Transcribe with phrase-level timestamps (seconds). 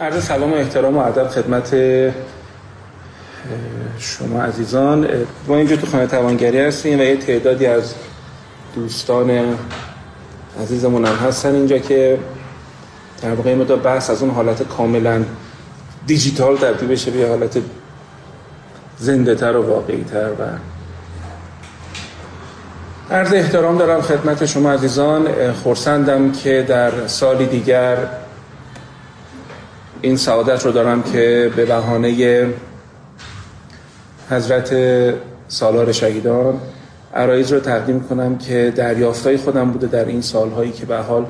[0.00, 1.74] عرض سلام و احترام و ادب خدمت
[3.98, 5.06] شما عزیزان.
[5.46, 7.94] ما اینجا تو خانه توانگری هستیم و یه تعدادی از
[8.74, 9.56] دوستان
[10.62, 12.18] عزیزمون هم هستن اینجا که
[13.22, 15.24] در واقع مدار بحث از اون حالت کاملا
[16.06, 17.58] دیجیتال تبدیل بشه به حالت
[18.98, 20.44] زنده تر و واقعی تر و
[23.14, 25.52] عرض احترام دارم خدمت شما عزیزان.
[25.52, 27.96] خورسندم که در سالی دیگر
[30.02, 32.46] این سعادت رو دارم که به بهانه
[34.30, 34.74] حضرت
[35.48, 36.60] سالار شهیدان
[37.14, 41.26] عرایز رو تقدیم کنم که دریافتای خودم بوده در این سالهایی که به حال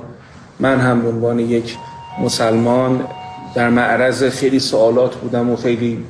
[0.60, 1.77] من هم به عنوان یک
[2.23, 3.05] مسلمان
[3.55, 6.05] در معرض خیلی سوالات بودم و خیلی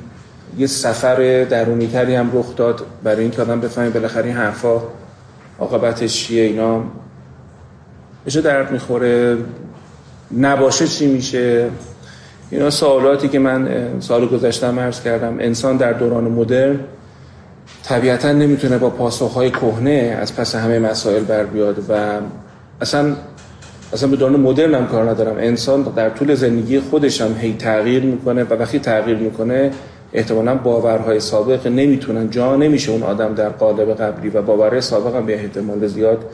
[0.57, 4.81] یه سفر درونی تری هم رخ داد برای اینکه آدم بفهمه بالاخره این حرفا
[5.59, 6.83] عاقبتش چیه اینا.
[8.25, 9.37] بشه درد می‌خوره
[10.37, 11.69] نباشه چی میشه.
[12.51, 15.37] اینا سوالاتی که من سال گذشته عرض کردم.
[15.39, 16.79] انسان در دوران مدرن
[17.83, 22.19] طبیعتا نمی‌تونه با پاسخهای کهنه از پس همه مسائل بر بیاد و
[22.81, 23.15] اصلا
[23.93, 25.35] اصلا به دوران مدرن هم کار ندارم.
[25.37, 29.71] انسان در طول زندگی خودش هم هی تغییر می‌کنه و وقتی تغییر می‌کنه
[30.13, 35.25] احتمالا باورهای سابق نمی‌تونن جا نمیشه اون آدم در قالب قبلی و باورهای سابق هم
[35.25, 36.25] به احتمال زیاد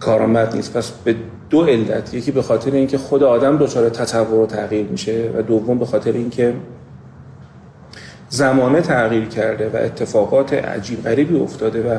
[0.00, 0.76] کارآمد نیست.
[0.76, 1.14] پس به
[1.50, 2.14] دو علت.
[2.14, 6.12] یکی به خاطر اینکه خود آدم دچار تطور و تغییر میشه و دوم به خاطر
[6.12, 6.54] اینکه
[8.28, 11.98] زمانه تغییر کرده و اتفاقات عجیب غریبی افتاده و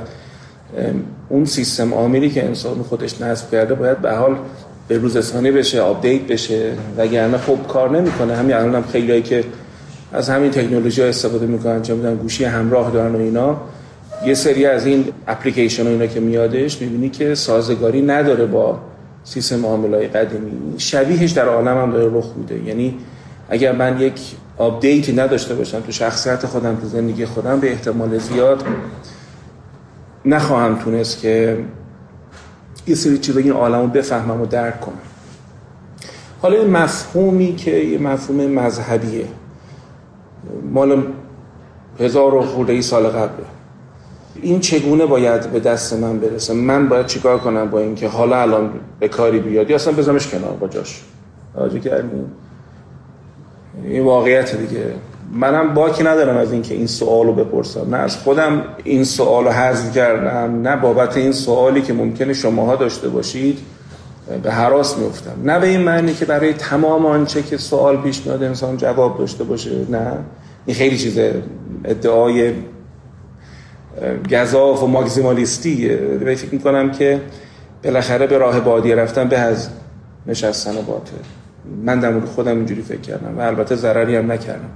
[1.30, 4.36] اون سیستم عاملی که انسان خودش نصب کرده باید به حال
[4.88, 6.72] به روزستانی بشه آپدیت بشه.
[6.98, 8.36] وگرنه خب کار نمی‌کنه.
[8.36, 9.44] همین الان هم خیلیایی که
[10.14, 13.58] از همین تکنولوژی ها استفاده می‌کنن چه می‌دونن گوشی همراه دارن و اینا.
[14.26, 18.80] یه سری از این اپلیکیشن اینا که میادش می‌بینی که سازگاری نداره با
[19.26, 20.52] سیستم عاملای قدیمی.
[20.78, 22.64] شبیهش در عالم هم داره رخ میده.
[22.64, 22.98] یعنی
[23.50, 28.64] اگر من یک آپدیتی نداشته باشم تو شخصیت خودم تو زندگی خودم به احتمال زیاد
[30.26, 31.58] نخواهم تونست که
[32.88, 34.96] یه سری چیزا این عالم رو بفهمم و درک کنم.
[36.42, 39.26] حالا این مفهومی که یه مفهوم مذهبیه.
[40.72, 41.04] مال
[42.00, 43.46] هزار و خورده ای سال قبله.
[44.42, 48.70] این چگونه باید به دست من برسه؟ من باید چیکار کنم با اینکه حالا الان
[49.00, 51.02] به کاری بیاد؟ یا اصلا بزنمش کنار با جاش؟
[51.56, 52.32] آجه کردیم
[53.84, 54.94] این واقعیت دیگه.
[55.34, 57.88] منم باکی ندارم از اینکه این سوال رو بپرسم.
[57.90, 62.76] نه از خودم این سوال رو حذف کردم نه بابت این سوالی که ممکنه شماها
[62.76, 63.60] داشته باشید
[64.44, 68.44] به حراس میفتم نه به این معنی که برای تمام آنچه که سوال پیش میاد
[68.44, 70.12] انسان جواب داشته باشه نه.
[70.66, 71.42] این خیلی چیزه
[71.86, 72.54] ادعای
[74.32, 75.98] گذاف و ماکزیمالیستیه
[76.36, 77.22] فکر می‌کنم که
[77.84, 79.70] بالاخره به راه بادی رفتن به از
[80.28, 81.12] نشستن باطل
[81.86, 84.70] من در مورد خودم اینجوری فکر کردم و البته ضرری هم نکردم.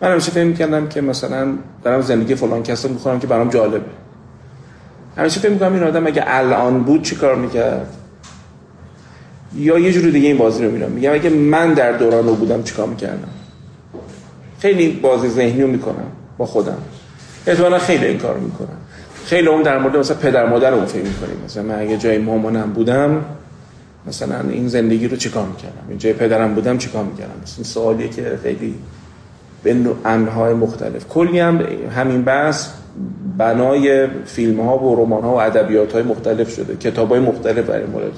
[0.00, 1.54] من همیشه فکر می‌کردم که مثلا
[1.84, 3.84] دارم زندگی فلان کسی می‌خورم که برام جالبه.
[5.16, 7.94] همیشه فکر می‌کنم این آدم اگه الان بود چی کار می‌کرد؟
[9.56, 12.62] یا یه جور دیگه این بازی رو میرم میگم اگه من در دوران رو بودم
[12.62, 13.28] چیکار می‌کردم؟
[14.58, 16.06] خیلی بازی ذهنی رو می‌کنم
[16.38, 16.78] با خودم.
[17.46, 18.76] احتمالا خیلی این کار می‌کنم
[19.24, 21.36] خیلی اون در مورد مثلا پدر مادر اون فکر می‌کنیم.
[21.44, 23.24] مثلا من اگه جای مامانم بودم
[24.06, 28.38] مثلا این زندگی رو چیکار می‌کردم؟ این جای پدرم بودم چیکار می‌کردم؟ این سوالیه که
[28.42, 28.74] خیلی
[29.62, 31.08] به انهای مختلف.
[31.08, 31.60] کلی هم
[31.96, 32.68] همین بحث
[33.38, 36.76] بنای فیلم ها و رمان ها و ادبیات های مختلف شده.
[36.76, 38.12] کتاب های مختلف برای مورد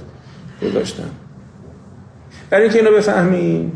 [0.62, 1.10] گذاشتن.
[2.50, 3.72] برای اینکه اینو بفهمیم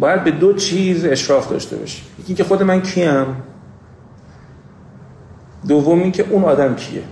[0.00, 2.04] باید به دو چیز اشراف داشته باشیم.
[2.22, 3.26] یکی که خود من کیم.
[5.68, 7.02] دوم که اون آدم کیه.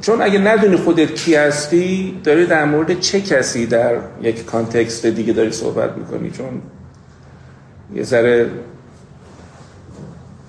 [0.00, 5.32] چون اگه ندونی خودت کی هستی داری در مورد چه کسی در یک کانتکست دیگه
[5.32, 6.62] داری صحبت می‌کنی؟ چون
[7.94, 8.50] یه ذره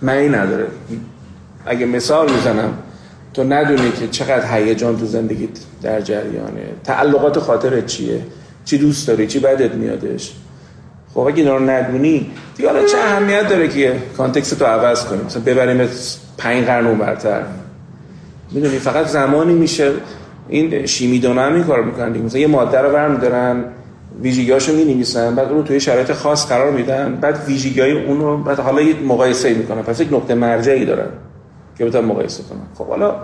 [0.02, 0.68] معنی نداره.
[1.66, 2.74] اگه مثال می‌زنم
[3.34, 5.50] تو ندونی که چقدر هیجان تو زندگیت
[5.82, 6.64] در جریانه.
[6.84, 8.22] تعلقات خاطرت چیه؟
[8.66, 10.34] چی دوست داری؟ چی بدت میادش؟
[11.14, 15.26] خب اگه اینا رو ندونی دیگه حالا چه اهمیت داره که کانتکست تو عوض کنیم
[15.26, 15.88] مثلا ببریم
[16.40, 17.42] پنج قرن اونورتر
[18.52, 19.92] می‌دونی فقط زمانی میشه
[20.50, 22.26] این شیمی دانا هم این کار می‌کنن دیگه.
[22.26, 23.64] مثلا یه ماده رو برمیدارن
[24.22, 28.60] ویژگیاشو می نویسن بعد اون توی شرایط خاص قرار میدن بعد ویژگی اون رو بعد
[28.60, 29.82] حالا یه مقایسه می‌کنن.
[29.82, 31.08] پس یک نقطه مرجعی دارن
[31.78, 32.60] که بتونن مقایسه کنن.
[32.76, 33.16] خب حالا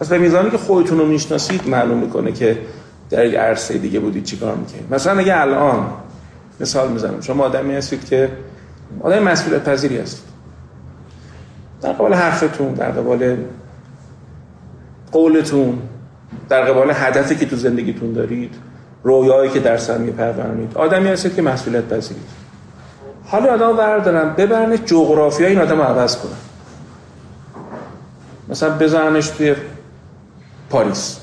[0.00, 2.58] پس به میزانی که خودتون رو می‌شناسید معلوم می‌کنه که
[3.10, 5.86] در یک عرصه دیگه بودید چیکار می‌کنید مثلا اگه الان
[6.60, 7.20] مثال می‌زنم.
[7.20, 8.28] شما آدمی هستید که
[9.00, 10.29] آدم مسئولیت پذیری هستید.
[11.82, 13.36] در قبال حرفتون در قبال
[15.12, 15.78] قولتون
[16.48, 18.54] در قبال هدفی که تو زندگیتون دارید
[19.02, 22.40] رویایی که در سر میپرورونید آدمی هستید که مسئولیت پذیرید.
[23.24, 26.32] حالا آدم بردارن ببرن جغرافیا این آدم رو عوض کنن.
[28.48, 29.54] مثلا بزننش توی
[30.70, 31.20] پاریس.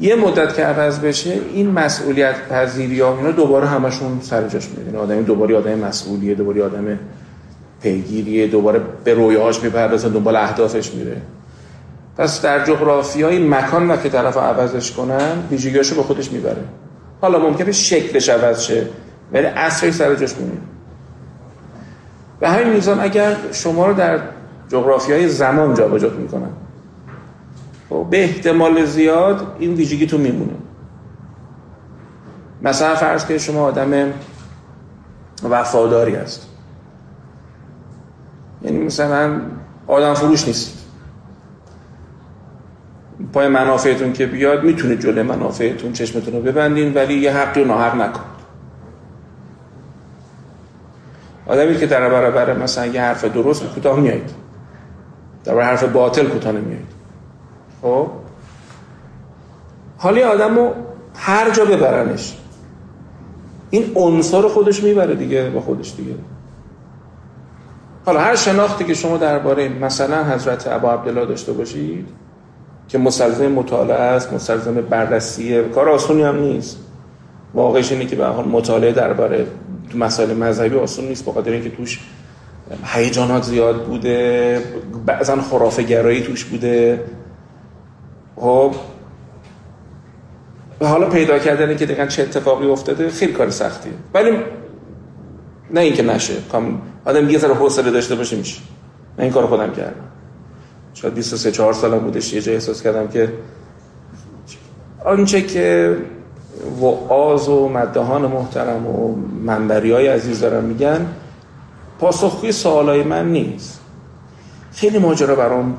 [0.00, 4.96] یه مدت که عوض بشه این مسئولیت پذیری ها اینا دوباره همشون سر جاش میاد
[4.96, 6.98] آدمی دوباره آدم مسئولیه دوباره آدم
[7.84, 11.16] پیگیریه دوباره به رویاهاش می‌پردازه دنبال اهدافش میره.
[12.16, 16.64] پس در جغرافی های مکان و که طرف عوضش کنن ویژگیاشو به خودش می‌بره.
[17.20, 18.86] حالا ممکنه شکلش عوض شه
[19.32, 20.60] ولی اصلی سر جاش میمونه.
[22.40, 24.18] به همین میزان اگر شما رو در
[24.68, 26.50] جغرافی های زمان جابجا می‌کنن
[27.90, 30.54] خب به احتمال زیاد این ویژگی تو میمونه.
[32.62, 34.12] مثلا فرض که شما آدم
[35.50, 36.53] وفاداری هست.
[38.64, 39.40] یعنی مثلا
[39.86, 40.84] آدم فروش نیست.
[43.32, 47.94] پای منافعتون که بیاد می‌تونه جلوی منافعتون چشمتون رو ببندین ولی یه حقی رو ناحق
[47.94, 48.24] نکن.
[51.46, 54.30] آدمی که در برابر مثلا یه حرف درست کوتاه میایید
[55.44, 56.86] در حرف باطل کوتاه نمیایید
[57.82, 58.08] خب؟
[59.98, 60.74] حالی آدم رو
[61.14, 62.36] هر جا ببرنش.
[63.70, 66.14] این عنصر خودش می‌بره دیگه با خودش دیگه.
[68.04, 72.08] حالا هر شناختی که شما درباره مثلا حضرت ابا عبدالله داشته باشید
[72.88, 76.78] که مستلزم مطالعه است مستلزم بررسیه کار آسونی هم نیست.
[77.54, 79.46] واقعش اینه که به حال مطالعه درباره
[79.94, 82.00] مسائل مذهبی آسون نیست بخاطر اینکه توش
[82.84, 84.62] هیجانات زیاد بوده
[85.06, 87.04] بعضا خرافه گرایی توش بوده.
[88.36, 88.74] خب
[90.80, 93.92] و حالا پیدا کردن که دقیقا چه اتفاقی افتاده خیلی کار سختیه.
[94.14, 94.30] ولی
[95.70, 96.34] نه اینکه نشه.
[97.04, 98.60] آدم یه ذره حوصله داشته باشه میشه.
[99.18, 100.04] من این کار خودم کردم.
[100.94, 102.32] شاید 23 4 سالم بودش.
[102.32, 103.32] یه جای احساس کردم که
[105.04, 105.96] آنچه که
[106.80, 109.14] وعاز و مدهان محترم و
[109.44, 111.06] منبری های عزیز دارم میگن
[112.00, 113.80] پاسخگوی سوالای من نیست.
[114.72, 115.78] خیلی ماجرا برام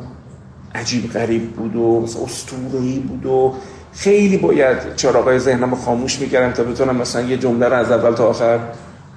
[0.75, 3.53] عجیب غریب بود و اسطوره‌ای بود و
[3.93, 8.27] خیلی باید چراغای ذهنم خاموش می‌کردم تا بتونم مثلا یه جمله رو از اول تا
[8.27, 8.59] آخر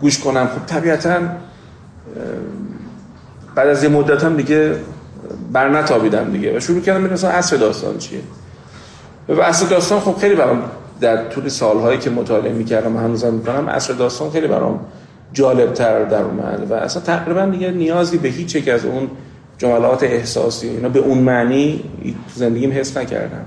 [0.00, 0.46] گوش کنم.
[0.46, 1.18] خب طبیعتا
[3.54, 4.76] بعد از یه مدت هم دیگه
[5.52, 8.20] بر نتابیدم دیگه و شروع کردم مثلا اصل داستان چیه.
[9.28, 10.62] و اصل داستان خب خیلی برام
[11.00, 14.80] در طول سالهایی که مطالعه می‌کردم و هنوزم می‌کنم اصل داستان خیلی برام
[15.32, 19.10] جالب تر در اومد و اصلا تقریبا دیگه نیازی به هیچ یک از اون
[19.58, 23.44] جملات احساسی اینا به اون معنی تو زندگیم حس نکردم.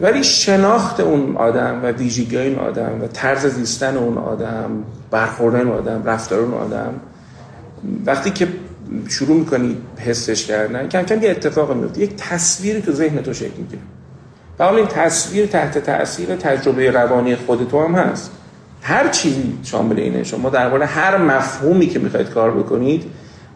[0.00, 4.70] ولی شناخت اون آدم و ویژگی این آدم و طرز زیستن اون آدم
[5.10, 6.94] برخوردن اون آدم رفتار اون آدم
[8.06, 8.48] وقتی که
[9.08, 13.56] شروع می‌کنی حسش کردن کم کم یه اتفاق میفته یک تصویری تو ذهن تو شکل
[13.58, 13.82] می‌گیره.
[14.58, 18.30] و حالا این تصویر تحت تاثیر تجربه روانی خود تو هم هست.
[18.82, 20.24] هر چیزی شامل اینه.
[20.24, 23.04] شما درباره هر مفهومی که می‌خواید کار بکنید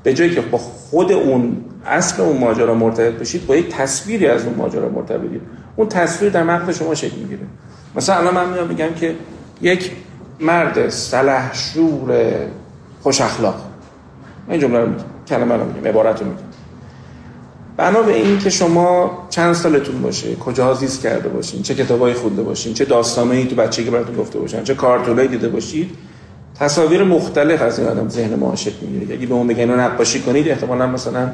[0.03, 1.57] به جایی که با خود اون
[1.87, 5.41] اصل اون ماجرا مرتبط بشید با یک تصویری از اون ماجرا مرتبطید
[5.77, 7.43] اون تصویر در مغز شما شکل می‌گیره.
[7.97, 9.15] مثلا الان من میام میگم که
[9.63, 9.91] یک
[10.41, 12.31] مرد سلحشور
[13.03, 13.55] خوش اخلاق.
[14.49, 14.89] این جمله رو
[15.29, 16.43] کلمه رو میگم عبارت رو میگم.
[17.77, 22.43] بنا به این که شما چند سالتون باشه کجا زیست کرده باشین چه کتابایی خونده
[22.43, 25.91] باشین چه داستانایی تو بچگی براتون گفته باشن چه کارتونایی دیده باشید
[26.59, 29.15] تصاویر مختلف از این آدم ذهن ما شکل می‌گیره.
[29.15, 31.31] اگه به اون بگن نقاشی کنید احتمالا مثلا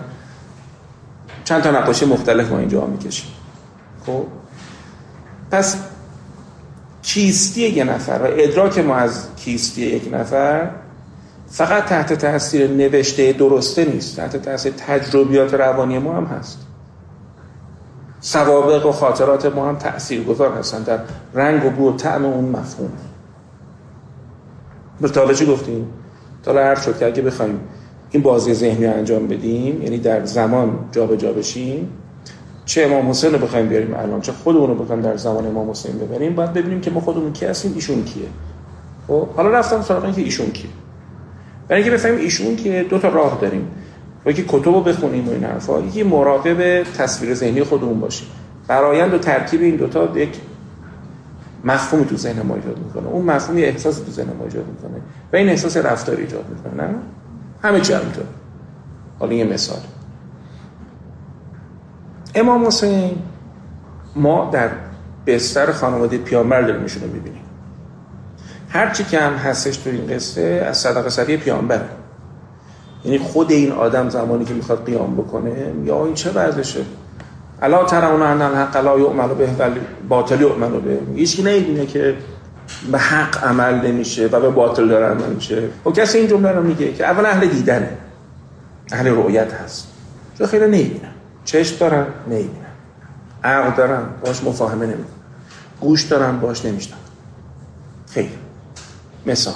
[1.45, 3.27] چند تا نقاشی مختلف ما اینجا می‌کشیم.
[4.07, 4.25] خب؟
[5.51, 5.77] پس
[7.03, 10.71] کیستی یک نفر؟ و ادراک ما از کیستی یک نفر
[11.49, 14.17] فقط تحت تاثیر نوشته درسته نیست.
[14.17, 16.59] تحت تاثیر تجربیات روانی ما هم هست.
[18.21, 20.99] سوابق و خاطرات ما هم تأثیر گذار هستن در
[21.35, 22.91] رنگ و بو و طعم اون مفهوم.
[25.15, 25.87] تا چی گفتیم؟
[26.43, 27.61] تا هر شد که اگه بخوایم
[28.11, 31.91] این بازی ذهنی انجام بدیم یعنی در زمان جابجا جا بشیم
[32.65, 35.99] چه امام حسین رو بخوایم بیاریم الان چه خودمون رو بخوایم در زمان امام حسین
[35.99, 38.27] ببریم باید ببینیم که ما خودمون کی هستیم ایشون کیه.
[39.09, 40.71] خب حالا رفتم سراغ اینکه ایشون کیه.
[41.69, 43.69] برای اینکه بفهمیم ایشون که دو تا راه داریم.
[44.27, 48.29] یکی کتب رو بخونیم و این حرفا یکی مراقب تصویر ذهنی خودمون باشیم.
[48.69, 50.41] برایند و ترکیب این دوتا یک
[51.65, 53.09] مفهومی تو ذهن ما ایجاد می‌کنه.
[53.09, 55.01] اون مفهوم یه احساس تو ذهن ما ایجاد می‌کنه.
[55.33, 56.95] و این احساس رفتار ایجاد می‌کنه نه؟
[57.63, 58.25] همه چی همینطور.
[59.19, 59.79] حالا یه مثال.
[62.35, 63.19] امام حسین
[64.17, 64.71] ما در
[65.27, 67.43] بستر خانواده پیامبر داریم رو می‌بینیم.
[68.69, 71.81] هرچی که هم هستش تو این قصه از صدقه سری پیامبر
[73.05, 76.81] یعنی خود این آدم زمانی که می‌خواد قیام بکنه یا این چه ورزشه
[77.63, 80.99] الا ترون ان الحق لا یؤمن به ولی باطل یؤمن به.
[81.15, 82.15] هیچ نمی‌دونه که
[82.93, 85.63] به حق عمل نمیشه و به باطل داره عمل میشه.
[85.85, 87.89] و خب کسی این جمله رو میگه که اول اهل دیدنه.
[88.93, 89.89] اهل رؤیت هست.
[90.39, 91.12] چون خیلی نمی‌بینن.
[91.45, 92.67] چشم دارن نمی‌بینن
[93.45, 95.07] عقل دارن باش مفاهمه نمی‌کنن
[95.81, 96.97] گوش دارن باش نمیشنن
[98.11, 98.39] خیلی.
[99.27, 99.55] مثال.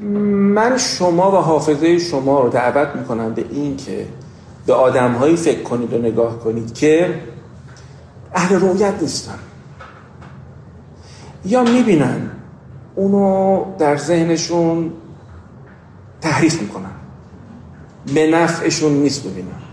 [0.00, 4.06] من شما و حافظه شما رو دعوت می‌کنم به این که
[4.66, 7.20] به آدمهایی فکر کنید و نگاه کنید که
[8.34, 9.38] اهل رویت نیستن.
[11.44, 12.30] یا می‌بینن.
[12.94, 14.92] اونو در ذهنشون
[16.20, 16.90] تحریف می‌کنن.
[18.14, 19.65] به نفعشون نیست ببینن.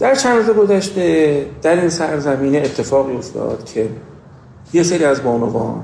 [0.00, 3.88] در چند روز گذشته در این سرزمینه اتفاقی افتاد که
[4.72, 5.82] یه سری از بانوان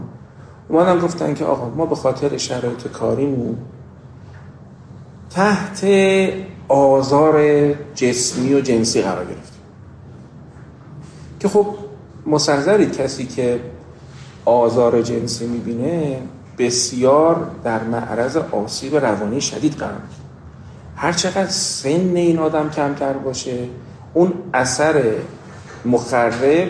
[0.68, 3.56] اومدن گفتن که آقا ما به خاطر شرایط کاریمون
[5.30, 5.86] تحت
[6.68, 7.42] آزار
[7.94, 9.62] جسمی و جنسی قرار گرفتیم.
[11.40, 11.66] که خب
[12.26, 13.60] مسنظرید کسی که
[14.44, 16.22] آزار جنسی می‌بینه
[16.58, 20.02] بسیار در معرض آسیب روانی شدید قرار
[20.96, 23.68] هر چقدر سن این آدم کمتر باشه
[24.16, 25.14] اون اثر
[25.84, 26.68] مخرب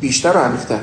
[0.00, 0.80] بیشتر و عمیق‌تر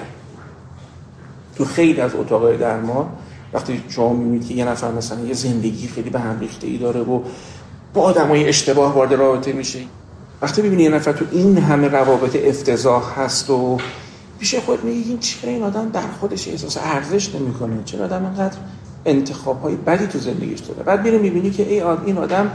[1.55, 3.05] تو خیلی از اتاقای درمان
[3.53, 7.01] وقتی شما می‌بینید که یه نفر مثلا یه زندگی خیلی به هم ریخته ای داره
[7.01, 7.21] و
[7.93, 9.79] با آدمای اشتباه وارد رابطه میشه
[10.41, 13.77] وقتی ببینی یه نفر تو این همه روابط افتضاح هست و
[14.39, 18.57] پیش خود میگی این چرا این آدم در خودش احساس ارزش نمی‌کنه؟ چرا آدم اینقدر
[19.05, 22.51] انتخاب های بدی تو زندگیش داره؟ بعد میره می‌بینی که ای این آدم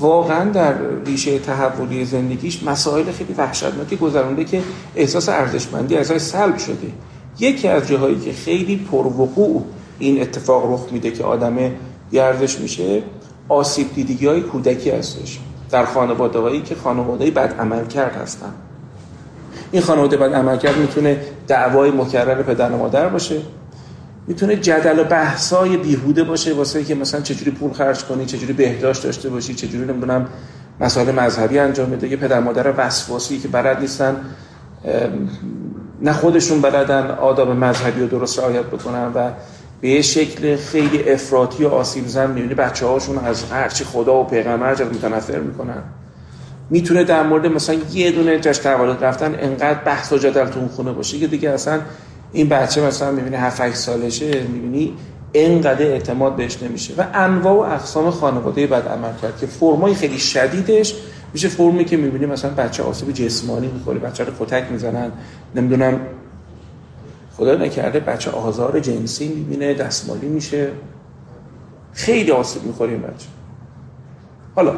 [0.00, 0.74] واقعا در
[1.06, 4.62] ریشه تحولی زندگیش مسائل خیلی وحشتناکی گذرونده که
[4.96, 6.92] احساس ارزشمندی ازش سلب شده.
[7.38, 9.64] یکی از جاهایی که خیلی پروقوع
[9.98, 11.56] این اتفاق رخ میده که آدم
[12.12, 13.02] گردش میشه
[13.48, 15.38] آسیب دیدگی های کودکی هستش.
[15.70, 18.52] در خانواده هایی که خانواده بد عمل کرد هستن.
[19.72, 23.40] این خانواده بد عمل کرد می‌تونه دعوای مکرر پدر و مادر باشه.
[24.28, 29.02] می‌تونه جدل و بحثای بیهوده باشه واسه که مثلا چجوری پول خرج کنی چجوری بهداشت
[29.02, 30.26] داشته باشی چجوری نمی‌دونم
[30.80, 32.08] مسائل مذهبی انجام بده.
[32.08, 34.16] یه پدر مادر وسواسی که بلد نیستن
[36.02, 39.30] نه خودشون بلدن آداب مذهبی رو درست رعایت بکنن و
[39.80, 44.24] به یه شکل خیلی افراطی و آسیب زن می‌بینی بچه هاشون از هرچی خدا و
[44.24, 45.82] پیغمبر جد متنفر می‌کنن.
[46.70, 50.92] می‌تونه در مورد مثلا یه دونه جشن تولد رفتن انقدر بحث و جدل تو خونه
[50.92, 51.80] باشه که دیگه اصلا
[52.32, 54.94] این بچه مثلا می‌بینی 7 8 سالشه می‌بینی
[55.34, 56.94] انقدر اعتماد بهش نمیشه.
[56.98, 60.94] و انواع و اقسام خانواده بد عمل کرد که فرمای خیلی شدیدش
[61.32, 65.12] میشه فرمی که می‌بینی مثلا بچه آسیب جسمانی می‌خوره بچه رو کتک می‌زنن
[65.54, 66.00] نمی‌دونم
[67.36, 70.68] خدا نکرده بچه آزار جنسی می‌بینه دستمالی میشه.
[71.92, 73.26] خیلی آسیب می‌خوره این بچه.
[74.54, 74.74] حالا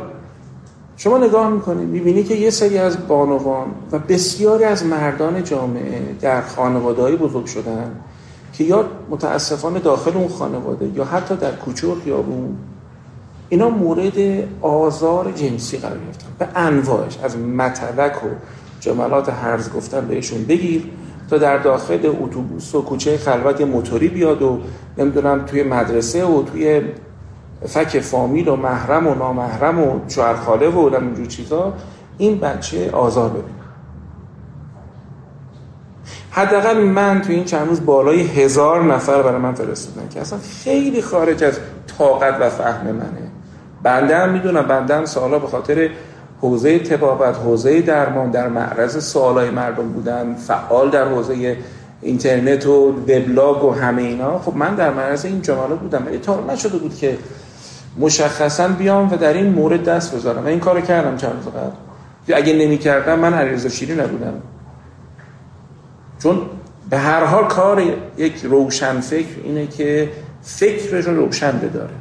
[1.02, 6.42] شما نگاه می‌کنید می‌بینی که یه سری از بانوان و بسیاری از مردان جامعه در
[6.42, 7.92] خانواده بزرگ شدن
[8.52, 12.56] که یا متاسفانه داخل اون خانواده یا حتی در کوچه و خیابون
[13.48, 14.14] اینا مورد
[14.60, 16.26] آزار جنسی قرار گرفتن.
[16.38, 18.28] به انواعش از متلک و
[18.80, 20.82] جملات هرز گفتن بهشون بگیر
[21.30, 24.58] تا در داخل اتوبوس و کوچه خلوت موتوری بیاد و
[24.98, 26.80] نمی‌دونم توی مدرسه و توی
[27.66, 31.72] فک فامیل و محرم و نامحرم و شوهرخاله و اینجور چیزا
[32.18, 33.60] این بچه آزار ببینه
[36.30, 41.02] حداقل من تو این چند روز بالای هزار نفر برای من فرستادن که اصلا خیلی
[41.02, 41.58] خارج از
[41.98, 43.30] طاقت و فهم منه.
[43.82, 45.90] بنده هم می‌دونم بنده هم سالا به خاطر
[46.40, 51.56] حوزه تبابت حوزه درمان در معرض سوالای مردم بودن فعال در حوزه
[52.02, 54.38] اینترنت و وبلاگ و همه اینا.
[54.38, 57.18] خب من در معرض این جمله بودم ولی تا نشده بود که
[57.98, 60.44] مشخصا بیام و در این مورد دست بذارم.
[60.44, 62.34] و این کارو کردم چند روز قبل.
[62.34, 64.32] اگه نمی کردم من علیرضا شیری نبودم.
[66.22, 66.40] چون
[66.90, 67.82] به هر حال کار
[68.16, 70.08] یک روشن فکر اینه که
[70.42, 71.94] فکرش رو روشن بداره.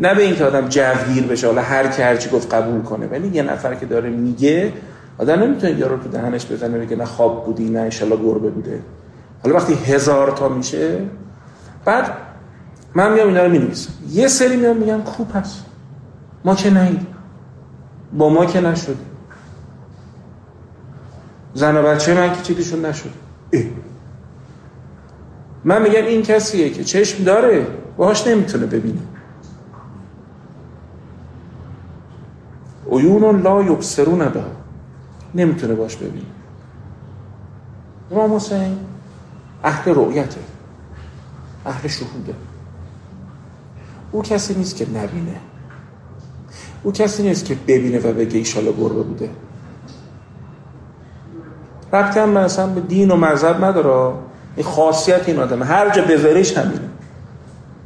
[0.00, 3.42] نه به اینکه آدم جوگیر بشه حالا هر کی هرچی گفت قبول کنه ولی یه
[3.42, 4.72] نفر که داره میگه
[5.18, 8.80] آدم نمی‌تونه یارو تو دهنش بزنه بگه نه خواب بودی نه انشالله گربه بوده.
[9.42, 10.98] حالا وقتی هزار تا میشه
[11.84, 12.10] بعد
[12.94, 13.92] من میام اینا رو می‌نویسم.
[14.08, 15.64] یه سری میام میگم کوپ هست.
[16.44, 17.06] ما که نهید
[18.12, 18.96] با ما که نشد
[21.54, 23.10] زن و بچه من که چیزشون نشد
[25.64, 29.00] من میگم این کسیه که چشم داره باهاش نمی‌تونه ببینه.
[32.90, 34.42] عیون لا یبصرون به
[35.34, 36.26] نمی‌تونه باش ببینه.
[38.10, 38.78] امام حسین
[39.64, 40.40] اهل رؤیته.
[41.66, 42.34] اهل شهوده.
[44.12, 45.36] او کسی نیست که نبینه.
[46.82, 49.30] او کسی نیست که ببینه و بگه ایشالا گربه بوده.
[51.92, 54.14] ربطی هم مثلا به دین و مذهب نداره.
[54.56, 55.64] این خاصیت این آدمه.
[55.64, 56.88] هر جا بذاریش همینه.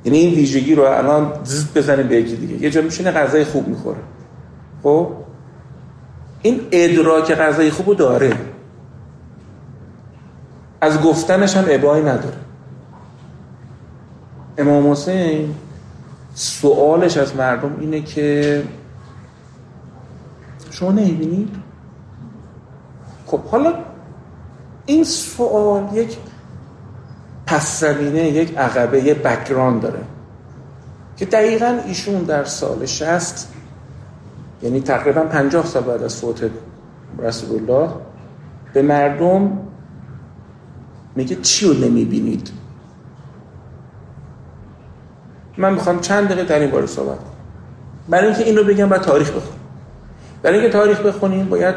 [0.04, 2.62] یعنی این ویژگی رو الان زد بزنیم به یکی دیگه.
[2.62, 3.98] یه جا میشینه غذای خوب می‌خوره.
[4.82, 5.12] خب؟
[6.42, 8.36] این ادراک غذای خوب داره.
[10.80, 12.36] از گفتنش هم ابایی نداره.
[14.58, 15.54] امام حسین
[16.38, 18.62] سوالش از مردم اینه که
[20.70, 21.56] شما نمی‌بینید
[23.26, 23.74] خب حالا
[24.86, 26.16] این سوال یک
[27.46, 30.00] پس زمینه یک عقبه یک بکران داره
[31.16, 33.52] که دقیقا ایشون در سال شست
[34.62, 36.50] یعنی تقریبا پنجاه سال بعد از فوت
[37.18, 37.90] رسول الله
[38.72, 39.58] به مردم
[41.14, 42.50] میگه چی رو نمی‌بینید؟
[45.58, 47.30] من می‌خوام چند دقیقه در این باره صحبت کنم.
[48.08, 49.60] برای اینکه اینو بگم باید تاریخ بخونیم
[50.42, 51.74] برای اینکه تاریخ بخونیم باید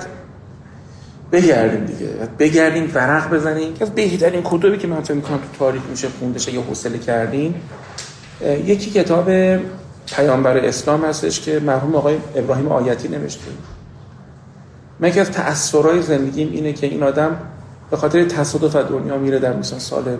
[1.31, 2.09] بگردیم دیگه.
[2.39, 3.73] بگردیم ورق بزنیم.
[3.73, 7.55] که از بهترین کتابی که من فکر می‌کنم تو تاریخ میشه خونده یا حوصله کردیم
[8.65, 9.29] یکی کتاب
[10.15, 13.51] پیامبر اسلام هستش که مرحوم آقای ابراهیم آیتی نوشته.
[14.99, 17.37] من یکی از تأثیرهای زندگیم اینه که این آدم
[17.91, 20.17] به خاطر تصادف دنیا میره در مثلا سال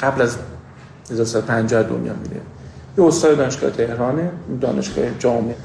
[0.00, 0.36] قبل از
[1.10, 2.40] 1350 دنیا میره
[2.98, 5.56] یه استاد دانشگاه تهرانه دانشگاه جامعه.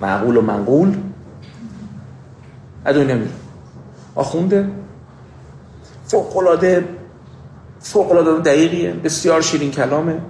[0.00, 0.96] معقول و منقول.
[2.84, 3.30] از دنیا میره.
[4.14, 4.68] آخونده.
[6.06, 6.84] فوقلاده
[7.80, 8.92] فوقلاده دقیقیه.
[8.92, 10.20] بسیار شیرین کلامه.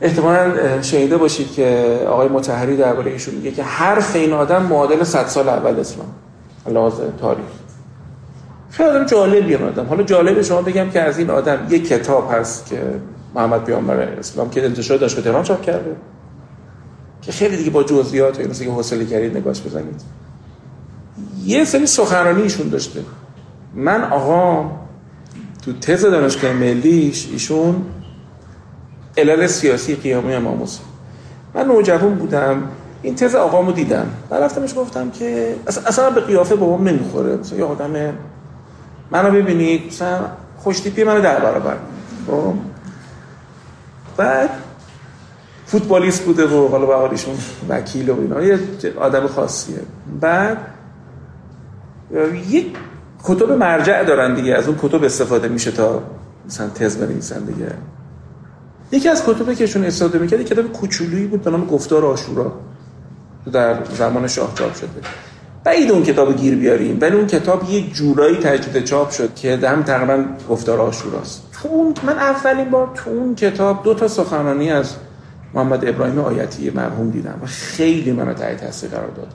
[0.00, 5.26] احتمالا شنیده باشید که آقای متحری درباره ایشون میگه که حرف این آدم معادل 100
[5.26, 6.08] سال اول اسلام.
[6.66, 7.61] لحاظ تاریخ.
[8.72, 9.86] خیلی آدم جالبیه آدم.
[9.86, 12.82] حالا جالب شما بگم که از این آدم یک کتاب هست که
[13.34, 15.96] محمد پیامبر اسلام که انتشار داشت تهران چاپ کرده
[17.22, 20.00] که خیلی دیگه با جزئیات و که حوصله کردید نگاش بزنید.
[21.44, 23.00] یه سری سخنرانی ایشون داشته.
[23.74, 24.70] من آقا
[25.64, 27.84] تو تز دانشگاه ملیش ایشون
[29.18, 30.86] علل سیاسی قیامی امام حسین.
[31.54, 32.62] من نوجوان بودم
[33.02, 34.06] این تز آقامو دیدم.
[34.30, 37.36] و رفتمش گفتم که اصلا به قیافه بابام نمی‌خوره.
[37.36, 38.14] مثلا یه آدم
[39.12, 40.20] منو ببینید مثلا
[40.56, 41.76] خوشتیپی منو در برابر.
[42.26, 42.54] خب؟
[44.16, 44.50] بعد
[45.66, 47.34] فوتبالیست بوده و حالا به حالیشون
[47.68, 48.42] وکیل و اینا.
[48.42, 48.58] یه
[49.00, 49.78] آدم خاصیه.
[50.20, 50.58] بعد
[52.48, 52.76] یک
[53.24, 54.54] کتب مرجع دارن دیگه.
[54.54, 56.02] از اون کتب استفاده میشه تا
[56.46, 57.72] مثلا تز بنویسن دیگه.
[58.92, 62.52] یکی از کتبی که ایشون استفاده می‌کرد کتاب کوچولویی بود به نام گفتار آشورا.
[63.52, 64.88] در زمان شاه چاپ شده.
[65.64, 66.98] بعید اون کتاب گیر بیاریم.
[67.00, 71.42] ولی اون کتاب یه جورایی تجدید چاپ شد که هم تقریبا گفتار آشوراست.
[71.52, 74.94] تو اون من اولین بار تو اون کتاب دو تا سخنرانی از
[75.54, 79.28] محمد ابراهیم آیتی مرحوم دیدم و خیلی منو تحت تاثیر قرار داد.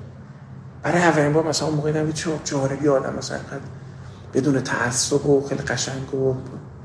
[0.84, 3.38] برای اولین بار مثلا اون موقع دیدم چه جالبی آدم مثلا
[4.34, 6.34] بدون تعصب و خیلی قشنگ و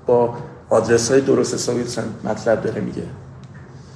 [0.07, 0.35] با
[0.69, 1.85] آدرس های درست حسابی
[2.25, 3.03] مطلب داره میگه.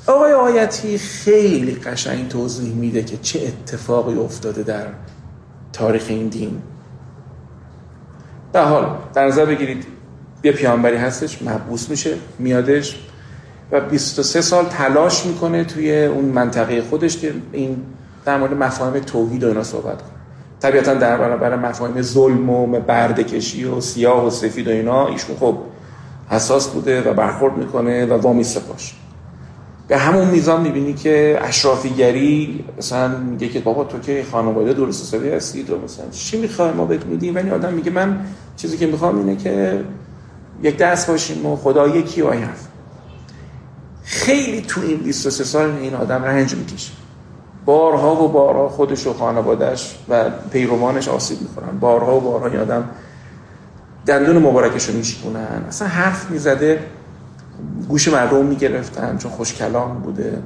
[0.06, 4.86] آقای آیتی خیلی قشنگ توضیح میده که چه اتفاقی افتاده در
[5.76, 6.62] تاریخ این دین.
[8.52, 9.86] به حال در نظر بگیرید
[10.44, 12.98] یه پیانبری هستش محبوس میشه میادش
[13.72, 17.76] و 23 سال تلاش می‌کنه توی اون منطقه خودش که این
[18.24, 20.10] در مورد مفاهیم توحید و اینا صحبت کنه.
[20.60, 25.58] طبیعتا در برابر مفاهیم ظلم و بردکشی و سیاه و سفید و اینا ایشون خب
[26.30, 28.94] حساس بوده و برخورد می‌کنه و وامی سپاش
[29.88, 35.28] به همون میزان می‌بینی که اشرافیگری مثلا میگه که بابا تو که خانواده درست حسابی
[35.28, 38.20] هستید و مثلا چی می‌خوای ما بهت میدیم؟ ولی آدم میگه من
[38.56, 39.84] چیزی که می‌خوام اینه که
[40.62, 42.66] یک دست باشیم و خدا یکی و حرف.
[44.04, 46.92] خیلی تو این 23 سال این آدم رنج می‌کشه.
[47.64, 51.78] بارها و بارها خودش و خانوادهش و پیروانش آسیب می‌خورن.
[51.78, 52.88] بارها و بارها این آدم
[54.06, 56.80] دندون مبارکش رو میشکنن اصلا حرف می‌زده.
[57.88, 60.38] گوش مردم می‌گرفتن چون خوش کلام بوده.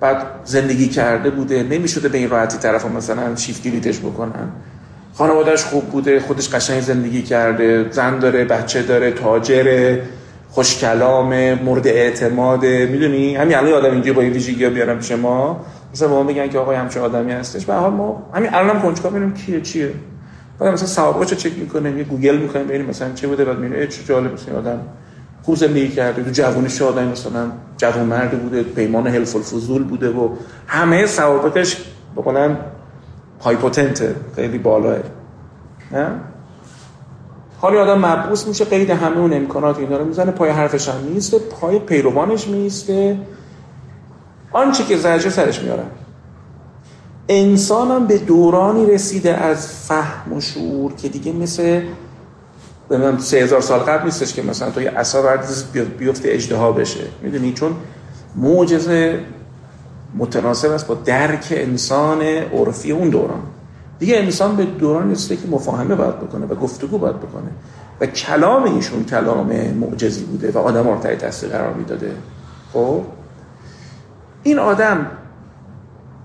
[0.00, 1.62] بعد زندگی کرده بوده.
[1.62, 4.48] نمی‌شده به این راحتی طرف مثلا شیف گلیتش بکنن.
[5.14, 10.02] خانوادهش خوب بوده خودش قشنگ زندگی کرده زن داره بچه داره تاجره
[10.50, 12.86] خوش کلامه مورد اعتماده.
[12.86, 15.12] می‌دونی؟ همین الان آدم اینجا با این ویژگی بیارم پیش
[15.92, 17.66] مثلا ما میگن که آقای همچه آدمی هستش.
[17.66, 19.90] به حال ما همین الانم کنجکاو ببینیم کیه چیه.
[20.58, 24.04] بعد مثلا سوابقش چک می‌کنیم یه گوگل می‌کنیم ببینیم مثلا چه بوده بعد می‌بینیم چه
[24.04, 24.80] جالب مثلا آدم
[25.42, 30.28] خوب زندگی کرده تو جوانی شادن مثلا جوان مرد بوده پیمان حلف الفضول بوده و
[30.66, 31.84] همه سوابقش
[32.16, 32.56] بکنن
[33.40, 34.98] هایپوتنته خیلی بالاه.
[37.58, 41.38] حالی آدم مبعوث میشه قید همه اون امکانات اینا رو می‌زنه پای حرفش هم میسته
[41.38, 43.18] پای پیروانش میسته
[44.52, 45.86] آنچه که زجه سرش میارن
[47.28, 51.82] انسان هم به دورانی رسیده از فهم و شعور که دیگه مثل
[52.92, 55.22] ببینم سه هزار سال قبل نیستش که مثلا تو یه عصا
[55.98, 57.04] بیفته اجدها بشه.
[57.22, 57.72] می‌دونی؟ چون
[58.36, 59.20] معجزه
[60.18, 63.42] متناسب است با درک انسان عرفی اون دوران.
[63.98, 67.50] دیگه انسان به دوران نیسته که مفاهمه باید بکنه و گفتگو باید بکنه.
[68.00, 72.12] و کلام ایشون کلام معجزی بوده و آدم رو تحت قرار می‌داده.
[72.72, 73.00] خب؟
[74.42, 75.06] این آدم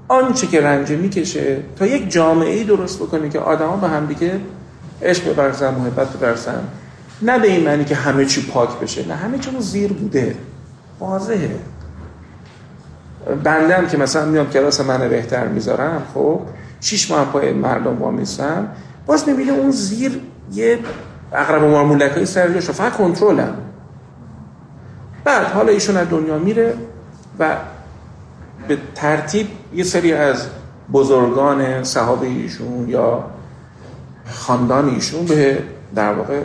[0.07, 4.39] آنچه که رنج می‌کشه تا یک جامعه ای درست بکنه که آدما به هم دیگه
[5.01, 6.63] عشق ببرزن محبت ببرزن
[7.21, 9.07] نه به این معنی که همه چی پاک بشه.
[9.07, 10.35] نه همه چی زیر بوده.
[10.99, 11.55] واضحه.
[13.43, 16.41] بندم که مثلا میام کلاس من بهتر می‌ذارم خب
[16.81, 18.67] شیش ماه پای مردم با میسم
[19.05, 20.21] باز می‌بینه اون زیر
[20.53, 20.79] یه
[21.33, 23.55] اقرب و مارمولک های سر فقط کنترل هم.
[25.23, 26.73] بعد حالا ایشون از دنیا میره
[27.39, 27.55] و
[28.67, 30.47] به ترتیب یه سری از
[30.93, 33.23] بزرگان صحابه ایشون یا
[34.29, 35.63] خاندان ایشون به
[35.95, 36.41] در واقع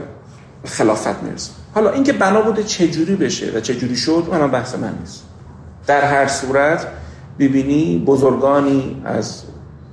[0.64, 1.50] خلافت می‌رسه.
[1.74, 5.24] حالا اینکه بنا بوده چجوری بشه و چجوری شد اونم بحث من نیست.
[5.86, 6.86] در هر صورت
[7.38, 9.42] ببینی بزرگانی از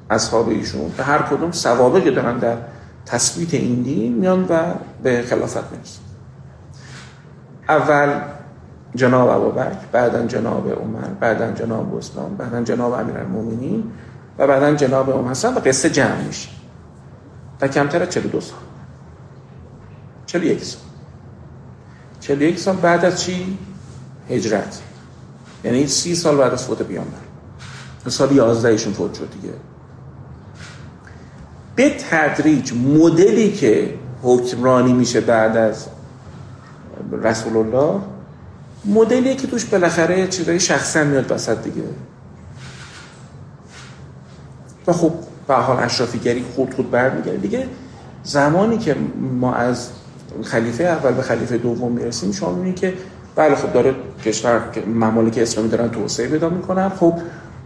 [0.09, 2.57] اصحاب ایشون به هر کدوم سوابقی دارن در
[3.05, 4.59] تثبیت این دین میان و
[5.03, 6.01] به خلافت می‌رسن.
[7.69, 8.09] اول
[8.95, 13.83] جناب ابوبکر بعدا جناب عمر بعدا جناب عثمان بعدا جناب امیرالمومنین
[14.37, 16.49] و بعدا جناب ام حسن و قصه جمع میشه.
[17.61, 18.59] و کمتر از 42 سال.
[20.25, 20.81] 41 سال.
[22.19, 23.57] 41 سال بعد از چی؟
[24.29, 24.81] هجرت.
[25.63, 27.17] یعنی 30 سال بعد از فوت پیامبر.
[28.07, 29.53] سال 11 ایشون فوت شد دیگه.
[31.75, 35.87] به تدریج مدلی که حکمرانی میشه بعد از
[37.11, 38.01] رسول الله
[38.85, 41.83] مدلیه که توش بالاخره چیزای شخصا میاد وسط دیگه.
[44.87, 45.13] و خب
[45.49, 47.37] به حال اشرافیگری خود خود برمیگرده.
[47.37, 47.67] دیگه
[48.23, 49.89] زمانی که ما از
[50.43, 52.93] خلیفه اول به خلیفه دوم می‌رسیم شما می‌بینید که
[53.35, 56.89] بله خب داره کشور ممالک اسلامی دارن توسعه پیدا می‌کنن.
[56.89, 57.13] خب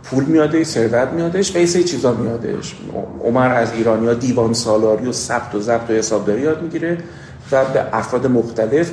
[0.03, 2.75] پول میادش ثروت میادش و یه چیزا میادش.
[3.23, 6.97] عمر از ایرانیا دیوان سالاری و ثبت و ضبط و حسابداری یاد می‌گیره
[7.51, 8.91] و به افراد مختلف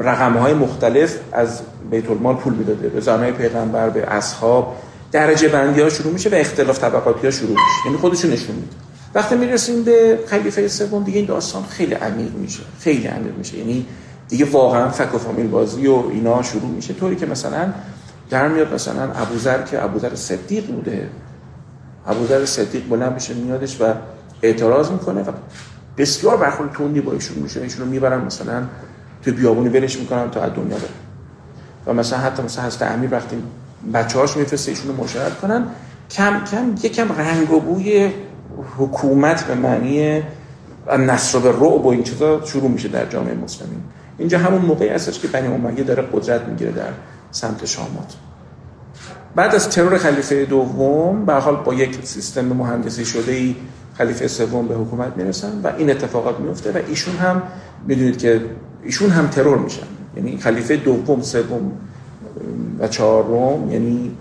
[0.00, 1.60] رقم های مختلف از
[1.90, 2.88] بیت المال پول می‌داده.
[2.88, 4.76] به زنهای پیغمبر به اصحاب
[5.12, 7.86] درجه بندی ها شروع میشه و اختلاف طبقاتی ها شروع میشه.
[7.86, 8.76] یعنی خودشون نشون میده
[9.14, 12.62] وقتی می‌رسیم به خلیفه سوم دیگه این داستان خیلی عمیق میشه.
[12.80, 13.58] خیلی عمیق میشه.
[13.58, 13.86] یعنی
[14.28, 16.94] دیگه واقعا فک و فامیل بازی و اینا شروع میشه.
[16.94, 17.72] طوری که مثلا
[18.30, 21.08] در میاد مثلا ابوذر که ابوذر صدیق بوده.
[22.06, 23.94] ابوذر صدیق بلند میشه میادش و
[24.42, 25.32] اعتراض می‌کنه و
[25.98, 27.60] بسیار برخورد تندی با ایشون میشه.
[27.60, 28.62] ایشون رو می‌برن مثلا
[29.24, 30.88] تو بیابونی ولش می‌کنن تا از دنیا بره.
[31.86, 33.42] و مثلا حتی مثلا هست امیر وقتی
[33.94, 35.66] بچه‌هاش میفرسته ایشون رو مشاهده کنن.
[36.10, 38.10] کم کم یکم رنگ و بوی
[38.78, 40.22] حکومت به معنی
[40.98, 43.80] نصر و رعب و این چیزا شروع میشه در جامعه مسلمین.
[44.18, 46.92] اینجا همون موقعی هستش که بنی امیه داره قدرت می‌گیره در
[47.30, 48.14] سمت شامات.
[49.34, 53.56] بعد از ترور خلیفه دوم به حال با یک سیستم مهندسی شده ای
[53.94, 57.42] خلیفه سوم به حکومت می‌رسن و این اتفاقات میفته و ایشون هم
[57.86, 58.40] می‌دونید که
[58.82, 59.86] ایشون هم ترور میشن.
[60.16, 61.72] یعنی خلیفه دوم سوم
[62.78, 64.16] و چهارم یعنی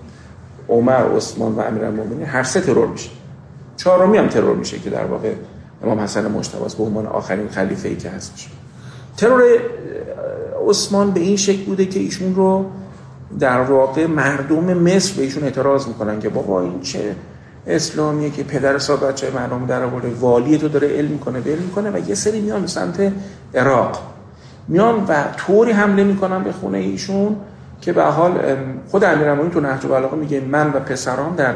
[0.70, 3.10] عمر عثمان و امیرالمومنین هر سه ترور میشه.
[3.78, 5.34] چهارمی هم ترور میشه که در واقع
[5.84, 8.50] امام حسن مجتبی به عنوان آخرین خلیفه ای که هستش
[9.18, 9.44] ترور
[10.70, 12.66] عثمان به این شکل بوده که ایشون رو
[13.40, 17.16] در واقع مردم مصر به ایشون اعتراض می‌کنن که بابا این چه
[17.68, 21.92] اسلامیه که پدر صاحب بچه مردم در آورده والی تو داره علم می‌کنه علم می‌کنه
[21.92, 23.14] و یه سری میان به سمت
[23.56, 24.02] عراق.
[24.68, 27.36] میان و طوری حمله می‌کنن به خونه ایشون
[27.82, 28.40] که به حال
[28.88, 31.56] خود امیرالمومنین تو نهج البلاغه میگه من و پسران در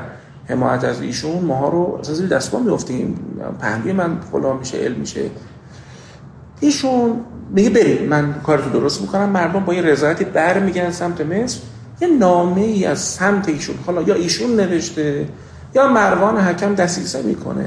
[0.49, 3.19] حمایت از ایشون ماها رو از زیر دستگاه میافتیم.
[3.62, 5.21] پهلوی من فلان میشه علم میشه.
[6.60, 9.29] ایشون میگه بریم من کارتو درست می‌کنم.
[9.29, 11.60] مردم با یه رضایتی بر میگن سمت مصر.
[12.01, 13.75] یه نامه ای از سمت ایشون.
[13.86, 15.25] حالا یا ایشون نوشته
[15.75, 17.65] یا مروان حکم دستیسه می‌کنه.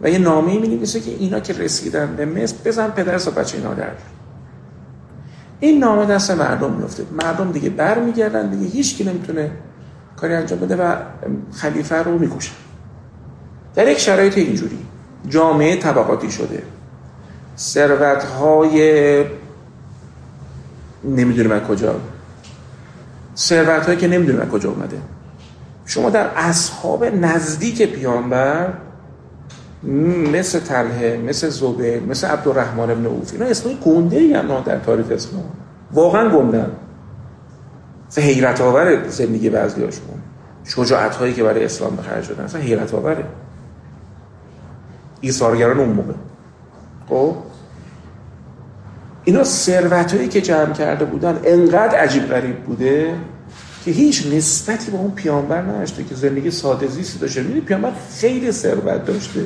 [0.00, 3.58] و یه نامه ای می که اینا که رسیدن به مصر بزن پدر و بچه
[3.58, 3.88] اینا در
[5.60, 9.50] این نامه دست مردم میفته مردم دیگه بر میگردن دیگه هیچ کی نمی‌تونه
[10.16, 10.96] کاری انجام بده و
[11.52, 12.54] خلیفه رو می‌کشن
[13.74, 14.78] در یک شرایط اینجوری
[15.28, 16.62] جامعه طبقاتی شده.
[17.58, 19.24] ثروت های
[21.04, 22.00] نمی‌دونیم از کجا.
[23.36, 24.96] ثروت که نمی‌دونیم از کجا اومده.
[25.86, 28.72] شما در اصحاب نزدیک پیانبر
[30.32, 34.32] مثل تله مثل زبیر مثل عبدالرحمن ابن اوف اینا اسمای گنده ای
[34.66, 35.44] در تاریخ اسلام.
[35.92, 36.70] واقعا گندن
[38.08, 40.04] اصلا حیرت آور زندگی بعضی هاشون
[40.64, 42.44] شجاعت هایی که برای اسلام به خرج دادن.
[42.44, 43.24] اصلا حیرت آوره
[45.20, 46.12] ایثارگران اون موقع.
[47.08, 47.34] خب؟
[49.24, 53.14] اینا ثروتایی که جمع کرده بودن انقدر عجیب غریب بوده
[53.84, 57.42] که هیچ نسبتی با اون پیامبر نداشته که زندگی ساده زیستی داشته.
[57.42, 59.40] می‌دونی پیامبر خیلی ثروت داشته.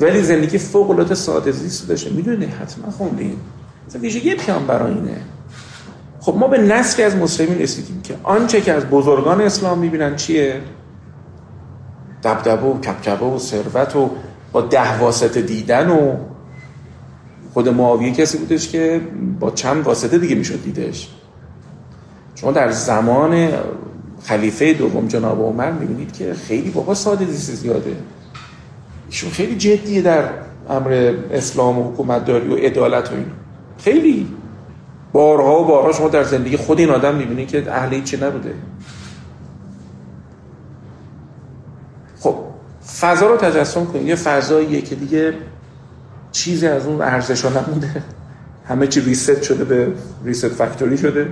[0.00, 2.10] ولی زندگی فوق العاده ساده زیستی داشته.
[2.10, 3.36] می‌دونی حتما خوندین
[3.88, 5.16] مثلا ویژگی پیامبر اینه
[6.20, 10.60] خب ما به نسلی از مسلمین رسیدیم که آنچه که از بزرگان اسلام می‌بینن چیه؟
[12.22, 14.10] دبدبه و کبکبه و ثروت و
[14.52, 16.16] با ده واسطه دیدن و
[17.54, 19.00] خود معاویه کسی بودش که
[19.40, 21.08] با چند واسطه دیگه می‌شد دیدش.
[22.34, 23.48] شما در زمان
[24.22, 27.96] خلیفه دوم جناب عمر می‌بینید که خیلی بابا ساده دیسی زیاده.
[29.06, 30.28] ایشون خیلی جدیه در
[30.70, 33.26] امر اسلام و حکومت داری و عدالت و این
[33.78, 34.28] خیلی
[35.12, 38.54] بارها و بارها شما در زندگی خود این آدم می‌بینید که اهل چی نبوده.
[42.20, 42.36] خب
[43.00, 44.06] فضا رو تجسم کنید.
[44.06, 45.34] یه فضاییه که دیگه
[46.32, 48.02] چیزی از اون ارزش ها نمونده.
[48.68, 49.92] همه چی ریست شده به
[50.24, 51.28] ریست فکتوری شده.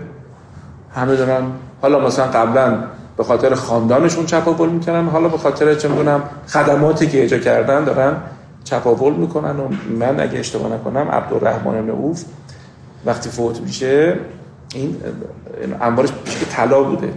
[0.95, 1.45] همه دارن
[1.83, 2.85] حالا مثلا قبلا
[3.17, 5.09] به خاطر خاندانشون چپاول می‌کنن.
[5.09, 8.17] حالا به خاطر چه می‌دونم خدماتی که اجا کردن دارن
[8.65, 12.25] چپاول می‌کنن و من اگه اشتباه نکنم عبدالرحمن نعوف
[13.07, 14.17] وقتی فوت میشه
[14.75, 14.97] این
[15.81, 16.09] انبارش
[16.41, 17.13] که طلا بوده.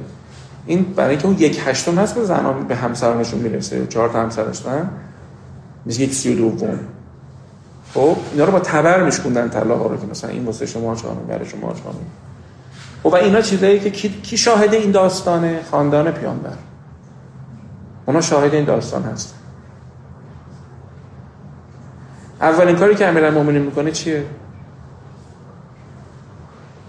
[0.66, 3.88] این برای اینکه اون یک هشتم هست به زنان به همسرانشون می‌رسه.
[3.88, 4.90] چهار تا همسر داشتن
[5.86, 6.80] میشه یک سی و دوم.
[7.94, 11.18] خب اینا رو با تبر میشکوندن طلا ها رو که مثلا این واسه شما چهارم
[11.28, 11.98] برای شما چهارم.
[13.04, 16.54] و اینا چیزایی که کی, شاهد این داستانه خاندان پیامبر؟
[18.06, 19.36] اونا شاهد این داستان هست
[22.42, 24.24] اولین کاری که امیرالمومنین می‌کنه چیه؟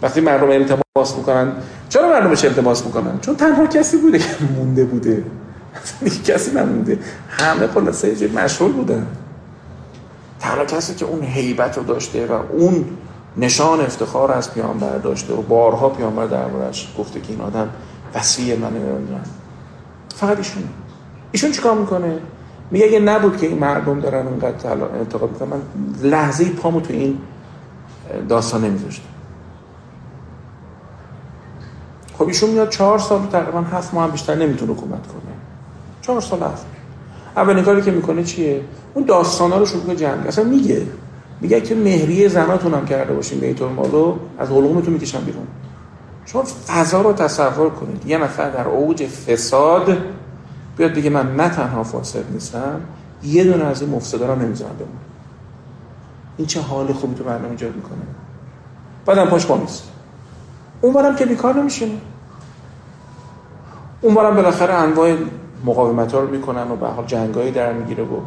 [0.02, 1.52] وقتی مردم التماس می‌کنن
[1.88, 5.24] چرا مردم چه التماس می‌کنن؟ چون تنها کسی بوده که مونده بوده.
[6.26, 6.98] کسی نمونده.
[7.28, 9.06] همه خلاصه مشغول بودن.
[10.40, 12.84] تنها کسی که اون حیبت رو داشته و اون
[13.38, 17.68] نشان افتخار از پیامبر داشته و بارها پیامبر دربارش گفته که این آدم
[18.14, 19.24] وسیع من نمی‌دونم.
[20.14, 20.62] فقط ایشون.
[21.32, 22.18] ایشون چیکار می‌کنه؟
[22.70, 25.60] میگه اگه نبود که این مردم دارن اونقدر انتقاد می‌کنن من
[26.10, 27.18] لحظه پامو تو این
[28.28, 29.08] داستان نمیذاشتم.
[32.18, 35.34] خب ایشون میاد چهار سال تقریبا هفت ماه هم بیشتر نمی‌تونه حکومت کنه.
[36.02, 36.66] چهار سال هفت
[37.36, 38.60] اولین کاری که می‌کنه چیه؟
[38.94, 40.26] اون داستانا رو شروع جنگ.
[40.26, 40.86] اصلا میگه.
[41.40, 45.46] میگه که مهریه زناتون هم کرده باشین بیت مالو از حلقومتون می‌کشن بیرون.
[46.26, 48.06] شما فضا رو تصور کنید.
[48.06, 49.96] یه نفر در اوج فساد
[50.76, 52.80] بیاد دیگه من نه تنها فاسد نیستم
[53.22, 54.88] یه دونه از این مفسدا رو نمی‌ذارم بمون
[56.36, 57.98] این چه حال خوبی تو برنامه ایجاد می‌کنه.
[59.06, 59.82] بعدم پاش با نیست.
[61.18, 61.94] که بیکار نمیشینه
[64.00, 65.14] اون بالاخره انواع
[65.64, 68.20] مقاومت ها رو می‌کنن و به حال جنگایی در می‌گیره و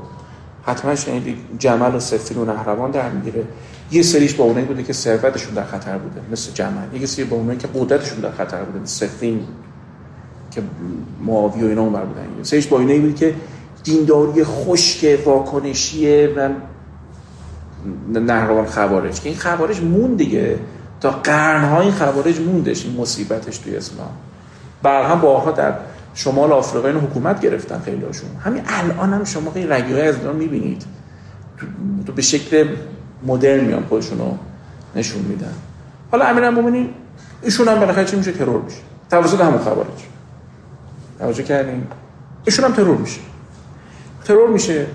[0.65, 3.43] حتما شنیدی جمل و سفین و نهروان در می‌گیره.
[3.91, 6.99] یه سریش با اونایی بوده که ثروتشون در خطر بوده مثل جمل.
[6.99, 9.47] یه سری با اونایی که قدرتشون در خطر بوده مثل سفین
[10.51, 10.61] که
[11.25, 12.37] معاوی و اینا اون بودن.
[12.37, 13.33] یه سریش با اونایی بود که
[13.83, 16.49] دینداری خشک واکنشیه و
[18.19, 20.59] نهروان خوارج که این خوارج مون دیگه.
[21.01, 24.11] تا قرنها این خوارج موندش این مصیبتش توی اسلام.
[24.83, 25.73] بر هم بارها در
[26.13, 28.29] شمال آفریقا اینو حکومت گرفتن خیلی هاشون.
[28.43, 30.83] همین الان هم شما این رگیهای از اینا می‌بینید.
[32.05, 32.67] تو به شکل
[33.23, 34.37] مدرن میان خودشون رو
[34.95, 35.53] نشون میدن.
[36.11, 36.89] حالا امیرالمومنین
[37.41, 38.77] ایشون هم بالاخره چی میشه؟ ترور میشه.
[39.09, 39.87] توسط همون خوارج
[41.19, 41.87] توجه کردیم
[42.45, 43.19] ایشون هم ترور میشه.
[44.25, 44.85] ترور میشه.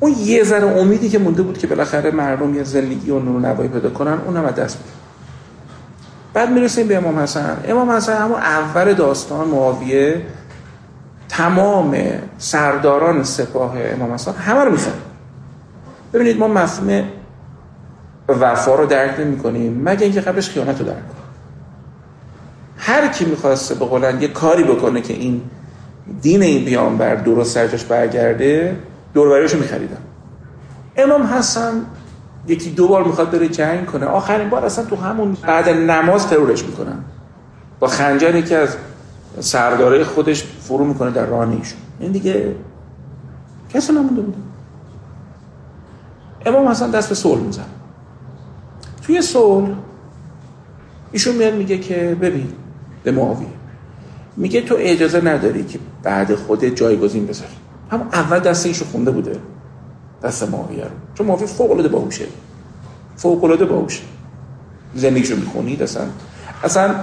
[0.00, 3.68] اون یه ذره امیدی که مونده بود که بالاخره مردم یه زندگی و نور نوایی
[3.68, 4.90] پیدا کنن اونم از دست میده.
[6.34, 7.56] بعد می‌رسیم به امام حسن.
[7.68, 10.22] امام حسن همون اول داستان معاویه
[11.30, 11.96] تمام
[12.38, 14.92] سرداران سپاه امام حسن همه رو میزن
[16.12, 17.04] ببینید ما مفهوم
[18.28, 21.20] وفا رو درک نمی کنیم مگه اینکه قبلش خیانت رو درک کنیم.
[22.76, 25.42] هر کی می‌خواسته به قولن یه کاری بکنه که این
[26.22, 28.76] دین این پیامبر درست سرجاش برگرده
[29.14, 30.00] دوربریشو میخریدن.
[30.96, 31.72] امام حسن
[32.46, 36.64] یکی دو بار می‌خواد بره جنگ کنه آخرین بار اصلا تو همون بعد نماز ترورش
[36.64, 36.98] می‌کنن.
[37.80, 38.76] با خنجر یکی از
[39.40, 42.54] سرداره خودش فرو می‌کنه در راه ایشون این دیگه
[43.74, 44.38] کسی نمونده بوده.
[46.46, 47.64] امام حسن دست به صلح میزن
[49.02, 49.68] توی صلح
[51.12, 52.52] ایشون میاد میگه که ببین
[53.04, 53.48] به معاویه
[54.36, 57.52] میگه تو اجازه نداری که بعد خود جایگزین بذاری.
[57.90, 59.36] هم اول دست ایشو خونده بوده
[60.22, 60.90] دست معاویه رو.
[61.14, 62.24] چون معاویه فوق العاده باهوشه.
[63.16, 64.02] فوق العاده باهوشه.
[64.94, 66.02] زندگیشو می‌خونید اصلا
[66.64, 66.94] اصلا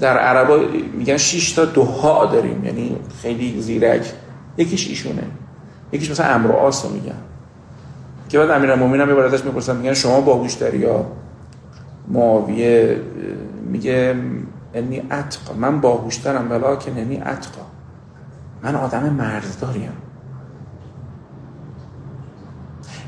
[0.00, 0.60] در عربا
[0.92, 4.12] میگن 6 تا دوها داریم یعنی خیلی زیرک.
[4.56, 5.22] یکیش ایشونه.
[5.92, 7.14] یکیش مثلا امر و آس رو میگن.
[8.28, 11.06] که بعد امیرالمومنین هم ازش می‌پرسن میگن شما باهوش داری یا؟
[12.08, 13.00] معاویه
[13.70, 14.16] میگه
[14.74, 15.54] انی اتقا.
[15.56, 17.66] من باهوشترم ولیکن انی اتقا.
[18.62, 19.92] من آدم مرزداریم.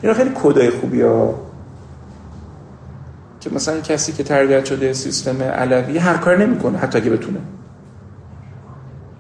[0.03, 1.46] اینا خیلی کدای خوبی ها
[3.47, 7.39] که مثلا کسی که تربیت شده سیستم علوی هر کار نمی‌کنه حتی اگه بتونه.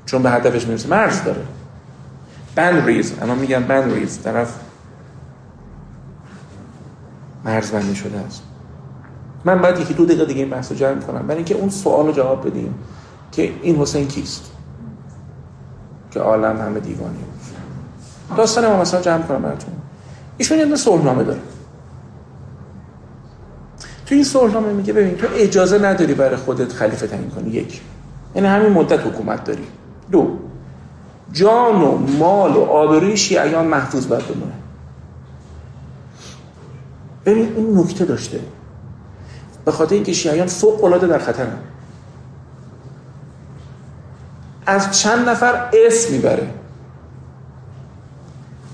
[0.07, 0.89] چون به هدفش می‌رسه.
[0.89, 1.43] مرز داره.
[2.55, 4.55] بند ریز اما میگن بند ریز طرف
[7.45, 8.43] مرز بندی شده است.
[9.45, 11.23] من باید یکی دو دقیقه دیگه این بحث رو جمع کنم.
[11.23, 12.75] برای اینکه اون سوال رو جواب بدیم
[13.33, 14.53] که این حسین کیست؟
[16.11, 17.19] که عالم همه دیوانی
[18.37, 19.75] داستان ما مثلا جمع کنم براتون.
[20.39, 21.41] ایشون یه صلحنامه داره.
[24.07, 27.51] تو این صلحنامه میگه ببین تو اجازه نداری برای خودت خلیفه تعیین کنی.
[27.51, 27.81] یک.
[28.35, 29.66] یعنی همین مدت حکومت داری.
[30.12, 30.38] دو.
[31.33, 34.53] جان و مال و آبروی شیعیان محفوظ باید بمونه.
[37.27, 38.40] ببین این نکته داشته.
[39.64, 41.59] به خاطر اینکه شیعیان فوق العاده در خطرن.
[44.66, 46.49] از چند نفر اسم می‌بره.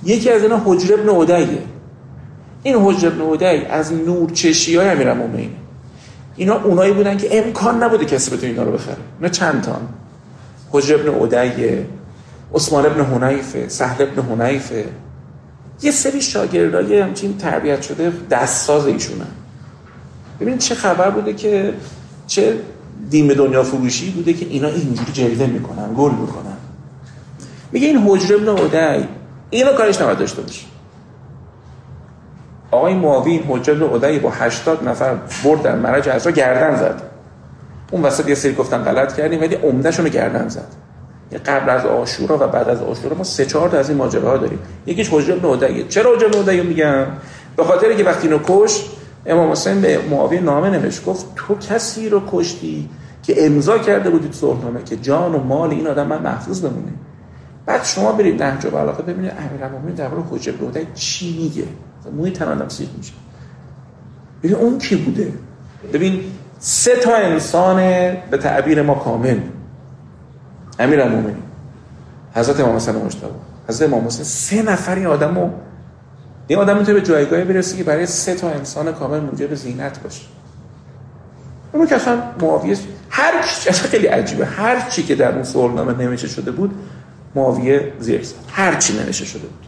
[0.05, 1.72] یکی از اینا حجر ابن عدیه.
[2.63, 5.51] این حجر ابن عدی از نور چشی های امیر مومنین.
[6.37, 8.97] اینا اونایی بودن که امکان نبوده کسی بتونه اینا رو بخره.
[9.19, 9.89] اینا چند تان
[10.71, 11.87] حجر ابن عدیه
[12.55, 14.85] عثمان ابن حنیفه سهل ابن حنیفه
[15.83, 19.27] یه سری شاگردای همچین تربیت شده دستساز ایشونن
[20.41, 21.75] ببینید چه خبر بوده که
[22.27, 22.59] چه
[23.11, 26.57] دین به دنیا فروشی بوده که اینا اینجوری جلوه می‌کنن گل می‌کنن.
[27.73, 29.09] میگه این حجر ابن عدی
[29.51, 30.72] اینو کارش نباید داشته باشه.
[32.73, 37.03] آقای معاوی حجر ابن عدی با 80 نفر برد در مرج عزرا گردن زد.
[37.91, 40.69] اون وسط یه سری گفتن غلط کردیم ولی عمدهشون رو گردن زد.
[41.47, 44.59] قبل از آشورا و بعد از آشورا ما سه چهار تا از این ماجراها داریم.
[44.87, 45.85] یکیش ابن عدی.
[45.89, 47.07] چرا حجر ابن عدی میگم؟
[47.57, 48.85] به خاطر که وقتی اینو کش
[49.27, 52.89] امام حسین به معاویه نامه نوشت گفت تو کسی رو کشتی
[53.23, 56.93] که امضا کرده بودید صلحنامه که جان و مال این آدم من محفوظ بمونه.
[57.67, 61.65] بعد شما برید نهج البلاغه ببینید امیرالمومنین درباره حجر بن چی میگه؟
[62.11, 63.13] موی تنانم سیخ میشه.
[64.43, 65.33] ببین اون کی بوده؟
[65.93, 66.21] ببین
[66.59, 67.77] سه تا انسان
[68.31, 69.39] به تعبیر ما کامل.
[70.79, 71.43] امیرالمومنین
[72.35, 73.29] حضرت امام حسین مجتبی
[73.69, 75.51] حضرت امام حسین سه نفر این آدمو
[76.47, 80.23] این آدم می‌تونه به جایگاهی برسه که برای سه تا انسان کامل موجب زینت باشه.
[81.73, 82.77] اون که اصلا معاویه
[83.11, 84.47] هر چی اصلا خیلی عجیبه.
[84.47, 86.75] هر چی که در اون سوالنامه نمیشه شده بود
[87.35, 89.67] معاویه زیر زد هر چی نمیشه شده بود.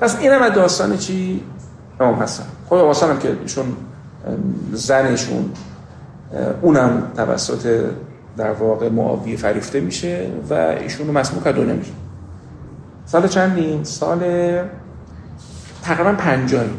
[0.00, 1.42] پس اینم از داستان چی؟
[2.00, 2.42] امام حسن.
[2.68, 3.76] خب امام حسن هم که ایشون
[4.72, 5.50] زنشون
[6.62, 7.84] اونم توسط
[8.36, 11.92] در واقع معاویه فریفته میشه و ایشون رو مسموم کرد نمیشه
[13.06, 14.20] سال چندیم سال
[15.82, 16.70] تقریبا پنجایی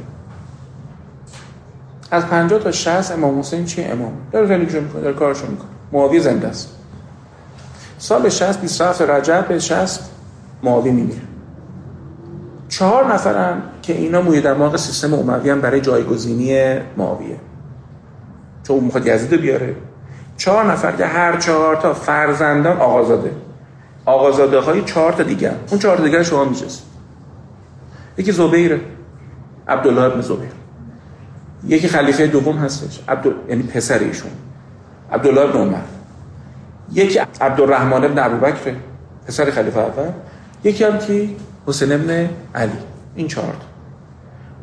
[2.11, 5.69] از پنجاه تا شهست امام حسین چیه امام؟ داره زندگیشو می‌کنه داره کارشو می‌کنه.
[5.91, 6.69] معاویه زنده است.
[7.97, 10.09] سال 60 27 رجب به 60
[10.63, 11.21] معاویه میمیره.
[12.79, 17.35] چهار نفرن که اینا موی دماغ سیستم اموی هم برای جایگزینی معاویه
[18.63, 19.75] چون می‌خواد یزید بیاره.
[20.37, 23.31] چهار نفر که هر چهار تا فرزندان آقازاده.
[24.05, 26.85] آقازاده های چهار تا دیگه اون چهار تا دیگه شما میشست
[28.17, 28.81] یکی زبیره.
[29.67, 30.51] عبدالله ابن زبیر.
[31.67, 32.99] یکی خلیفه دوم هستش.
[33.07, 34.31] عبد یعنی پسر ایشون.
[35.11, 35.81] عبدالله ابن عمر.
[36.93, 38.75] یکی عبدالرحمن ابن ابوبکر
[39.27, 40.11] پسر خلیفه اول.
[40.63, 41.35] یکی هم کی؟
[41.67, 42.71] حسین ابن علی.
[43.15, 43.69] این چهار تا.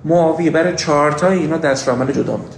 [0.04, 2.56] معاویه برای چهار تا اینا دستورالعمل جدا میده.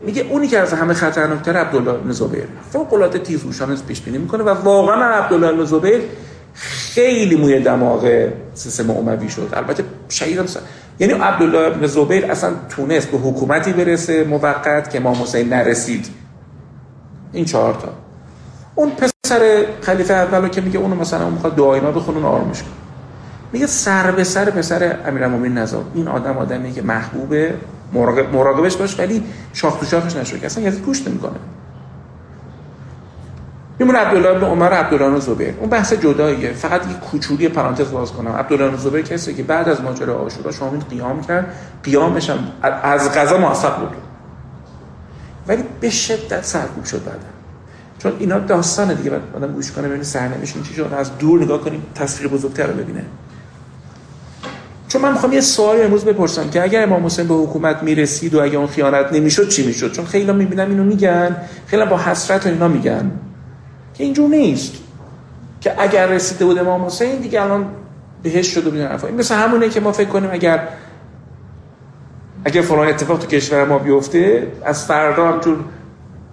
[0.00, 2.44] میگه اونی که از همه خطرناکتر عبدالله ابن زبیر.
[2.72, 6.00] فوق العاده تیزهوشانه پیش بینی می‌کنه و واقعا عبدالله ابن زبیر
[6.54, 9.48] خیلی موی دماغ سیستم اموی شد.
[9.52, 10.46] البته شهید هم
[10.98, 16.06] یعنی عبدالله ابن زبیر اصلا تونست به حکومتی برسه موقت که امام حسین نرسید.
[17.32, 17.88] این چهار تا.
[18.74, 18.92] اون
[19.26, 22.72] پسر خلیفه اولو که میگه اونو مثلا اون می‌خواد دعاینا بخونه اون آرامش کنه.
[23.52, 27.54] میگه سر به سر پسر امیرالمومنین نزار این آدم آدمی که محبوبه
[27.92, 30.38] مراقب مراقبش باش ولی شاخ تو شاخش نشو.
[30.38, 31.36] که اصلا یزید گوش نمی‌کنه.
[33.78, 35.54] میمونه عبدالله بن عمر عبدالله زبیر.
[35.60, 36.52] اون بحث جداییه.
[36.52, 38.32] فقط یه کوچولی پرانتز باز کنم.
[38.32, 41.54] عبدالله زبیر کسی که بعد از ماجرا عاشورا شامل قیام کرد.
[41.82, 42.38] قیامش هم
[42.82, 43.96] از قضا موفق بود.
[45.48, 47.41] ولی به شدت سرکوب شد بعد
[48.02, 49.10] چون اینا داستانه دیگه.
[49.10, 52.72] بعد آدم گوش کنه ببینه سرنوشت چی شد از دور نگاه کنیم تصویر بزرگتر رو
[52.72, 53.04] ببینه.
[54.88, 58.42] چون من می‌خوام یه سوالی امروز بپرسم که اگر امام حسین به حکومت می‌رسید و
[58.42, 61.36] اگه اون خیانت نمی‌شد چی می‌شد؟ چون خیلی می‌بینم اینو میگن
[61.66, 63.10] خیلی با حسرت و اینا میگن.
[63.94, 64.72] که اینجور نیست.
[65.60, 67.66] که اگر رسیده بود امام حسین دیگه الان
[68.22, 69.06] بهش شده بود حرفا.
[69.06, 70.68] این مثل همونه که ما فکر کنیم اگر
[72.44, 75.58] اگه فلان اتفاق تو کشور ما بیفته از فردا همجور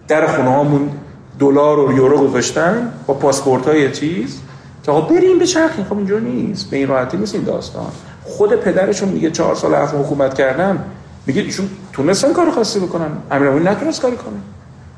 [0.07, 0.91] در خونه هامون
[1.39, 4.39] دلار و یورو گذاشتن با پاسپورت های چیز؟
[4.83, 6.69] تا بریم به چرخین خب اینجور نیست.
[6.69, 7.91] به این راحتی نیست این داستان.
[8.23, 10.83] خود پدرشون میگه چهار سال حرف حکومت کردن
[11.25, 13.11] میگه ایشون تونستن کار خاصی بکنن.
[13.31, 14.35] امیرالمومنین نتونست کاری کنه.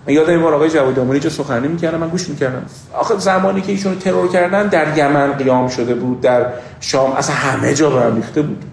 [0.08, 2.66] من یادم این بار آقای جواد آموری چه سخنرانی می‌کردم من گوش می‌کردم.
[2.94, 6.46] آخه زمانی که ایشون ترور کردن در یمن قیام شده بود در
[6.80, 8.66] شام اصلا همه جا برمیخته بود.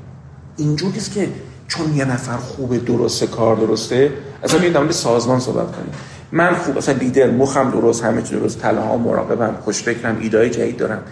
[0.57, 1.29] اینجور که
[1.69, 4.12] چون یه نفر خوبه درسته کار درسته
[4.45, 5.93] اصلا میگم در سازمان صحبت کنیم.
[6.33, 10.76] من خوب اصلا لیدر مخم درست همه چی درست ها مراقبم خوش فکرم ایدای جدید
[10.76, 11.03] دارم.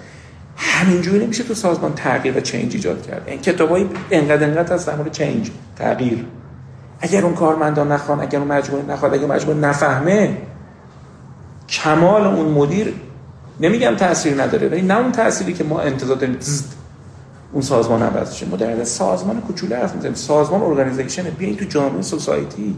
[0.57, 3.23] همینجوری نمیشه تو سازمان تغییر و چنج ایجاد کرد.
[3.27, 6.25] این کتابای انقدر انقدر از در چنج تغییر.
[7.01, 10.37] اگر اون کارمندان نخوان اگر اون مجموعه نخواد اگر مجموعه نفهمه
[11.69, 12.95] کمال اون مدیر
[13.61, 16.39] نمیگم تاثیر نداره ولی نه اون تأثیری که ما انتظار داریم
[17.53, 22.77] اون سازمان عوض شه ما سازمان کوچولو حرف سازمان ارگانیزیشن بیاین تو جامعه سوسایتی.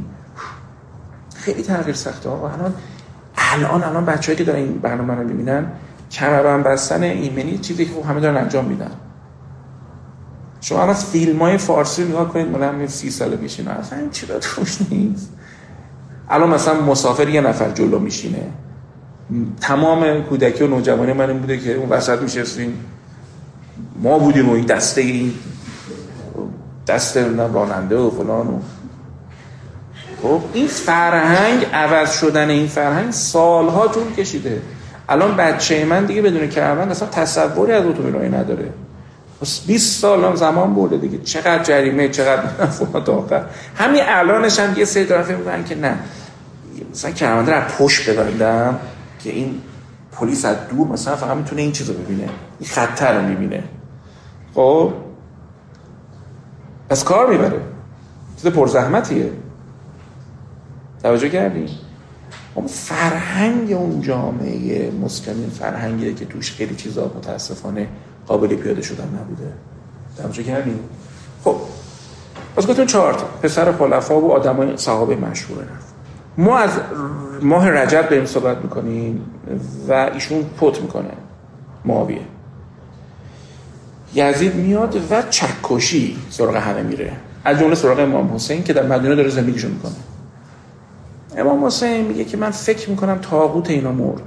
[1.39, 2.29] خیلی تغییر سخته.
[2.29, 2.75] ها الان
[3.37, 5.67] الان الان بچه‌ای که دارن این برنامه رو می‌بینن
[6.11, 8.91] کمربند بستن ایمنی چیزی که همه دارن انجام میدن.
[10.61, 13.71] شما از فیلم های فارسی نگاه کنید مال سی ساله میشینه.
[13.71, 15.33] اصلا این چرا توش نیست.
[16.31, 18.43] الان مثلا مسافر یه نفر جلو میشینه.
[19.61, 22.85] تمام کودکی و نوجوانی من این بوده که اون وسط میشستیم
[24.03, 25.35] ما بودیم و این دسته این
[26.87, 28.59] دست راننده و فلان و
[30.23, 34.63] خب این فرهنگ عوض شدن این فرهنگ سالها طول کشیده.
[35.09, 38.73] الان بچه من دیگه بدون کرمند اصلا تصوری از اتومبیل نداره.
[39.67, 41.19] 20 سال هم زمان برده دیگه.
[41.19, 43.45] چقدر جریمه چقدر فلان آخر.
[43.77, 45.99] همین الانش هم یه سری طرفه میگن که نه.
[46.91, 48.79] مثلا کرمانده رو پشت ببندم
[49.25, 49.61] که این
[50.13, 52.29] پلیس از دور مثلا فقط می‌تونه این چیزو ببینه.
[52.59, 53.65] این خطر رو می‌بینه.
[54.55, 54.93] خب؟
[56.91, 57.61] پس کار می‌بره.
[58.37, 59.31] چیز پرزحمتیه.
[61.03, 61.67] توجه کردی؟
[62.55, 67.89] اون فرهنگ اون جامعه مسلمین فرهنگیه که توش خیلی چیزا متاسفانه
[68.27, 69.53] قابل پیاده شدن نبوده.
[70.17, 70.75] توجه کردی؟
[71.45, 71.57] خب
[72.57, 73.27] پس گفتیم چهار تا.
[73.43, 75.95] پسر خلفا و آدمای صحابه مشهور رفت
[76.39, 76.71] ما از
[77.43, 79.21] ماه رجب داریم صحبت می‌کنیم
[79.89, 81.11] و ایشون پت می‌کنه.
[81.85, 82.21] معاویه.
[84.15, 87.13] یزید میاد و چکشی سراغ همه میره.
[87.45, 89.93] از جمله سراغ امام حسین که در مدینه داره زندگیشو می‌کنه.
[91.39, 94.23] امام حسین میگه که من فکر می‌کنم تاغوت اینا مرد.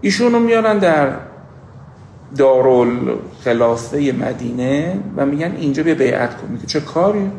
[0.00, 1.12] ایشونو میارن در
[2.36, 6.48] دارال خلافه مدینه و میگن اینجا بیا بیعت کن.
[6.48, 7.30] میگه چه کاری؟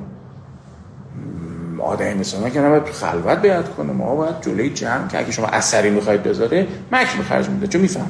[1.80, 3.93] آدمی مثل من که نباید خلوت بیعت کنه.
[3.93, 7.67] ما باید جلوی جمع که اگه شما اثری می‌خواید بذاره مک میخرج میده.
[7.67, 8.05] چون می‌فهمه.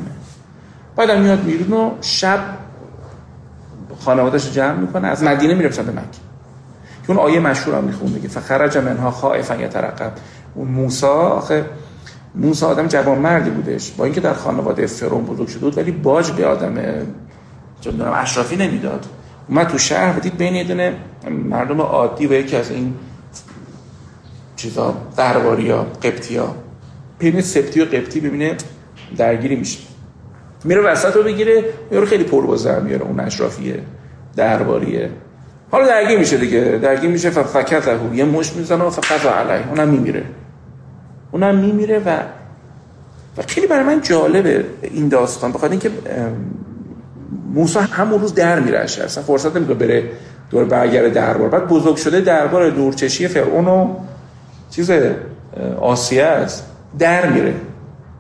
[0.96, 2.40] بعد میاد میرون و شب
[4.00, 6.02] خانوادش جمع می‌کنه از مدینه میره به مکه.
[7.04, 10.12] که اون آیه مشهور هم می‌خونه میگه فخرج منها خائفا یترقب.
[10.56, 11.66] اون موسی آخه
[12.36, 13.92] موسی آدم جوان مردی بودش.
[13.92, 16.76] با اینکه در خانواده فرعون بزرگ شده بود ولی باج به آدم
[17.82, 19.06] چون دارم اشرافی نمی‌داد.
[19.50, 20.64] اومد تو شهر بدید بین یه
[21.30, 22.94] مردم عادی و یکی از این
[24.56, 26.56] چیزا درباری ها قبطی ها
[27.20, 28.56] بین سبتی و قبطی ببینه
[29.18, 29.80] درگیری میشه.
[30.64, 33.80] میره وسط رو بگیره میاره خیلی پربازر میاره اون اشرافیه
[34.36, 35.10] درباریه.
[35.72, 36.80] حالا درگیر میشه دیگه.
[36.82, 39.70] درگیر میشه فکت یه مش می‌زنه و فقط علیه.
[39.70, 40.24] اونم میمیره.
[41.36, 42.20] اونم میمیره و
[43.38, 45.52] و خیلی برای من جالبه این داستان.
[45.52, 45.92] بخاطر اینکه
[47.54, 50.04] موسی همون روز در میره اصلا فرصت نمیده بره
[50.52, 51.50] دور برگرد دربار.
[51.50, 53.96] بعد بزرگ شده دربار دورچشی فرعون و
[54.72, 54.92] چیز
[55.82, 56.66] آسیه است.
[57.00, 57.54] در میره.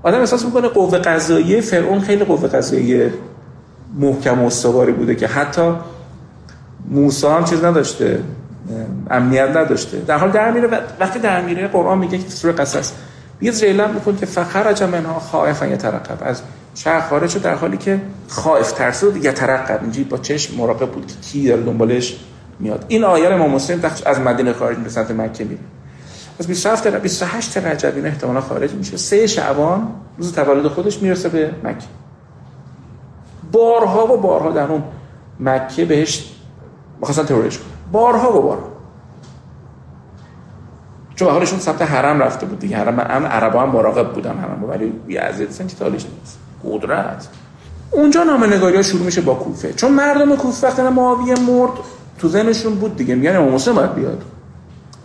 [0.03, 3.13] آدم احساس می‌کنه قوه قضاییه فرعون خیلی قوه قضاییه
[3.99, 5.72] محکم و استواری بوده که حتی
[6.89, 8.20] موسی هم چیز نداشته.
[9.09, 9.99] امنیت نداشته.
[9.99, 12.91] در حال در میره وقتی در میره قرآن میگه که سوره قصص
[13.41, 16.18] یه زیلم می‌کنه که فخرج منها خائفا یترقب.
[16.22, 16.41] از
[16.76, 19.80] شهر خارج شد در حالی که خائف ترسید یترقب.
[19.82, 22.16] اینجی با چشم مراقب بود که کی داره دنبالش
[22.59, 22.86] میاد.
[22.88, 25.61] این آیه امام مسلم از مدینه خارج به سمت مکه میره.
[26.39, 28.97] از 27 تا 28 رجب این احتمالا خارج میشه.
[28.97, 29.88] سه شعبان
[30.18, 31.86] روز تولد خودش می‌رسه به مکه.
[33.51, 34.84] بارها و بارها در اون
[35.39, 36.32] مکه بهش
[36.99, 37.74] می‌خواستن ترورش کنن.
[37.96, 38.68] بارها و بارها.
[41.16, 42.78] چون حالشون سمت حرم رفته بود دیگه.
[42.78, 46.39] حرم امن عربا هم مراقب بودن حرم ولی یزید سن چه تالیش نیست.
[46.64, 47.28] قدرت.
[47.91, 49.74] اونجا نامه ها شروع میشه با کوفه.
[49.74, 51.72] چون مردم کوفه وقتی معاویه مرد
[52.20, 53.16] تو ذهنشون بود دیگه.
[53.16, 54.24] میگن امام حسین باید بیاد.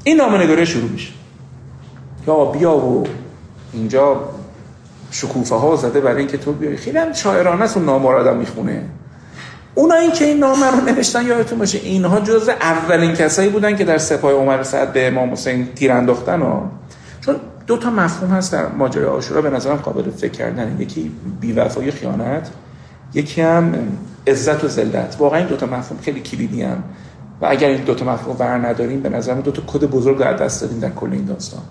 [0.05, 1.13] این نامه شروع میشه.
[2.27, 3.05] یا بیا و
[3.73, 4.21] اینجا
[5.11, 6.77] شکوفه ها زده برای اینکه تو بیای.
[6.77, 8.85] خیلی هم شاعرانه است نامه می‌خونه.
[9.75, 13.99] اونایی که این نامه رو نوشتن یادتون باشه اینها جز اولین کسایی بودن که در
[13.99, 16.61] سپاه عمر سعد به امام حسین تیر انداختن و
[17.21, 20.77] چون دو تا مفهوم هست در ماجرای عاشورا به نظرم قابل فکر کردن.
[20.81, 21.11] یکی
[21.41, 22.51] بیوفایی خیانت
[23.15, 23.75] یکی هم
[24.27, 25.17] عزت و ذلت.
[25.19, 26.83] واقعا این دو تا مفهوم خیلی کلیدی هم.
[27.41, 30.35] و اگر این دو تا مفهوم بر نداریم به نظرم دو تا کد بزرگ رو
[30.35, 31.63] دست دادیم در کل این داستان.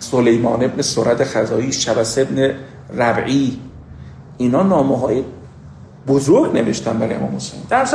[0.00, 2.54] سلیمان ابن سرد خزایی شبس ابن
[2.96, 3.58] ربعی.
[4.38, 5.24] اینا نامه های
[6.06, 7.60] بزرگ نوشتن برای امام حسین.
[7.70, 7.86] در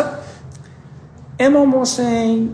[1.39, 2.49] امام حسین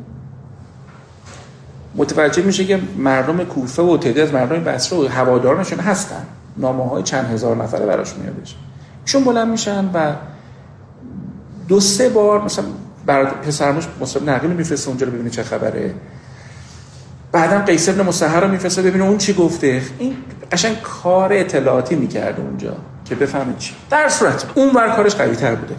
[1.95, 6.25] متوجه میشه که مردم کوفه و تعدادی از مردم بصره و هوادارانشون هستن.
[6.57, 8.55] نامه های چند هزار نفره براش میادش
[9.05, 10.13] ایشون بلند میشن و
[11.67, 12.65] دو سه بار مثلا
[13.05, 15.93] برای پسرموش مصطفی نقیل میفرسته اونجا رو ببینه چه خبره.
[17.31, 19.81] بعدم قیس ابن مسحر رو میفرسته ببینه اون چی گفته.
[19.99, 20.15] این
[20.51, 22.75] قشنگ کار اطلاعاتی می‌کرده اونجا.
[23.13, 23.73] که بفهمید چی.
[23.89, 25.75] در صورت اون ور کارش قوی تر بوده.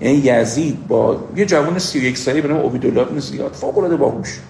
[0.00, 4.40] یعنی یزید با یه جوان 31 ساله به نام عبیدالله بن زیاد فوق العاده باهوش.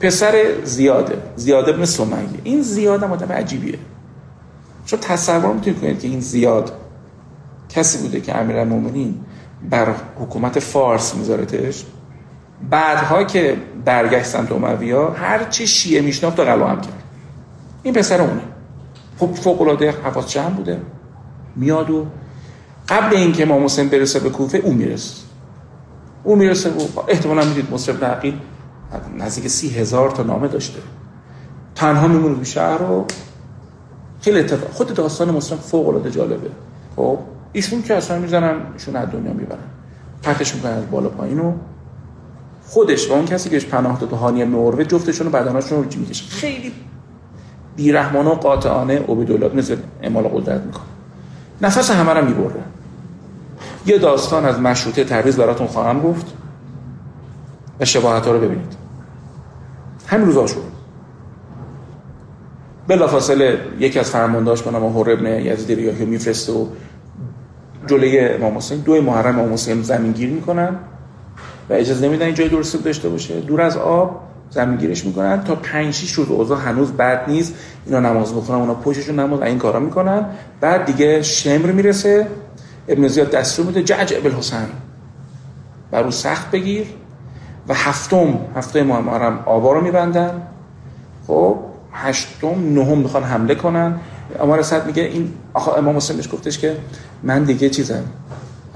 [0.00, 2.16] پسر زیاده زیاد ابن سمیه.
[2.44, 3.78] این زیاد هم آدم عجیبیه.
[4.86, 6.72] چون تصور می‌تونید کنید که این زیاد
[7.68, 9.20] کسی بوده که امیرالمومنین
[9.70, 11.84] بر حکومت فارس میذارتش.
[12.70, 14.52] بعدها که برگشت سمت
[15.16, 17.02] هر چی شیعه میشناخت قلو هم کرد.
[17.82, 18.42] این پسر اونه.
[19.22, 20.80] خب فوق العاده حواس جمع بوده.
[21.56, 22.06] میاد و
[22.88, 25.16] قبل اینکه امام حسین برسه به کوفه او می‌رسه.
[26.24, 28.34] او می‌رسه و احتمالا می‌دید مصرف نقیل
[29.18, 30.78] نزدیک سی هزار تا نامه داشته.
[31.74, 33.04] تنها میمونه تو شهر و
[34.20, 36.50] خیلی اتفاق خود داستان مسلم فوق العاده جالبه.
[36.96, 37.18] خب
[37.52, 39.58] ایشون که اصلا می‌زنن ایشون از دنیا می‌برن.
[40.22, 41.52] پرتش می‌کنن از بالا پایین و
[42.66, 46.24] خودش و اون کسی که پناه داد هانی ابن جفتشون رو بدناشون رو می‌کشه.
[46.24, 46.72] خیلی
[47.76, 49.62] بیرحمانه و قاطعانه عبیدالله بن
[50.02, 50.82] اعمال قدرت می‌کنه.
[51.62, 52.60] نفس همه رو می‌بره.
[53.86, 56.26] یه داستان از مشروطه تبریز براتون خواهم گفت
[57.80, 58.76] و شباهت ها رو ببینید.
[60.06, 60.72] همین روزا شد.
[62.88, 66.66] بلافاصله یکی از فرماندهاش به نام هر ابن یزید ریاحی میفرسته و
[67.86, 70.76] جلوی امام حسین دو محرم امام حسین زمین گیر می‌کنن
[71.70, 73.40] و اجازه نمیدن این جای درستی داشته باشه.
[73.40, 74.20] دور از آب
[74.54, 75.44] زمین گیرش می‌کنن.
[75.44, 77.54] تا 5 6 روز اوضاع هنوز بد نیست.
[77.86, 80.26] اینا نماز بخونن اونا پشتشون نماز این کارا می‌کنن.
[80.60, 82.26] بعد دیگه شمر می‌رسه.
[82.88, 84.58] ابن زیاد دستور میده جعج ابن حسین.
[85.90, 86.86] بر سخت بگیر.
[87.68, 90.42] و هفتم هفته محرم آبا رو میبندن.
[91.26, 91.56] خب
[91.92, 94.00] هشتم نهم می‌خوان حمله کنن.
[94.40, 96.76] امام صد میگه این آخه امام حسین بهش گفتش که
[97.22, 98.04] من دیگه چیزم.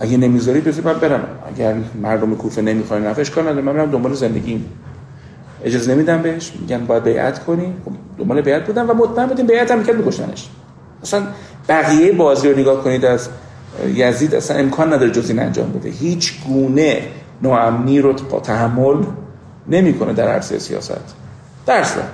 [0.00, 1.24] اگه نمی‌ذاری بذار من برم.
[1.54, 4.64] اگر مردم کوفه نمی‌خوان نفش کنن من برم دنبال زندگیم.
[5.64, 6.52] اجازه نمیدم بهش.
[6.60, 7.74] میگن باید بیعت کنی.
[7.84, 10.48] خب دنبال بیعت بودن و مطمئن بودیم بیعت هم می‌کرد میکشنش
[11.02, 11.22] اصلا
[11.68, 13.28] بقیه بازی رو نگاه کنید از
[13.94, 15.88] یزید اصلا امکان نداره جز این انجام بده.
[15.88, 17.02] هیچ گونه
[17.42, 19.04] ناامنی رو تحمل
[19.68, 21.14] نمی‌کنه در عرصه سیاست.
[21.66, 22.06] در صورت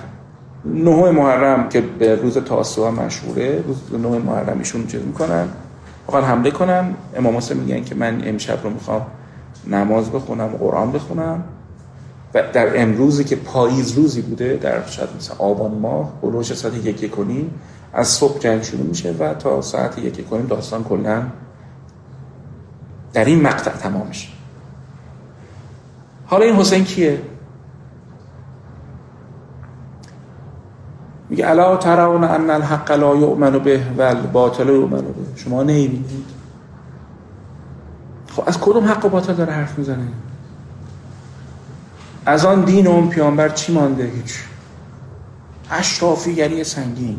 [0.65, 5.49] نه محرم که به روز تاسوعا مشهوره روز نه محرم ایشون چیز می‌کنن.
[6.07, 6.95] واقعا حمله کنن.
[7.17, 9.07] امام حسین میگن که من امشب رو می‌خوام
[9.71, 11.45] نماز بخونم قرآن بخونم.
[12.35, 17.11] و در امروزی که پاییز روزی بوده در شاید مثلا آبان ماه بلوش ساعت یک
[17.11, 17.61] کنیم
[17.93, 21.23] از صبح جنگ شروع میشه و تا ساعت یک کنیم داستان کلا
[23.13, 24.29] در این مقطع تمام میشه.
[26.27, 27.23] حالا این حسین کیه؟
[31.29, 35.15] میگه الا ترون ان الحق لا یؤمن به و الباطل یؤمن به.
[35.37, 36.27] شما نمی‌بینید؟
[38.29, 40.09] خب از کدوم حق و باطل داره حرف می‌زنه؟
[42.27, 44.35] از آن دین اون پیانبر چی مانده هیچ؟
[45.71, 47.19] اشرافیگری سنگین.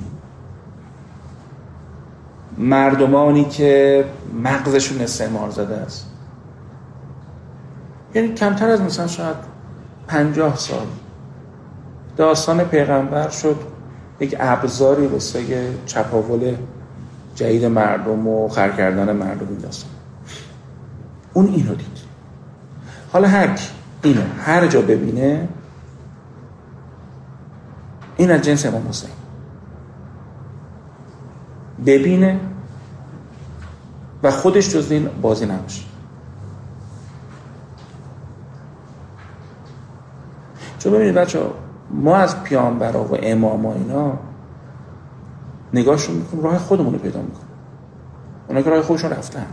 [2.58, 4.06] مردمانی که
[4.43, 6.10] مغزشون استعمار زده است.
[8.16, 9.36] یعنی کمتر از مثلا شاید
[10.08, 10.88] پنجاه سال.
[12.18, 13.56] داستان پیغمبر شد
[14.20, 16.56] یک ابزاری واسه چپاول
[17.36, 19.89] جدید مردم و خر کردن مردم این داستان.
[21.34, 21.97] اون اینو دید.
[23.12, 23.70] حالا هر کی
[24.04, 25.47] اینو هر جا ببینه
[28.18, 29.10] این از جنس امام حسین.
[31.86, 32.39] ببینه
[34.24, 35.84] و خودش جز این بازی نباشه.
[40.80, 41.41] چون ببینید بچه
[41.89, 44.14] ما از پیامبرا و اماما اینا
[45.74, 47.47] نگاهشون می‌کنیم راه خودمون رو پیدا می‌کنیم.
[48.47, 49.45] اونا که راه خودشون رفتن.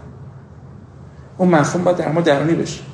[1.38, 2.89] اون مفهوم باید در ما درونی بشه.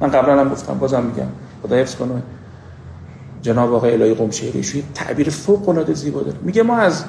[0.00, 1.26] من قبلا هم گفتم بازم میگم.
[1.62, 2.22] خدا حفظ کنه.
[3.42, 6.38] جناب آقای الهی قم شهریشوی تعبیر فوق العاده زیبا داره.
[6.42, 7.04] میگه ما از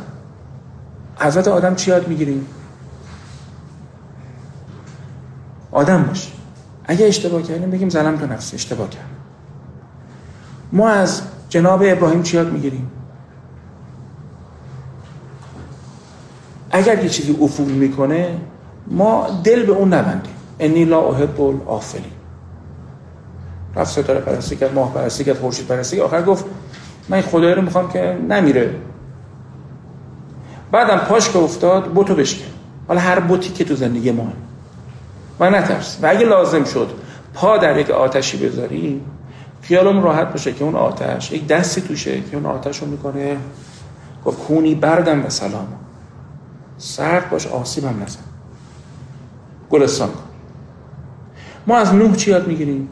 [1.19, 2.45] حضرت آدم چی یاد می‌گیریم؟
[5.71, 6.33] آدم باشیم
[6.85, 9.05] اگه اشتباه کردیم بگیم زنم تو نفسی اشتباه کردم
[10.71, 12.91] ما از جناب ابراهیم چی یاد می‌گیریم؟
[16.71, 18.37] اگر یه چیزی افول می‌کنه
[18.87, 20.33] ما دل به اون نبندیم.
[20.59, 22.11] انی لا احب الافلی
[23.75, 26.45] رفت ستاره پرستی کرد ماه پرستی کرد خورشید پرستی آخر گفت
[27.09, 28.75] من این خدای رو می‌خوام که نمیره.
[30.71, 32.51] بعدم پاش که افتاد بوتو بشکن.
[32.87, 34.33] حالا هر بوتی که تو زندگی ما
[35.39, 35.97] و نترس.
[36.01, 36.89] و اگه لازم شد
[37.33, 39.01] پا در یک آتشی بذاری
[39.61, 43.37] خیالم راحت باشه که اون آتش یک دستی توشه که اون آتش رو می‌کنه.
[44.25, 45.67] گفت کونی بردم و سلام.
[46.77, 48.19] سرد باش آسیبم نزن.
[49.69, 50.19] گلستان کن.
[51.67, 52.89] ما از نوح چی یاد می‌گیریم؟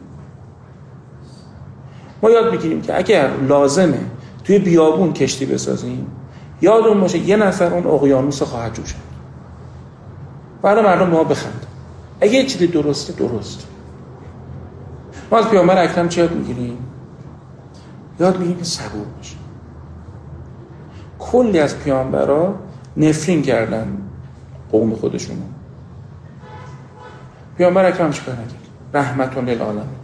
[2.22, 4.00] ما یاد می‌گیریم که اگر لازمه
[4.44, 6.06] توی بیابون کشتی بسازیم
[6.60, 9.08] یادون باشه یه نفر اون اقیانوس خواهد جوشد
[10.62, 11.66] برای مردم ما بخند.
[12.20, 13.66] اگه چیزی درسته درست.
[15.30, 16.78] ما از پیامبر اکرم چه یاد می‌گیریم؟
[18.20, 19.36] یاد می‌گیریم که صبور باشه
[21.18, 22.54] کلی از پیامبرا
[22.96, 23.98] نفرین کردن
[24.72, 25.36] قوم خودشون
[27.56, 28.54] پیامبر اکرم چیکار نکرد؟
[28.94, 29.97] رحمتون للعالمین.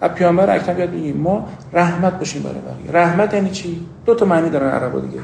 [0.00, 3.02] از پیامبر اکرم یاد بگیم ما رحمت باشیم برای بقیه.
[3.02, 5.20] رحمت یعنی چی؟ دو تا معنی دارن عربا دیگه.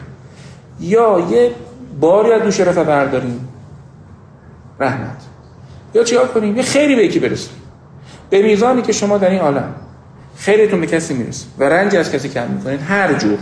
[0.80, 1.52] یا یه
[2.00, 3.48] باری از دوش رفع برداریم.
[4.80, 5.22] رحمت.
[5.94, 7.54] یا چیکار کنیم؟ یه خیری به یکی برسیم.
[8.30, 9.74] به میزانی که شما در این عالم
[10.36, 12.80] خیرتون به کسی می‌رسه و رنج از کسی کم می‌کنید.
[12.82, 13.38] هر جور.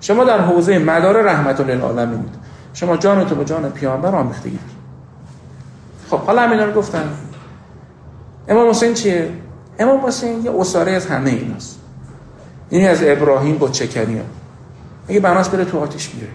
[0.00, 2.24] شما در حوزه مدار رحمت للعالمین.
[2.74, 4.58] شما جانتو به جان پیامبر آمیختگی
[6.10, 7.08] خب حالا همینا رو گفتم.
[8.48, 9.30] امام حسین چیه؟
[9.78, 11.80] امام حسین یه اساره از همه ایناست
[12.70, 14.24] این از ابراهیم با چکنی ها
[15.08, 16.28] اگه بناس بره تو آتیش میره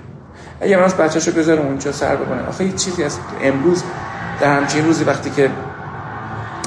[0.62, 2.48] اگه بناس بچه‌شو بذاره اونجا سر بکنه.
[2.48, 3.84] آخه یه چیزی از امروز
[4.42, 5.52] در همچین روزی وقتی که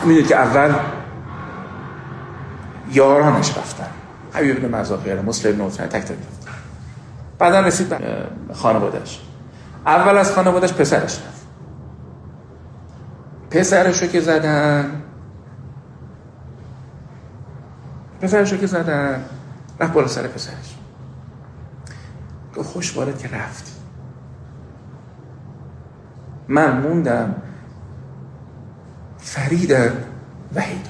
[0.04, 0.74] می‌دونید که اول
[2.92, 3.86] یارانش رفتن.
[4.34, 6.14] حبیب ابن مزاقیر مسلم نوتن تک تک
[7.38, 9.20] بعدا رسید به خانوادش
[9.86, 11.46] اول از خانوادش پسرش رفت.
[13.50, 15.02] پسرشو که زدن
[18.22, 19.24] پسرشو که زدن.
[19.80, 20.76] رفت بالا سر پسرش.
[22.56, 23.76] گفت خوش بارد که رفت.
[26.48, 27.34] من موندم
[29.18, 29.72] فرید
[30.54, 30.86] وحید.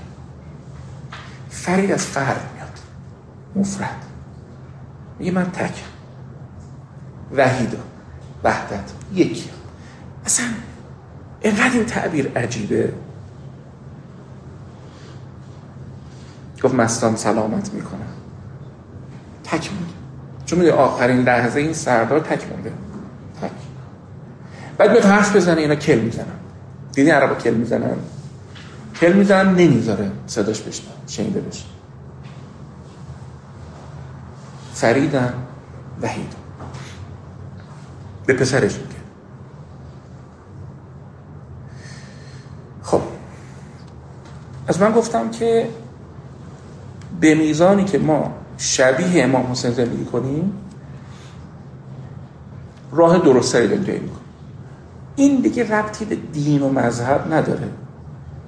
[1.51, 2.79] فرید از فرد میاد.
[3.57, 4.05] مفرد.
[5.19, 5.85] میگه من تک.
[7.37, 7.79] وحید
[8.45, 8.93] وحدت.
[9.13, 9.51] یکی.
[10.27, 10.47] اصلا
[11.41, 12.93] اینقدر این تعبیر عجیبه.
[16.63, 17.99] گفت مستان سلامت می‌کنم
[19.45, 19.93] تک مونده.
[20.47, 22.73] چون میده آخرین لحظه این سردار تک مونده.
[23.43, 23.51] تک.
[24.79, 26.27] بعد میاد حرف بزنه اینا کل می‌زنن.
[26.93, 27.97] دیدی عربا کل می‌زنن؟
[29.01, 30.11] کل می‌زنن نمی‌ذاره.
[30.27, 31.65] صداش بشنه شنیده بشه.
[34.75, 35.35] فریدن
[36.03, 36.33] وحید.
[38.27, 38.95] به پسرش میگه.
[42.83, 43.01] خب.
[44.69, 45.69] از من گفتم که
[47.21, 50.53] به میزانی که ما شبیه امام حسین زندگی کنیم
[52.93, 54.01] راه درستری داریم طی
[55.17, 57.69] این دیگه ربطی به دین و مذهب نداره.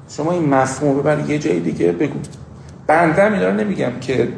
[0.08, 2.18] شما این مفهوم ببر یه جای دیگه بگو.
[2.86, 4.28] بنده هم اینا رو نمیگم که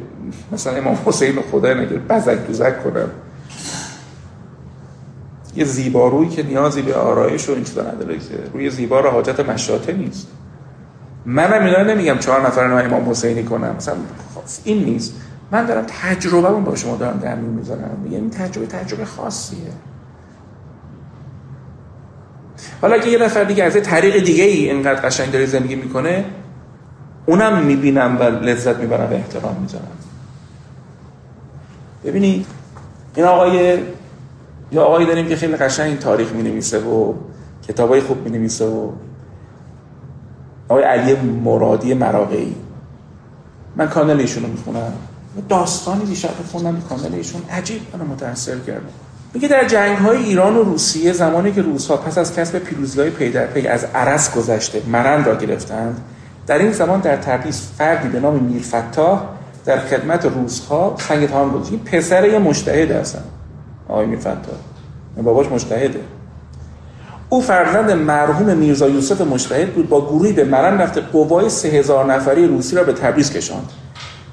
[0.53, 3.11] مثلا امام حسین خدا نگیر بزک دوزک کنم.
[5.57, 9.41] یه زیبارویی که نیازی به آرایش و این چیزا نداره که روی زیبا رو حاجت
[9.41, 10.29] مشاطه نیست.
[11.27, 13.75] منم اینا نمیگم چهار نفر رو امام حسینی کنم.
[13.77, 13.95] مثلا
[14.65, 15.15] این نیست.
[15.51, 18.01] من دارم تجربه با شما دارم در میون می‌ذارم.
[18.05, 19.59] میگم این تجربه تجربه خاصیه.
[22.81, 26.25] حالا که یه نفر دیگه از طریق دیگه ای اینقدر قشنگ داره زندگی می‌کنه
[27.27, 29.97] اونم می‌بینم و لذت می‌برم و احترام می‌ذارم.
[32.05, 32.47] ببینید
[33.15, 33.79] این آقای
[34.73, 37.15] یا آقایی داریم که خیلی قشنگ تاریخ می نویسه و
[37.69, 38.93] کتابای خوب می نویسه و
[40.69, 42.55] آقای علی مرادی مراقعی.
[43.77, 44.93] من کانال ایشون رو می‌خونم
[45.49, 48.83] داستانی دیشب خوندم کانال ایشون عجیب منو متاثر کرد
[49.35, 53.11] میگه در جنگ های ایران و روسیه زمانی که روسها پس از کسب پیروزی های
[53.11, 56.01] پی در پی از عرس گذشته مرند را گرفتند
[56.47, 59.23] در این زمان در تبریز فردی به نام میرفتاح
[59.65, 61.71] در خدمت روسها سنگ تمام گذاشت.
[61.71, 63.23] این پسر یه مجتهد هستن.
[63.89, 64.37] آقای میرفتاح
[65.23, 66.01] باباش مجتهده.
[67.29, 72.13] او فرزند مرحوم میرزا یوسف مجتهد بود با گروهی به مرن رفته قوای سه هزار
[72.13, 73.71] نفری روسی را به تبریز کشاند.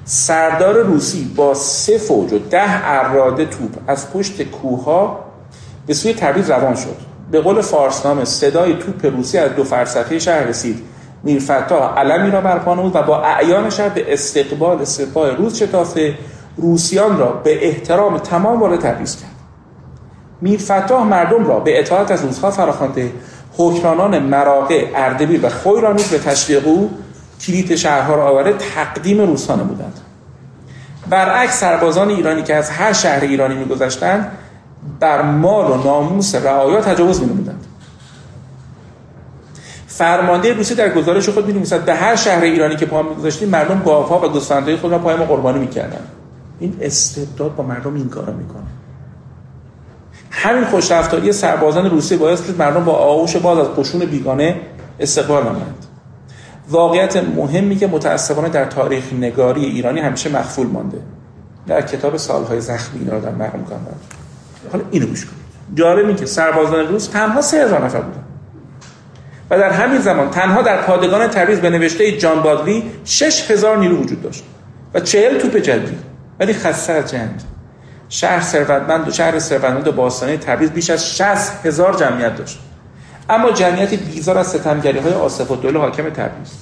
[0.04, 5.24] سردار روسی با سه فوج و ده اراده توپ از پشت کوها
[5.86, 6.96] به سوی تبریز روان شد.
[7.30, 10.82] به قول فارسنامه صدای توپ روسی از دو فرسخه شهر رسید.
[11.22, 16.14] میرفتا علمی را برپا بود و با اعیان شهر به استقبال سپاه روز شتافته
[16.56, 19.33] روسیان را به احترام تمام وارد تبریز کرد.
[20.44, 23.12] میرفتاح مردم را به اطاعت از روزها فراخوانده
[23.56, 26.90] حکمرانان مراقع اردبیل و خوی را نیز به تشویق او
[27.40, 30.00] کلیت شهرها را آورده تقدیم روسانه بودند.
[31.10, 34.32] برعکس سربازان ایرانی که از هر شهر ایرانی میگذشتند
[35.00, 37.66] بر مال و ناموس رعایا تجاوز می‌نمودند.
[39.86, 44.26] فرمانده روسی در گزارش خود می‌نویسد به هر شهر ایرانی که پا می‌گذاشتیم مردم گاوها
[44.26, 46.08] و گوسفندهای خود را پای ما قربانی می‌کردند.
[46.60, 48.73] این استبداد با مردم این کارا می‌کنه.
[50.34, 54.56] همین خوشرفتاری سربازان روسی باعث شد مردم با آغوش باز از قشون بیگانه
[55.00, 55.86] استقبال نمایند.
[56.68, 60.98] واقعیت مهمی که متاسفانه در تاریخ نگاری ایرانی همیشه مخفول مانده.
[61.66, 63.80] در کتاب سالهای زخمی اینا رو در مقام می‌کنم.
[64.72, 65.44] حالا اینو گوش کنید.
[65.74, 68.24] جالب که سربازان روس تنها سه نفر بودن.
[69.50, 73.96] و در همین زمان تنها در پادگان تبریز به نوشته جان بادلی شش هزار نیرو
[73.96, 74.44] وجود داشت
[74.94, 75.96] و چهل توپ جدی
[76.40, 77.30] ولی خسته از جنگ.
[78.14, 82.58] شهر ثروتمند و شهر ثروتمند و باستانی تبریز بیش از 60 هزار جمعیت داشت.
[83.30, 86.52] اما جمعیت بیزار از ستمگری های آصف الدوله حاکم تبریز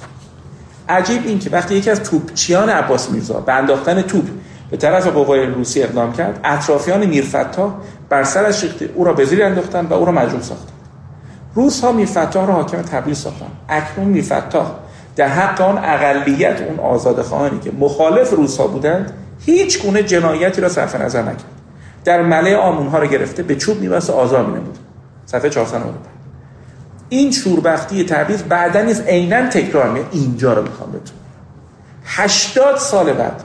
[0.89, 4.25] عجیب این که وقتی یکی از توپچیان عباس میرزا به انداختن توپ
[4.71, 7.75] به طرف قوای روسی اقدام کرد اطرافیان میرفتا
[8.09, 10.73] بر سرش ریخته او را به زیر انداختند و او را مجروح ساختند.
[11.55, 13.53] روس ها میرفتاح را حاکم تبریز ساختند.
[13.69, 14.67] اکنون میرفتاح
[15.17, 19.13] در حق آن اقلیت اون آزادخواهانی که مخالف روس ها بودند
[19.47, 21.45] هیچ گونه جنایتی را صرف نظر نکرد.
[22.05, 24.79] در مله آمون ها را گرفته به چوب میبست و آزار مینمود.
[25.27, 26.13] صفحه 495
[27.09, 31.17] این شوربختی تبریز بعدا نیز عینا تکرار میاد اینجا رو می‌خوام بهتون
[32.05, 33.43] 80 سال بعد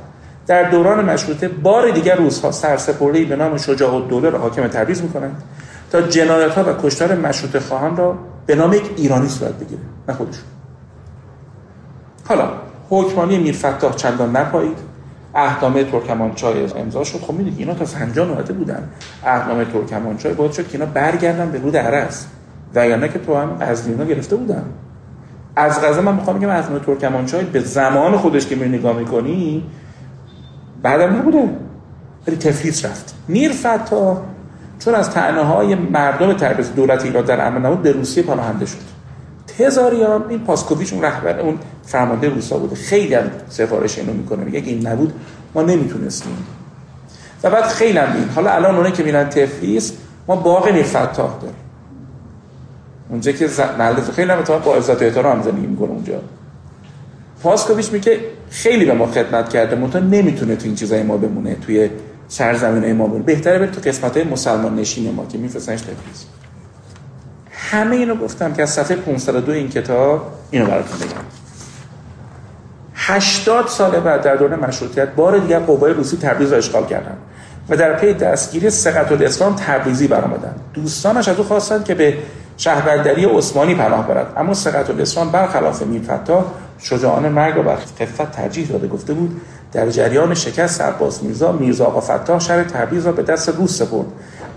[0.47, 5.43] در دوران مشروطه بار دیگر روزها سرسپرده‌ای به نام شجاع الدوله را حاکم تبریز می‌کنند
[5.91, 9.81] تا جنایت ها و کشتار مشروطه خواهان را به نام یک ایرانی صورت بگیره.
[10.07, 10.43] نه خودشون.
[12.27, 12.49] حالا
[12.89, 14.77] حکمانی میرفتاح چندان نپایید.
[15.37, 17.19] اهنامه ترکمانچای امضا شد.
[17.19, 18.89] خب می‌دید اینا تا فنجان اومده بودن.
[19.25, 22.27] اهنامه ترکمانچای باید شد که اینا برگردن به رود عرس.
[22.75, 24.63] وگرنه که تو هم از لینا گرفته بودن.
[25.55, 29.63] از غذا من می‌خوام بگم اهنامه ترکمانچای به زمان خودش که می نگاه می‌کنی
[30.81, 31.49] بعدم نبوده.
[32.27, 33.15] ولی تفلیس رفت.
[33.27, 34.21] میر فتا
[34.79, 38.96] چون از تعنه های مردم تربیز دولت ایران در امن نبود به روسیه پناهنده شد.
[39.59, 42.75] هزاریان این پاسکوویچ اون رهبر اون فرمانده روسا بوده.
[42.75, 45.13] خیلی هم سفارش اینو می‌کنه میگه که این نبود
[45.55, 46.31] ما نمی‌تونستیم.
[47.43, 49.93] و بعد خیلی هم بین حالا الان اونه که میرن تفلیس
[50.27, 51.55] ما باغ نیفتاح داریم.
[53.09, 53.49] اونجا که
[53.79, 56.21] ملت خیلی هم با عزت و احترام زندگی می‌کنه اونجا.
[57.43, 61.89] پاسکوویچ میگه خیلی به ما خدمت کرده منتها نمی‌تونه تو این چیزای ما بمونه توی
[62.27, 63.23] سرزمین ما بمونه.
[63.23, 66.25] بهتره بره تو قسمت های مسلمان نشین ما که میفرستنش تفلیس.
[67.71, 71.21] همه اینو گفتم که از صفحه 502 این کتاب اینو براتون بگم.
[72.95, 77.17] 80 سال بعد در دوره مشروطیت بار دیگر قوای روسی تبریز را اشغال کردند
[77.69, 80.59] و در پی دستگیری سقط الاسلام تبریزی برآمدند.
[80.73, 82.17] دوستانش از او خواستند که به
[82.57, 84.33] شهربندری عثمانی پناه برد.
[84.37, 86.45] اما سقط الاسلام برخلاف میرفتاح
[86.79, 89.41] شجاعانه مرگ را بر خفت ترجیح داده گفته بود
[89.73, 94.05] در جریان شکست عباس میرزا میرزا آقا فتاح شهر تبریز را به دست روس سپرد.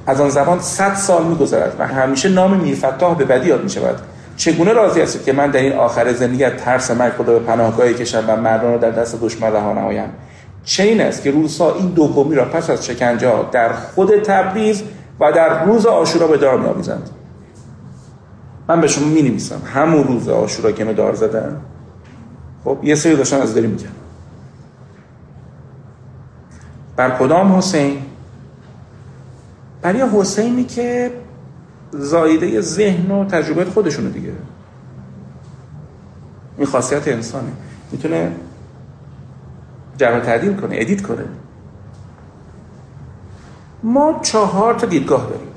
[0.07, 4.01] از آن زمان 100 سال میگذرد و همیشه نام میرفتاح به بدی یاد می‌شود.
[4.37, 7.95] چگونه راضی هستید که من در این آخر زندگی از ترس مرگ خدا به پناهگاهی
[7.95, 10.11] کشم و مردان را در دست دشمن رها نمایم؟
[10.65, 14.83] چه این است که روسا این دومی را پس از شکنجه در خود تبریز
[15.21, 17.11] و در روز آشورا به دار میآویزند.
[18.69, 21.57] من به شما می نویسم همون روز آشورا که دار زدن.
[22.65, 23.89] خب یه سری داشتن از داری میگن
[26.97, 27.99] بر کدام حسین؟
[29.83, 31.13] برای حسینی که
[31.93, 34.33] زایده ذهن و تجربه خودشونو دیگه.
[36.59, 37.53] این خاصیت انسانه.
[37.93, 38.33] می‌تونه
[39.97, 41.25] جمع تعدیل کنه ادیت کنه.
[43.83, 45.49] ما چهار تا دیدگاه داریم.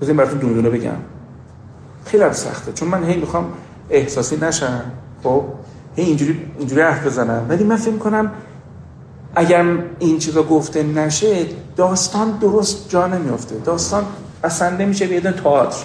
[0.00, 0.96] بذاریم براتون دونه دونه بگم.
[2.06, 3.52] خیلی سخته چون من هی می‌خوام
[3.90, 4.82] احساسی نشم
[5.22, 5.44] خب؟
[5.96, 7.46] هی اینجوری اینجوری حرف بزنم.
[7.48, 8.30] ولی من فکر کنم
[9.34, 9.64] اگر
[9.98, 13.58] این چیزا گفته نشه داستان درست جا نمیافته.
[13.58, 14.04] داستان
[14.44, 15.84] اصلا نمیشه به تئاتر.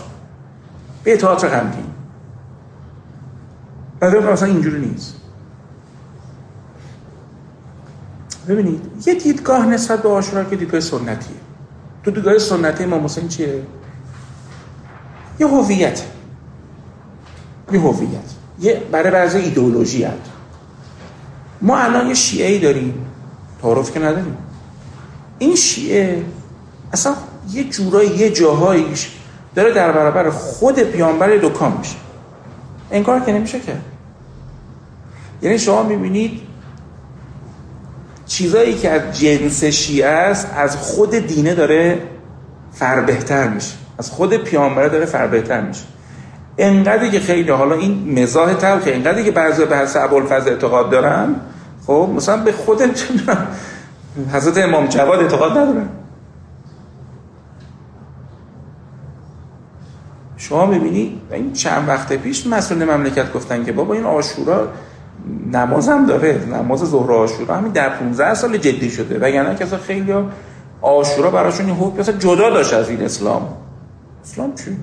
[1.03, 1.85] به تئاتر غمگین.
[3.99, 5.15] بعد اصلا اینجوری نیست.
[8.47, 11.37] ببینید یه دیدگاه نسبت به آشورا که دیدگاه سنتیه.
[12.03, 13.63] تو دیدگاه سنتی امام حسین چیه؟
[15.39, 16.03] یه هویت.
[17.71, 18.33] یه هویت.
[18.59, 20.31] یه برای بعضی ایدئولوژی هست.
[21.61, 23.06] ما الان یه شیعه داریم.
[23.61, 24.37] تعارف که نداریم.
[25.39, 26.23] این شیعه
[26.93, 27.13] اصلا
[27.51, 29.11] یه جورایی یه جاهاییش
[29.55, 31.95] داره در برابر خود پیامبر دکان میشه.
[32.91, 33.73] انکار که نمیشه که.
[35.41, 36.41] یعنی شما می‌بینید
[38.25, 42.01] چیزایی که از جنس شیعه است از خود دینه داره
[42.73, 43.73] فر بهتر میشه.
[43.97, 45.83] از خود پیامبره داره فر بهتر میشه.
[46.57, 51.35] انقدری که خیلی حالا این مزاح که انقدری که بعضی به حضرت ابوالفضل اعتقاد دارن
[51.87, 52.81] خب مثلا به خود
[54.33, 55.89] حضرت امام جواد اعتقاد ندارن
[60.37, 64.67] شما می‌بینی؟ این چند وقت پیش مسئول مملکت گفتن که بابا این آشورا
[65.53, 69.19] نماز هم داره نماز ظهر آشورا همین در 15 سال جدی شده.
[69.19, 70.13] وگرنه که اصلا خیلی
[70.81, 73.49] آشورا براشون این حکم جدا داشت از این اسلام.
[74.23, 74.77] اسلام چی؟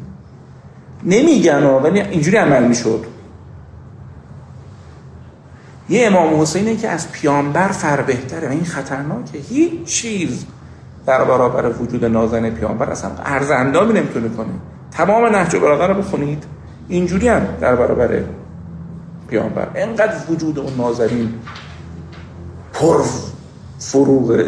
[1.05, 3.14] نمیگن ولی اینجوری عمل می‌شد.
[5.89, 8.49] یه امام حسینه که از پیامبر فر بهتره.
[8.49, 9.39] و این خطرناکه.
[9.39, 10.45] هیچ چیز
[11.07, 14.47] در برابر وجود نازن پیامبر اصلا ارزندامی نمی‌تونه کنه.
[14.91, 16.45] تمام نهج البلاغه رو بخونید.
[16.89, 18.21] اینجوری هم در برابر
[19.29, 19.69] پیامبر.
[19.75, 21.35] انقدر وجود اون نازنین
[22.73, 23.03] پر
[23.79, 24.45] فروغ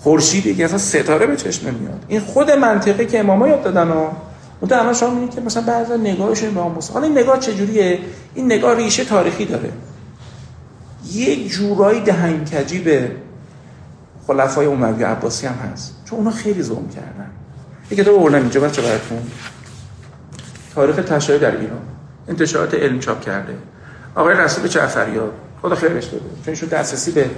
[0.00, 2.04] خورشیدی که اصلا ستاره به چشم نمیاد.
[2.08, 4.12] این خود منطقه که اماما یاد دادن ها
[4.60, 7.98] اون الان شما که مثلا بعضی نگاهشون به موسی حالا این نگاه چجوریه؟
[8.34, 9.72] این نگاه ریشه تاریخی داره.
[11.12, 13.10] یه جورایی دهنکجی به
[14.26, 15.94] خلفای اموی عباسی هم هست.
[16.04, 17.30] چون اونا خیلی ظلم کردن.
[17.90, 19.18] یه کتاب آوردم اینجا بچه براتون.
[20.74, 21.80] تاریخ تشیع در ایران.
[22.28, 23.54] انتشارات علم چاپ کرده.
[24.14, 25.32] آقای رسول جعفریاب.
[25.62, 26.18] خدا خیرش بده.
[26.18, 27.30] چون ایشون دسترسی به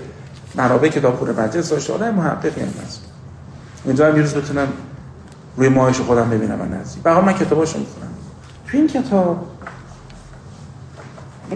[0.54, 1.92] منابع کتابخونه مجلس داشته.
[1.92, 2.38] آدم هم
[2.84, 3.04] هست.
[3.86, 4.68] امیدوارم یه روز بتونم
[5.56, 7.02] روی ماهش خودم ببینم من نزدیک.
[7.02, 8.10] بقیه من کتاباشو می‌خونم.
[8.66, 9.46] تو این کتاب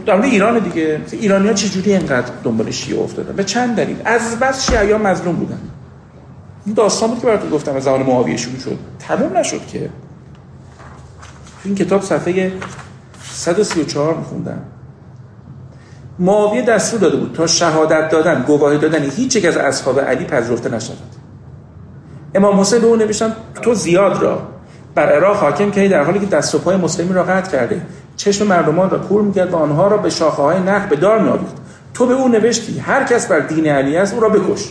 [0.01, 1.01] در ایران دیگه.
[1.12, 3.97] ایرانی ها چجوری اینقدر دنبال شیعه افتادن؟ به چند دلیل.
[4.05, 5.61] از بس شیعه مظلوم بودن.
[6.66, 8.78] این داستان بود که براتون گفتم از زمان معاویه شروع شد.
[8.99, 9.90] تموم نشد که.
[11.64, 12.53] این کتاب صفحه
[13.32, 14.62] 134 میخوندم.
[16.18, 20.74] معاویه دستور داده بود تا شهادت دادن گواهی دادن هیچ یک از اصحاب علی پذیرفته
[20.74, 20.99] نشود.
[22.34, 24.49] امام حسین به اون نوشتن تو زیاد را.
[24.95, 27.82] بر عراق حاکم که در حالی که دست و پای مسلمی را قطع کرده.
[28.16, 31.54] چشم مردمان را کور می‌کرد و آنها را به شاخه های نخ به دار میآویخت.
[31.94, 34.70] تو به اون نوشتی هر کس بر دین علی است او را بکش.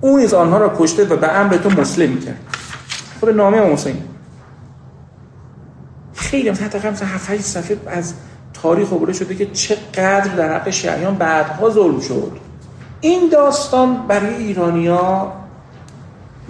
[0.00, 2.38] او نیز آنها را کشته و به امر تو مسلم می‌کرد
[3.20, 3.96] خود نامه امام حسین.
[6.14, 8.14] خیلی مثلا تقریبا مثلا 7 صفحه از
[8.62, 12.32] تاریخ عبور شده که چقدر در حق شیعیان بعدها ظلم شد.
[13.00, 15.32] این داستان برای ایرانیا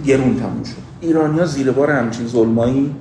[0.05, 0.89] گرون تموم شد.
[1.01, 2.95] ایرانیا زیر بار همچین ظلمایی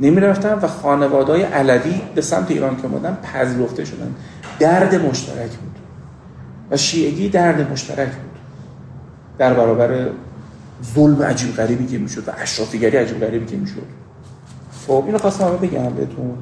[0.00, 4.14] نمی رفتن و خانوادهای علوی به سمت ایران که مادن پذیرفته شدن.
[4.58, 5.76] درد مشترک بود.
[6.70, 8.38] و شیعگی درد مشترک بود.
[9.38, 10.06] در برابر
[10.94, 13.86] ظلم عجیب غریبی که می‌شد و اشرافیگری عجیب غریبی که می‌شد.
[14.86, 16.38] خب اینو خواستم بگم بهتون.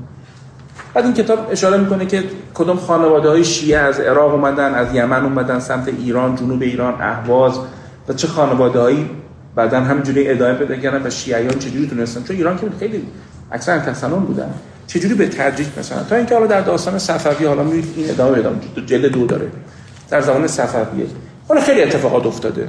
[0.95, 2.25] بعد این کتاب اشاره می‌کنه که
[2.55, 7.59] کدوم خانواده های شیعه از عراق اومدن از یمن اومدن سمت ایران جنوب ایران اهواز.
[8.09, 9.11] و چه خانواده هایی
[9.55, 13.07] بعدا همینجوری ادامه پیدا کردن و شیعیان چجوری تونستن؟ چون ایران که خیلی
[13.53, 14.55] اکثر کسانون بودن.
[14.87, 18.57] چجوری به ترجیح مثلا؟ تا اینکه حالا در داستان صفوی حالا می‌بینید این ادامه ادامه
[18.87, 19.51] جلد دو داره.
[20.11, 21.07] در زمان صفویه.
[21.49, 22.69] حالا خیلی اتفاقات افتاده.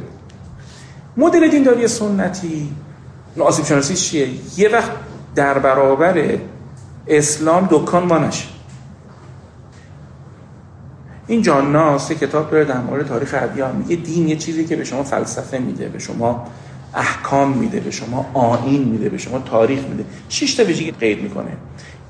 [1.18, 2.70] مدل دینداری سنتی
[3.40, 4.92] آسیب شناسی چیه؟ یه وقت
[5.36, 6.38] در برابر
[7.08, 8.46] اسلام دکان ما نشه.
[11.28, 13.76] این جان ناس کتاب داره در مورد تاریخ ادیان.
[13.76, 16.48] میگه دین یه چیزی که به شما فلسفه میده به شما
[16.96, 20.06] احکام میده به شما آین میده به شما تاریخ میده.
[20.30, 21.58] شش تا ویژگی قید می‌کنه.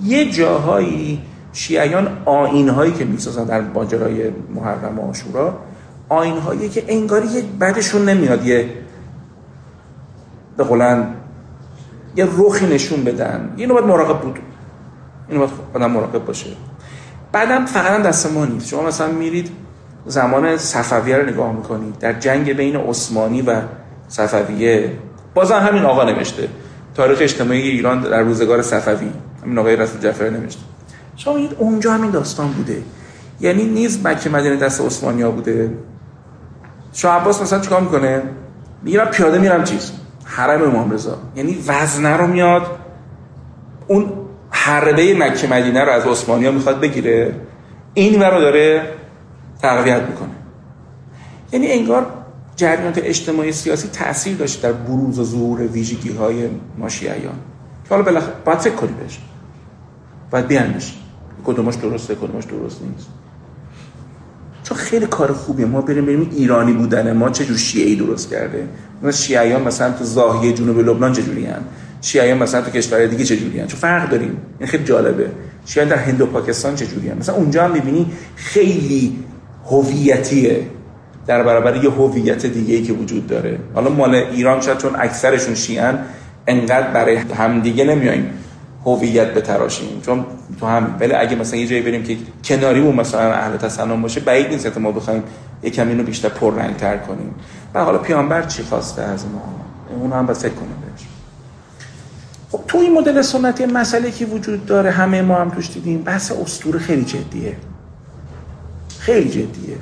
[0.03, 1.21] یه جاهایی
[1.53, 5.57] شیعیان آین هایی که می‌سازن در ماجرای محرم و عاشورا
[6.09, 8.69] آین هایی که انگاری یک بعدشون نمیاد یه
[10.57, 11.07] به قولن
[12.15, 13.53] یه روخی نشون بدن.
[13.57, 14.39] اینو باید مراقب بود.
[15.29, 16.49] اینو باید آدم مراقب باشه.
[17.31, 18.67] بعدم فقط دست ما نیست.
[18.67, 19.49] شما مثلا میرید
[20.05, 21.99] زمان صفویه رو نگاه می‌کنید.
[21.99, 23.61] در جنگ بین عثمانی و
[24.13, 24.91] صفویه
[25.33, 26.47] بازم همین آقا نوشته.
[26.95, 29.11] تاریخ اجتماعی ایران در روزگار صفوی.
[29.43, 30.61] همین آقای رسول جعفر نوشته.
[31.15, 32.83] شما میگید اونجا همین داستان بوده.
[33.39, 35.71] یعنی نیز مکه مدینه دست عثمانی ها بوده.
[36.93, 38.21] شاه عباس مثلا چیکار می‌کنه؟
[38.83, 39.91] میگه پیاده میرم چیز؟
[40.25, 41.17] حرم امام رضا.
[41.35, 42.65] یعنی وزنه رو میاد.
[43.87, 44.11] اون
[44.49, 47.35] حربه مکه مدینه رو از عثمانی ها می‌خواد بگیره.
[47.93, 48.81] این رو داره
[49.61, 50.29] تقویت می‌کنه.
[51.51, 52.22] یعنی انگار
[52.55, 57.35] جریانات اجتماعی سیاسی تاثیر داشته در بروز و ظهور ویژگی های ماشیعیان
[57.83, 59.19] که حالا بالاخره باید فکر کنی بهش.
[60.31, 60.93] باید بیانش
[61.45, 63.07] کدومش درسته کدومش درست نیست.
[64.63, 65.65] چون خیلی کار خوبیه.
[65.65, 68.67] ما بریم بریم ایرانی بودن ما چه جور شیعی درست کرده.
[68.97, 71.61] مثلا شیعیان مثلا تو زاهیه جنوب لبنان چجوری هن؟
[72.01, 75.31] شیعیان مثلا تو کشورهای دیگه چجوری هن؟ چون فرق داریم؟ این خیلی جالبه.
[75.65, 79.19] شیعیان در هند و پاکستان چجوری هن؟ مثلا اونجا هم می‌بینی خیلی
[79.65, 80.67] هویتیه.
[81.27, 83.59] در برابر یه هویت دیگه ای که وجود داره.
[83.75, 85.99] حالا مال ایران شاید چون اکثرشون شیعن
[86.47, 88.33] انقدر برای همدیگه نمیایم
[88.85, 90.25] هویت بتراشیم چون
[90.59, 94.47] تو هم ولی اگه مثلا یه جایی بریم که کناریمون مثلا اهل تسنن باشه بعید
[94.47, 95.23] نیست ما بخوایم
[95.63, 97.35] یکم اینو بیشتر پررنگ تر کنیم.
[97.73, 99.41] و حالا پیامبر چی خواسته از ما؟
[99.99, 101.07] اون هم بس فکر کنیم بهش.
[102.51, 106.31] خب تو این مدل سنتی مسئله که وجود داره همه ما هم توش دیدیم بحث
[106.31, 107.57] اسطوره خیلی جدیه.
[108.99, 109.77] خیلی جدیه.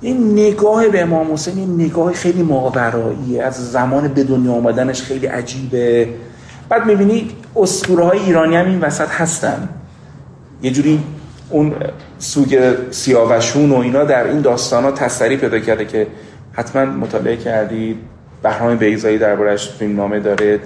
[0.00, 3.42] این نگاه به امام حسین این نگاه خیلی ماوراییه.
[3.42, 6.08] از زمان به دنیا آمدنش خیلی عجیبه.
[6.68, 9.68] بعد می‌بینی اسطوره های ایرانی هم این وسط هستن.
[10.62, 11.02] یه جوری
[11.50, 11.74] اون
[12.18, 16.06] سوگ سیاوشون و اینا در این داستان ها تستری پیدا کرده که
[16.52, 17.96] حتما مطالعه کردید
[18.42, 20.60] بهرام بیزایی دربارش فیلم نامه داره.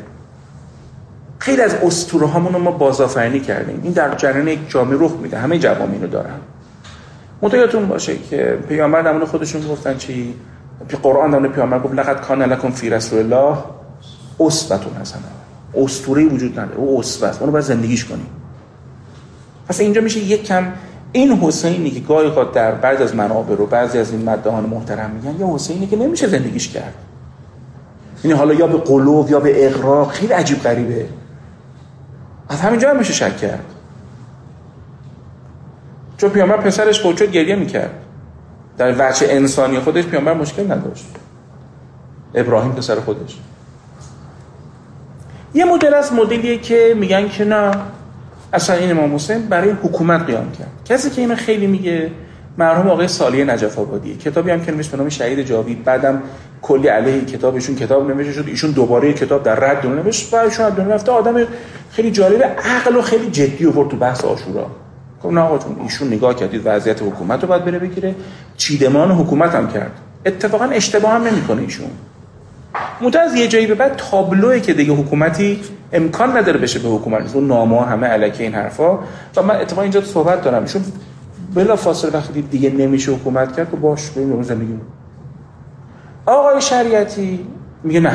[1.38, 3.80] خیلی از اسطوره هامون ما بازآفرینی کردیم.
[3.82, 5.38] این در جریان یک جامعه رخ میده.
[5.38, 6.40] همه جوامع اینو دارن.
[7.44, 10.34] متوجهتون باشه که پیامبر نمونه خودشون گفتن چی؟
[11.02, 13.58] قرآن نمونه پیامبر گفت لقد کان لکم فی رسول الله
[14.40, 15.22] اسوتون حسنه
[15.76, 16.78] اسطوره وجود نداره.
[16.78, 17.40] او اسوه است.
[17.40, 18.26] اونو باید زندگیش کنیم.
[19.68, 20.72] پس اینجا میشه یک کم
[21.12, 25.10] این حسینی که گاهی قد در بعض از منابر و بعضی از این مدهان محترم
[25.10, 26.94] میگن یه حسینی که نمیشه زندگیش کرد.
[28.24, 31.06] یعنی حالا یا به قلوب یا به اقراق خیلی عجیب غریبه.
[32.48, 33.73] از همینجا هم میشه شک کرد.
[36.24, 37.90] چون پیامبر پسرش فوت گریه می‌کرد.
[38.78, 41.06] در وجه انسانی خودش پیامبر مشکل نداشت.
[42.34, 43.38] ابراهیم پسر خودش.
[45.54, 47.70] یه مدل از مدلیه که میگن که نه
[48.52, 50.70] اصلا این امام حسین برای حکومت قیام کرد.
[50.84, 52.10] کسی که اینو خیلی میگه
[52.58, 55.84] مرحوم آقای سالی نجف آبادی کتابی هم که نمیشه به نام شهید جاوید.
[55.84, 56.22] بعدم
[56.62, 58.44] کلی علیه کتابشون کتاب نوشته شد.
[58.46, 61.12] ایشون دوباره کتاب در رد نوشت و ایشون دنیا رفته.
[61.12, 61.46] آدم
[61.90, 64.70] خیلی جالب عقل و خیلی جدی آورد تو بحث آشورا.
[65.30, 68.14] نه آقا چون ایشون نگاه کردید وضعیت حکومت رو باید بره بگیره.
[68.56, 69.90] چیدمان حکومت هم کرد.
[70.26, 71.90] اتفاقا اشتباه هم نمی‌کنه ایشون.
[73.00, 75.60] متأ از یه جایی به بعد تابلوه که دیگه حکومتی
[75.92, 78.98] امکان نداره بشه به حکومت اون نامه همه الکی این حرفا.
[79.36, 80.64] و من اتفاقا اینجا صحبت دارم.
[80.64, 80.84] چون
[81.54, 84.78] بلا فاصله وقتی دیگه نمیشه حکومت کرد که باش بریم زندگی
[86.26, 87.46] آقای شریعتی
[87.82, 88.12] میگه نه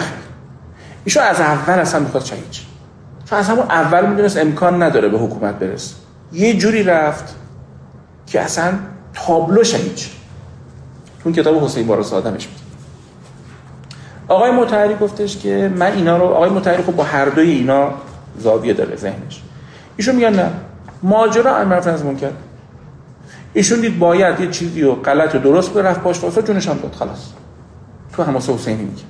[1.05, 2.43] ایشون از اول اصلا می‌خواد شهید
[3.29, 5.95] چون از همون اول می‌دونست امکان نداره به حکومت برسه.
[6.33, 7.35] یه جوری رفت
[8.27, 8.73] که اصلا
[9.13, 9.99] تابلو شهید
[11.23, 12.59] تو کتاب حسین بارس آدمش بود.
[14.27, 17.91] آقای متحری گفتش که من اینا رو آقای متحری خب با هر دوی اینا
[18.37, 19.41] زاویه داره ذهنش.
[19.97, 20.51] ایشون میگن نه.
[21.03, 22.31] ماجرا امر از منکر.
[23.53, 26.77] ایشون دید باید یه چیزی رو غلط و درست به رفت پاش واسه جونش هم
[26.77, 27.25] داد خلاص.
[28.13, 29.03] تو حماس حسینی میگه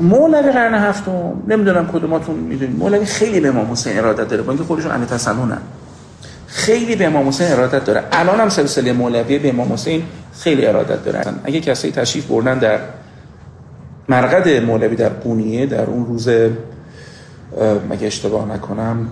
[0.00, 2.78] مولوی قرن هفتم نمی‌دونم کدوماتون می‌دونید.
[2.78, 5.58] مولوی خیلی به امام حسین ارادت داره با اینکه خودشون اهل تسننن
[6.46, 8.04] خیلی به امام حسین ارادت داره.
[8.12, 10.02] الان هم سلسله مولوی به امام حسین
[10.40, 11.24] خیلی ارادت داره.
[11.44, 12.78] اگه کسی تشریف بردن در
[14.08, 16.28] مرقد مولوی در قونیه در اون روز
[17.90, 19.08] مگه اشتباه نکنم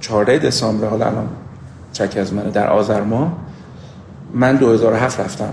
[0.00, 1.28] 14 دسامبر حالا الان
[1.92, 3.32] چک از منه در آذر ماه
[4.34, 5.52] من 2007 رفتم.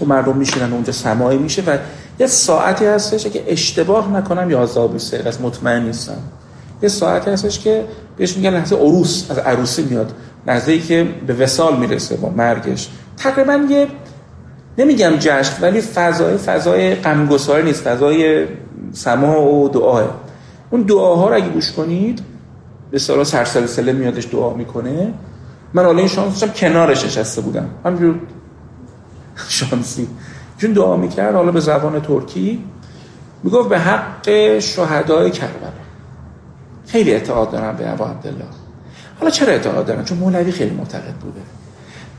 [0.00, 1.78] خب مردم میشینن اونجا سماعی میشه و
[2.18, 6.18] یه ساعتی هستش که اشتباه نکنم 11 بیسته از مطمئن نیستم.
[6.82, 7.84] یه ساعتی هستش که
[8.16, 10.12] بهش میگن لحظه عروس از عروسی میاد.
[10.66, 12.88] ای که به وسال می‌رسه با مرگش.
[13.16, 13.86] تقریبا یه
[14.78, 18.46] نمیگم جشن ولی فضای فضای غمگسار نیست فضای
[18.92, 20.04] سما و دعاه.
[20.70, 22.20] اون دعاها رو اگه گوش کنید
[22.90, 25.14] به سال سرسلسله میادش دعا می‌کنه.
[25.74, 27.68] من حالا این شانس کنارش نشسته بودم.
[27.84, 28.14] همینجور.
[29.48, 30.08] شانسی.
[30.64, 32.64] چون دعا می‌کرد حالا به زبان ترکی
[33.42, 35.68] می‌گفت به حق شهدای کربلا.
[36.86, 38.44] خیلی اعتقاد دارم به ابا عبدالله.
[39.20, 41.40] حالا چرا اعتقاد دارم؟ چون مولوی خیلی معتقد بوده.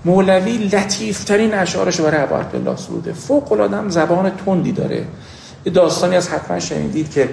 [0.06, 3.14] مولوی لطیفترین اشعارش برای ابا عبدالله سروده.
[3.14, 5.06] فوق العاده زبان تندی داره.
[5.66, 7.30] یه داستانی از حتما شنیدید که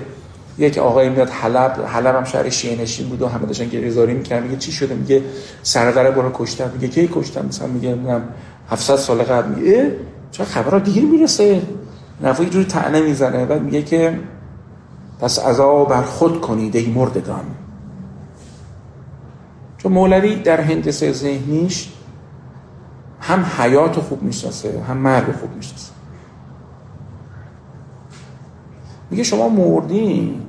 [0.59, 4.43] یک آقای میاد حلب حلب هم شهر شیعه نشین بود و همه داشتن گریزاری می‌کنن
[4.43, 5.23] میگه چی شده؟ میگه
[5.63, 6.71] سردر برو کشتن.
[6.75, 8.21] میگه کی کشتن؟ مثلا میگه میگم
[8.71, 9.49] 700 سال قبل.
[9.49, 9.93] میگه
[10.33, 11.63] چرا خبرها دیر می‌رسه؟
[12.21, 14.21] نفعی جوری تعنه می‌زنه بعد میگه که
[15.21, 17.45] پس عذاب بر خود کنید ای مردگان.
[19.79, 21.93] چون مولوی در هندسه ذهنیش
[23.21, 25.93] هم حیات خوب می‌شناسه هم مرگ خوب می‌شناسه.
[29.11, 30.43] میگه شما مردین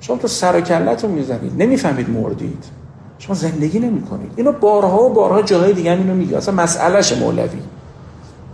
[0.00, 0.60] شما تو سر
[1.04, 2.64] و می‌زنید نمی‌فهمید مردید.
[3.18, 6.36] شما زندگی نمی کنید اینو بارها و بارها جاهای دیگه اینو میگه.
[6.36, 7.60] اصلا مسئلهش مولوی.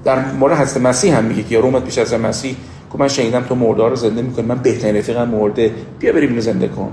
[0.07, 2.57] در مورد حضرت مسیح هم میگه که رومت پیش از مسیح
[2.93, 6.41] که من شنیدم تو مردار رو زنده می‌کنی من بهترین رفیقم مرده بیا بریم اینو
[6.41, 6.91] زنده کن.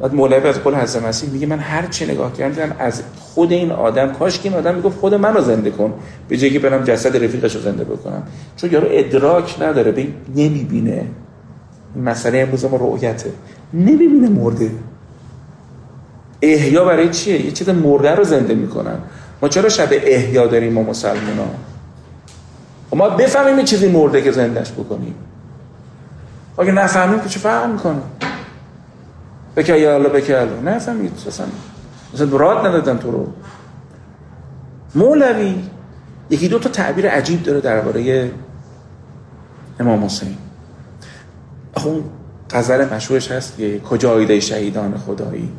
[0.00, 3.70] بعد مولوی از قول حضرت مسیح میگه من هر چی نگاه کردم از خود این
[3.70, 5.94] آدم کاش که این آدم می‌گفت خود منو زنده کن
[6.28, 8.22] به جایی که برم جسد رفیقش رو زنده بکنم.
[8.56, 11.04] چون یارو ادراک نداره به نمی‌بینه.
[12.04, 13.30] مسئله امروز ما رؤیته.
[13.74, 14.70] نمی‌بینه مرده.
[16.42, 18.98] احیا برای چیه؟ یه چیز مرده رو زنده می‌کنن.
[19.42, 21.71] ما چرا شب احیا داریم ما مسلمان ها
[22.96, 25.14] ما بفهمیم چیزی مرده که زندش بکنیم.
[26.58, 28.00] اگه نفهمیم که چه فرق می‌کنه؟
[29.56, 30.60] بکه یا الله بکه الله.
[30.60, 31.46] نه فهمید اصلا
[32.14, 33.26] اصلا راد ندادن تو رو.
[34.94, 35.54] مولوی
[36.30, 38.30] یکی دو تا تعبیر عجیب داره درباره
[39.80, 40.36] امام حسین.
[41.84, 42.04] اون
[42.50, 45.52] غزل مشهورش هست که کجا ایده شهیدان خدایی؟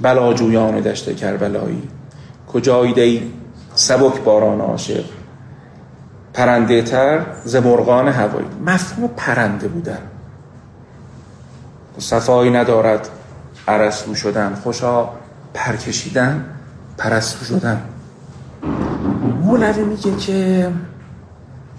[0.00, 1.82] بلاجویان دشت کربلایی.
[2.52, 3.22] کجا ایده
[3.74, 5.04] سبک باران عاشق؟
[6.36, 8.46] پرنده تر زمرغان هوایی.
[8.66, 9.98] مفهوم پرنده بودن.
[11.98, 13.08] صفایی ندارد
[13.68, 14.54] عرستو شدن.
[14.54, 15.08] خوشا
[15.54, 16.44] پرکشیدن
[16.98, 17.82] پرستو شدن.
[19.42, 20.70] مولوی میگه که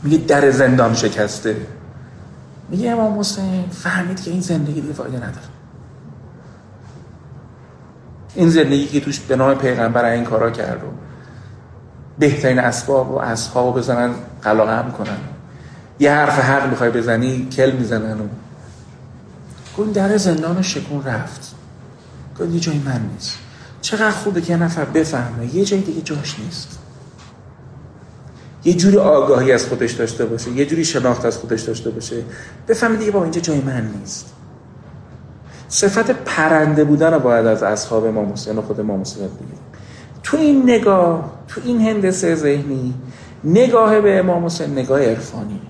[0.03, 1.55] میگه در زندان شکسته.
[2.69, 5.47] میگه امام حسین فهمید که این زندگی دیگه فایده نداره.
[8.35, 10.87] این زندگی که توش به نام پیغمبر این کارا کرد و
[12.19, 14.13] بهترین اسباب و اصحاب بزنن
[14.47, 15.17] قلاقه کنن.
[15.99, 18.27] یه حرف حق می‌خوای بزنی کل می‌زنن و
[19.77, 21.55] گفت در زندان شکون رفت.
[22.39, 23.37] گفت یه جای من نیست.
[23.81, 26.79] چقدر خوبه که یه نفر بفهمه یه جای دیگه جاش نیست.
[28.63, 32.15] یه جوری آگاهی از خودش داشته باشه یه جوری شناخت از خودش داشته باشه.
[32.67, 34.33] بفهمه دیگه با اینجا جای من نیست.
[35.69, 39.59] صفت پرنده بودن رو باید از اصحاب حسین و خود حسین بگیریم.
[40.23, 42.93] تو این نگاه تو این هندسه ذهنی
[43.43, 45.61] نگاه به امام حسین نگاه عرفانی.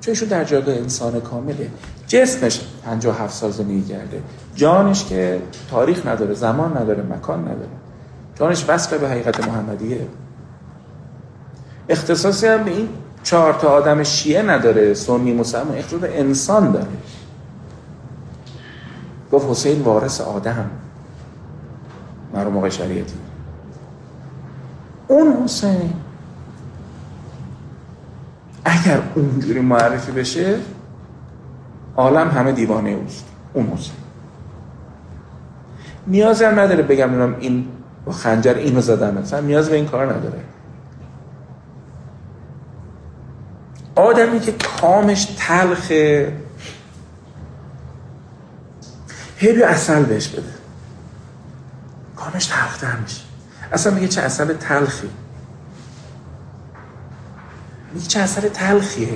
[0.00, 1.70] چون ایشون در جایگاه انسان کامله.
[2.06, 4.22] جسمش 57 سال زندگی کرده.
[4.54, 7.68] جانش که تاریخ نداره زمان نداره مکان نداره.
[8.34, 10.06] جانش وصل به حقیقت محمدیه.
[11.88, 12.88] اختصاصی هم به این
[13.22, 14.94] چهار تا آدم شیعه نداره.
[14.94, 16.86] سنی مسلمان اختصاص انسان داره.
[19.32, 20.70] گفت حسین وارث آدم.
[22.34, 23.14] مرحوم آقای شریعتی.
[25.08, 25.92] اون حسین
[28.64, 30.56] اگر اونجوری معرفی بشه
[31.96, 33.26] عالم همه دیوانه اوست.
[33.52, 33.94] اون حسین
[36.06, 37.68] نیازی هم نداره بگم این
[38.04, 39.18] با خنجر اینو زدن.
[39.18, 40.40] مثلا نیاز به این کار نداره.
[43.94, 46.32] آدمی که کامش تلخه
[49.36, 50.42] هی اصل بهش بده.
[52.16, 53.20] کامش تلختر میشه.
[53.72, 55.10] اصلا میگه چه اصل تلخی.
[57.94, 59.08] میگه چه اصل تلخیه؟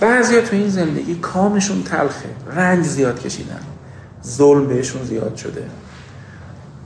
[0.00, 3.60] بعضی تو این زندگی کامشون تلخه رنج زیاد کشیدن
[4.26, 5.62] ظلم بهشون زیاد شده.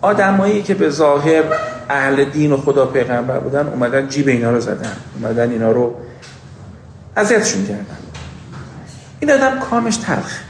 [0.03, 1.45] آدمایی که به ظاهر
[1.91, 5.95] اهل دین و خدا پیغمبر بودن اومدن جیب اینا رو زدن اومدن اینا رو
[7.17, 7.97] اذیتشون کردن.
[9.21, 10.41] این آدم کامش تلخه.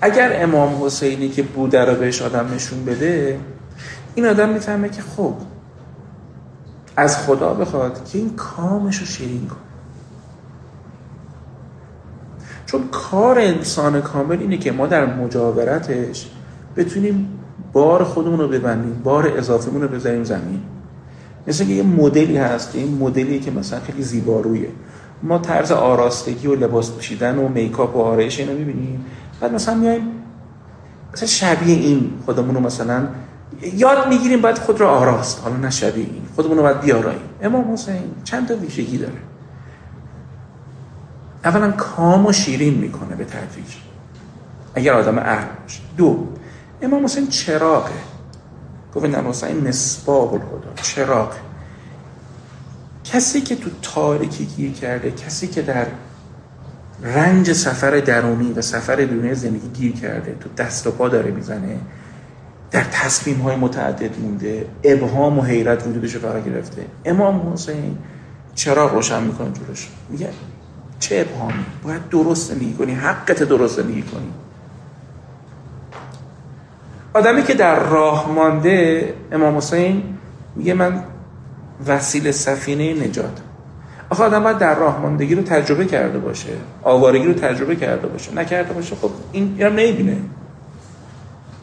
[0.00, 3.40] اگر امام حسینی که بوده رو بهش آدم نشون بده
[4.14, 5.34] این آدم می‌فهمه که خب
[6.96, 9.56] از خدا بخواد که این کامش رو شیرین کن
[12.66, 16.30] چون کار انسان کامل اینه که ما در مجاورتش
[16.76, 17.38] بتونیم
[17.72, 20.60] بار خودمون رو ببندیم بار اضافیمون رو بذاریم زمین.
[21.46, 24.68] مثل که یه مدلی هست این مدلی که مثلا خیلی زیبارویه.
[25.22, 29.04] ما طرز آراستگی و لباس پوشیدن و میکاپ و آرایش اینو می‌بینیم.
[29.40, 30.02] بعد مثلا میایم
[31.12, 33.08] مثلا شبیه این خودمون رو مثلا
[33.74, 35.40] یاد می‌گیریم باید خود رو آراست.
[35.40, 36.22] حالا نه شبیه این.
[36.36, 37.28] خودمون رو باید بیاراییم.
[37.42, 39.18] امام حسین چند تا ویژگی داره.
[41.44, 43.74] اولا کام و شیرین می‌کنه به تدریج.
[44.74, 45.80] اگر آدم اهل باشه.
[45.96, 46.28] دو
[46.82, 47.90] امام حسین چراغه.
[48.94, 51.32] گفت امام حسین مصباح الهدا چراغ.
[53.04, 55.86] کسی که تو تاریکی گیر کرده کسی که در
[57.02, 61.78] رنج سفر درونی و سفر بیرونی زندگی گیر کرده تو دست و پا داره می‌زنه
[62.72, 64.66] در تصمیم های متعدد مونده.
[64.84, 66.86] ابهام و حیرت وجودش فرا گرفته.
[67.04, 67.98] امام حسین
[68.54, 70.28] چرا روشن می‌کنه جورش میگه
[70.98, 72.94] چه ابهامی؟ باید درست زندگی کنی.
[72.94, 74.32] حقت درست زندگی کنی.
[77.14, 80.02] آدمی که در راه مانده امام حسین
[80.56, 81.04] میگه من
[81.86, 83.40] وسیله سفینه نجات.
[84.10, 86.52] آخه آدم باید در راه ماندگی رو تجربه کرده باشه.
[86.82, 88.34] آوارگی رو تجربه کرده باشه.
[88.34, 90.16] نکرده باشه خب این هم نمی‌بینه.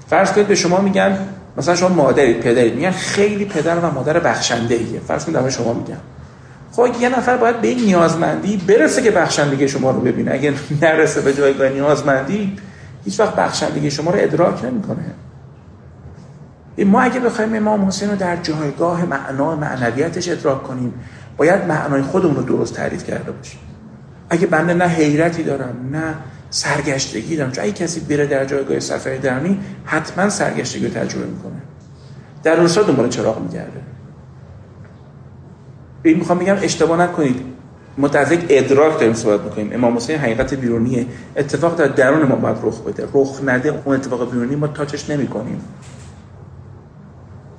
[0.10, 1.18] فرض کنید به شما میگن
[1.58, 5.74] مثلا شما مادرید پدرید میگن خیلی پدر و مادر بخشنده ایه فرض کنید به شما
[5.74, 5.98] میگن.
[6.72, 10.32] خب یه نفر باید به این نیازمندی برسه که بخشندگی شما رو ببینه.
[10.32, 12.58] اگه نرسه به جایگاه نیازمندی
[13.06, 15.06] هیچ وقت بخشندگی شما رو ادراک نمی‌کنه.
[16.86, 20.94] ما اگه بخوایم امام حسین رو در جایگاه معنا معنویتش ادراک کنیم
[21.38, 23.60] باید معنای خودمون رو درست تعریف کرده باشیم.
[24.30, 26.16] اگه بنده نه حیرتی دارم نه
[26.50, 27.52] سرگشتگی دارم.
[27.52, 31.62] چون اگه کسی بره در جایگاه سفر درمی حتما سرگشتگی رو تجربه می‌کنه.
[32.44, 33.82] در روستا دنبال چراغ میگرده.
[36.04, 37.42] این می‌خوام بگم اشتباه نکنید.
[37.98, 39.74] ما ادراک داریم صحبت می‌کنیم.
[39.74, 41.06] امام حسین حقیقت بیرونیه.
[41.36, 43.08] اتفاق در درون ما باید رخ بده.
[43.14, 45.62] رخ نده اون اتفاق بیرونی ما تاچش نمی‌کنیم.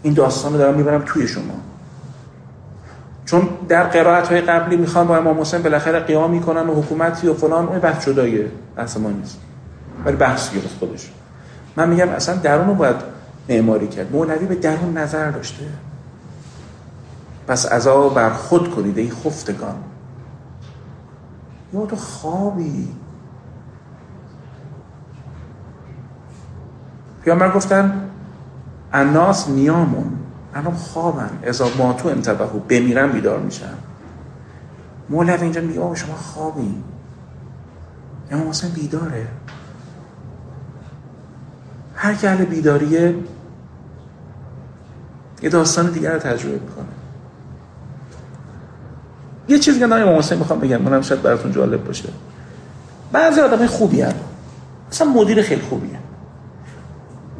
[0.02, 1.54] این داستان رو دارم می‌برم توی شما.
[3.30, 7.34] چون در قرائت های قبلی می‌خوان با امام حسین بالاخره قیام می‌کنن و حکومتی و
[7.34, 9.38] فلان اون بحث جدایه بحث ما نیست.
[10.04, 11.10] ولی بحث گرفت خودش.
[11.76, 12.96] من میگم اصلا درون رو باید
[13.48, 14.12] معماری کرد.
[14.12, 15.64] مولوی به درون نظر داشته.
[17.48, 19.76] پس ازا بر خود کنید ای خفتگان.
[21.74, 22.88] یا تو خوابی.
[27.24, 28.10] پیامبر گفتن
[28.92, 30.19] الناس نیامون.
[30.54, 31.30] الان خوابن.
[31.46, 33.74] ازا ماتو انتبهو بمیرن بیدار میشن.
[35.08, 36.74] مولوی اینجا میگه آه شما خوابی
[38.30, 39.26] امام حسین بیداره.
[41.94, 43.14] هر که اهل بیداریه
[45.42, 46.84] یه داستان دیگر رو تجربه می‌کنه.
[49.48, 50.82] یه چیزی که امام حسین می‌خوام بگم.
[50.82, 52.08] منم شاید براتون جالب باشه.
[53.12, 54.14] بعضی آدم خوبی هست
[54.92, 55.98] مثلا مدیر خیلی خوبیه.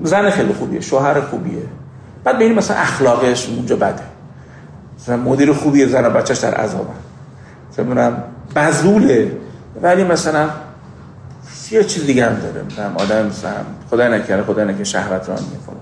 [0.03, 0.81] زن خیلی خوبیه.
[0.81, 1.63] شوهر خوبیه.
[2.25, 4.03] بعد ببینیم مثلا اخلاقش اونجا بده.
[4.99, 6.95] مثلا مدیر خوبیه زن و بچهش در عذابن.
[7.73, 8.13] مثلا
[8.57, 9.37] بزوله
[9.83, 10.51] ولی مثلا
[11.71, 12.63] یه چیز دیگه هم داره.
[12.63, 13.53] مثلا آدم مثلا
[13.91, 15.77] خدا نکره خدا نکره شهوت را میفهم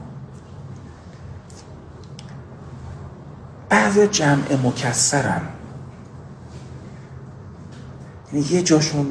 [3.68, 5.40] بعضی جمع مکسرن.
[8.32, 9.06] یعنی یه جاشون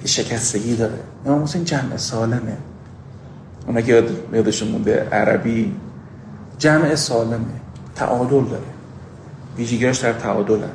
[0.00, 0.98] یه شکستگی داره.
[1.26, 2.56] امام حسین جمع سالمه.
[3.66, 5.74] اونا که یادشون مونده عربی
[6.58, 7.60] جمع سالمه
[7.94, 8.62] تعادل داره.
[9.56, 10.70] ویژگیاش در تعادلن.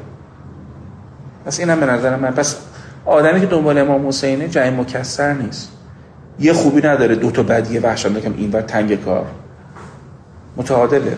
[1.45, 2.57] پس اینم به نظر من پس
[3.05, 5.71] آدمی که دنبال امام حسینه جمع مکسر نیست.
[6.39, 8.07] یه خوبی نداره دو تا بدیه وحشت.
[8.07, 9.25] بگم این بر تنگ کار.
[10.57, 11.17] متعادله.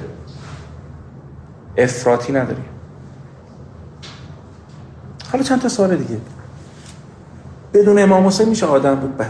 [1.77, 2.61] افراطی نداری
[5.31, 6.19] حالا چند تا سوال دیگه.
[7.73, 9.27] بدون امام حسین میشه آدم بود؟ بله.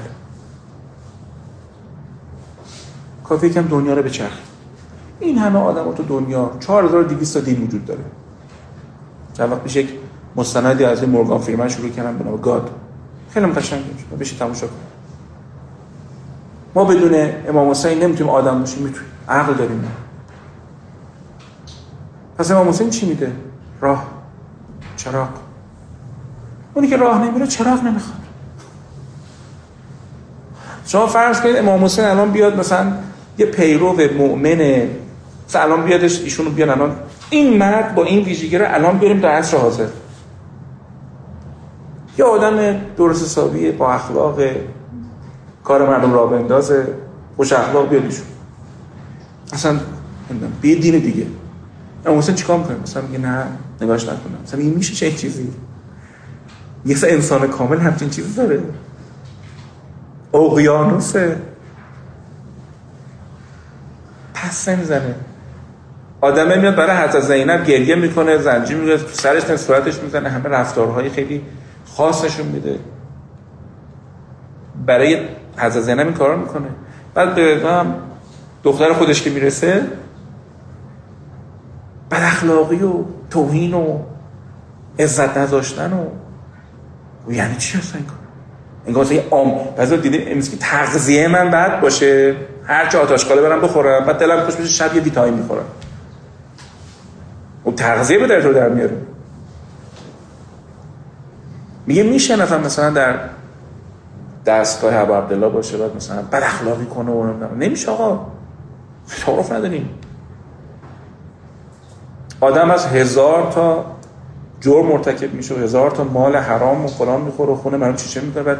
[3.24, 4.32] کافی کم دنیا رو بچرخ
[5.20, 8.04] این همه آدم تو دنیا 4200 تا دین وجود داره.
[9.38, 9.90] چند وقت پیش یک
[10.36, 12.70] مستندی از مورگان فریمن شروع کردم به نام گاد.
[13.30, 13.84] خیلی قشنگه
[14.20, 14.74] بشه تماشا کن
[16.76, 19.10] ما بدون امام حسین نمی‌تونیم آدم باشیم می‌تونیم.
[19.30, 19.86] عقل داریم
[22.38, 23.32] پس امام حسین چی میده؟
[23.82, 24.06] راه.
[24.98, 25.30] چراغ.
[26.74, 28.18] اونی که راه نمیره چراغ نمی‌خواد.
[30.86, 32.94] شما فرض کنید امام حسین الان بیاد مثلا
[33.38, 34.90] یه پیرو مؤمن
[35.56, 36.96] الان بیادش ایشونو بیان الان.
[37.30, 39.88] این مرد با این ویژگی رو الان بریم در عصر حاضر.
[42.18, 44.40] یه آدم درست حسابی با اخلاق
[45.64, 46.88] کار مردم را بندازه
[47.36, 48.26] خوش اخلاق بیاد ایشون.
[49.54, 49.80] اصلا
[50.62, 51.28] به دین دیگه.
[52.06, 53.46] اما حسین چیکار می‌کنه مثلا میگه نه
[53.82, 54.38] نگاش نکنم.
[54.44, 55.50] مثلا این میشه چه چیزی؟
[56.86, 58.64] یه انسان کامل همچین چیزی داره.
[60.34, 61.42] اقیانوسه.
[64.34, 65.16] پس نمی‌زنه.
[66.24, 71.10] آدمه میاد برای حضرت زینب گریه می‌کنه زنجیر میگه سرش نه صورتش می‌زنه همه رفتارهای
[71.10, 71.42] خیلی
[71.96, 72.80] خاصشون میده.
[74.86, 75.28] برای
[75.58, 76.68] حضرت زینب این کارا می‌کنه.
[77.14, 77.62] بعد به
[78.64, 79.82] دختر خودش که می‌رسه
[82.12, 82.94] بد اخلاقی و
[83.30, 84.00] توهین و
[85.00, 86.06] عزت نداشتن و
[87.32, 88.18] یعنی چی هست این کار؟
[88.88, 89.60] انگار مثلا یه عام
[90.02, 92.36] دیدیم امروز که تغذیه من بد باشه.
[92.64, 95.66] هر چه آتشکاله برم بخورم بعد دلم خوش بشه شب یه ویتامین می‌خورم.
[97.66, 98.98] و تغذیه به در تو در میاره.
[101.88, 103.16] میگه میشه نفر مثلا در
[104.46, 108.26] دستگاه ابو عبدالله باشه بعد مثلا بد اخلاقی کنه و نمیشه آقا.
[109.26, 109.90] تعارف نداریم.
[112.42, 113.86] آدم از هزار تا
[114.62, 118.22] جرم مرتکب میشه و هزار تا مال حرام و فلان می‌خوره و خونه مردم چیچه
[118.22, 118.58] می‌کنه بعد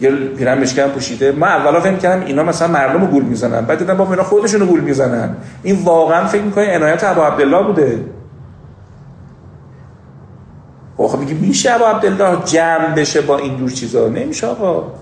[0.00, 1.32] یه پیرن مشکم پوشیده.
[1.32, 4.60] ما اولا فکر کردم اینا مثلا مردم رو گول می‌زنن بعد دیدم با اینا خودشون
[4.60, 5.36] رو گول می‌زنن.
[5.62, 8.04] این واقعا فکر می‌کنه عنایت ابو عبدالله بوده؟
[10.96, 14.92] خب میگه میشه ابو عبدالله جمع بشه با این جور چیزا؟ نمیشه آقا.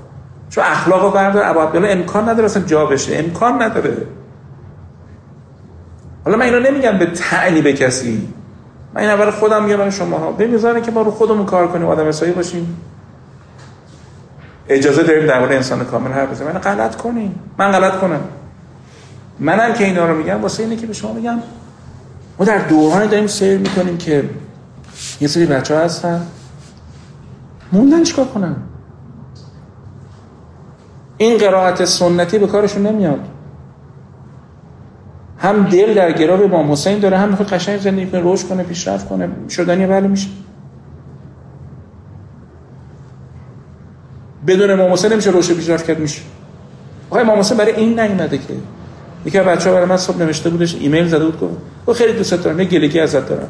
[0.50, 1.44] چون اخلاق و بردار.
[1.44, 3.16] ابو عبدالله امکان نداره اصلا جا بشه.
[3.16, 3.96] امکان نداره.
[6.24, 8.28] حالا من اینا نمیگم به تعنی به کسی.
[8.94, 11.68] من این اول خودم میگم برای شما ها به میزانه که ما رو خودمون کار
[11.68, 12.76] کنیم آدم اسایی باشیم.
[14.68, 16.52] اجازه داریم در مورد انسان کامل حرف بزنیم.
[16.52, 18.20] من غلط کنیم من غلط کنم.
[19.38, 21.38] منم که اینا رو میگم واسه اینه که به شما میگم
[22.38, 24.24] ما در دورانی داریم سیر می‌کنیم که
[25.20, 26.26] یه سری بچه ها هستن.
[27.72, 28.56] موندن چیکار کنن؟
[31.18, 33.20] این قرائت سنتی به کارشون نمیاد.
[35.38, 39.08] هم دل در گراب امام حسین داره هم می‌خواد قشنگ زندگی کنه روش کنه پیشرفت
[39.08, 40.28] کنه شدنی بله میشه.
[44.46, 46.22] بدون امام حسین نمیشه روش پیشرفت کرد میشه.
[47.10, 48.54] آقای امام حسین برای این نیومده که.
[49.24, 51.50] یکی از بچه‌ها برای من صبح نوشته بودش ایمیل زده بود
[51.86, 53.48] گفت خیلی دوست دارم یه گلگی ازت دارم.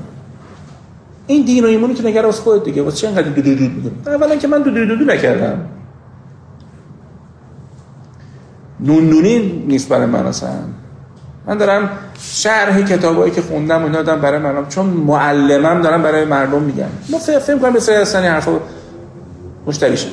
[1.27, 2.83] این دین و ایمونی که نگره از خودت دیگه.
[2.83, 5.59] واسه چه انقدر دو دو دو اولا که من دو دو دو نکردم.
[8.81, 10.51] نوندونی نیست برای من اصلا.
[11.47, 11.89] من دارم
[12.19, 14.69] شرح کتابایی که خوندم و اینا دارم برای مردم.
[14.69, 18.53] چون معلمم دارم برای مردم میگم ما فکر کنم به سری هستن حرفا
[19.67, 20.09] مشتری شد.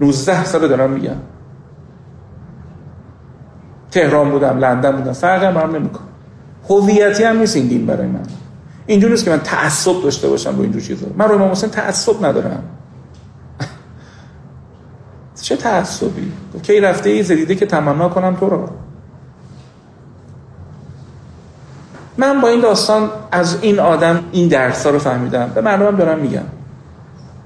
[0.00, 1.16] 19 سال دارم میگم.
[3.90, 5.12] تهران بودم لندن بودم.
[5.12, 6.04] فرقی هم نمی‌کنه.
[6.68, 8.22] هویتی هم نیست این دین برای من.
[8.86, 11.06] اینجوری نیست که من تعصب داشته باشم رو اینجور چیزا.
[11.16, 12.62] من رو امام حسین تعصب ندارم.
[15.42, 16.32] چه تعصبی؟
[16.62, 18.68] کی رفته ای زدیده که تمنا کنم تو رو
[22.18, 25.50] من با این داستان از این آدم این درس ها رو فهمیدم.
[25.54, 26.42] به مردمم دارم میگم.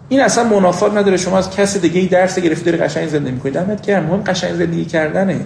[0.08, 1.16] این اصلا منافات نداره.
[1.16, 3.52] شما از کس دیگه درس گرفتی داری قشنگ زندگی می‌کنی.
[3.52, 4.04] دمت گرم.
[4.04, 5.40] مهم قشنگ زندگی کردنه.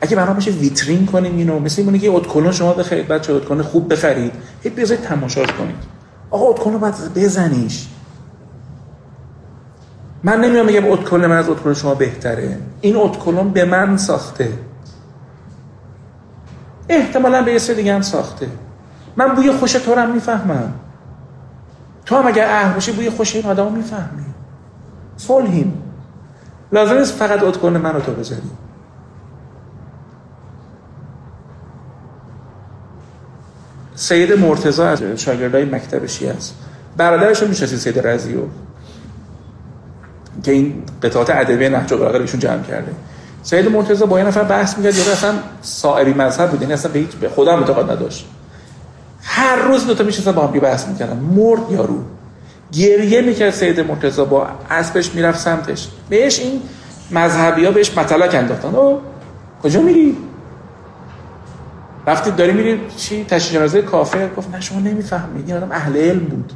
[0.00, 3.92] اگه برام بشه ویترین کنیم اینو مثل اینه که اتکلون شما بخرید بچه اتکلون خوب
[3.92, 4.32] بخرید
[4.62, 5.76] هی بذارید تماشاش کنید.
[6.30, 7.88] آقا اتکلون باید بزنیش.
[10.22, 12.58] من نمیام میگم اتکلون من از اتکلون شما بهتره.
[12.80, 14.52] این اتکلون به من ساخته.
[16.88, 18.48] احتمالا به یه سری دیگه هم ساخته.
[19.16, 20.72] من بوی خوش تو رو هم می‌فهمم.
[22.06, 24.24] تو هم اگر اهل باشی بوی خوش این آدم می‌فهمی.
[25.16, 25.82] صلحیم.
[26.72, 28.50] لازم نیست فقط اتکلون من رو تو بذاری.
[34.00, 36.54] سید مرتضی از شاگردای مکتب شیعه است.
[36.96, 38.40] برادرش رو می‌شناسید سید رزیو
[40.42, 42.92] که این قطعات ادبی نهج البلاغه ایشون جمع کرده.
[43.42, 47.28] سید مرتضی با یه نفر بحث می‌کرد یا اصلا صائری مذهب بود یعنی اصلا به
[47.28, 48.26] خودم اعتقاد نداشت.
[49.22, 51.16] هر روز دو تا میشستن با هم بحث می‌کردن.
[51.16, 51.98] مرد یارو.
[52.72, 55.88] گریه می‌کرد سید مرتضی با اسبش می‌رفت سمتش.
[56.08, 56.60] بهش این
[57.10, 58.74] مذهبی ها بهش مطلق انداختن.
[58.74, 59.00] او
[59.62, 60.16] کجا میری؟
[62.10, 65.46] وقتی داری میری چی؟ تشییع جنازه کافر گفت نه شما نمی‌فهمید.
[65.46, 66.52] این آدم اهل علم بود.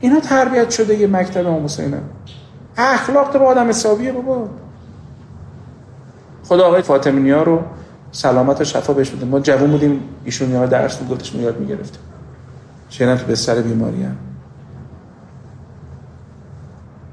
[0.00, 1.98] اینا تربیت شده یه مکتب امام حسینه
[2.76, 4.48] اخلاق تو آدم حسابیه بابا.
[6.44, 7.62] خدا آقای فاطمی ها رو
[8.12, 9.26] سلامت و شفا بهش بده.
[9.26, 12.00] ما جوون بودیم ایشون یاد درس بود گفتش یاد می‌گرفتیم.
[12.88, 14.16] شیرن تو به سر بیماری هم.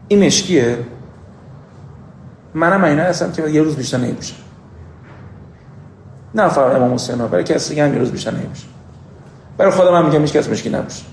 [0.08, 0.78] این مشکیه؟
[2.54, 4.36] منم اینا هستم که یه روز بیشتر نمیشم
[6.36, 8.68] نه فقط امام حسین ها برای کسی هم یه روز بیشتر نمیشه
[9.58, 11.04] برای خودم هم میگم هیچ کس مشکی نباشه.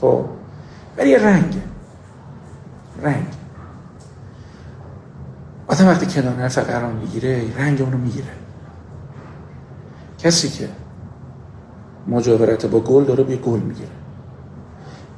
[0.00, 0.24] خب.
[0.98, 1.62] ولی یه رنگ
[3.02, 3.26] رنگ
[5.66, 8.26] آدم وقتی کنار حرف قرار می‌گیره رنگ اونو می‌گیره.
[10.18, 10.68] کسی که
[12.08, 13.88] مجاورت با گل داره به گل می‌گیره.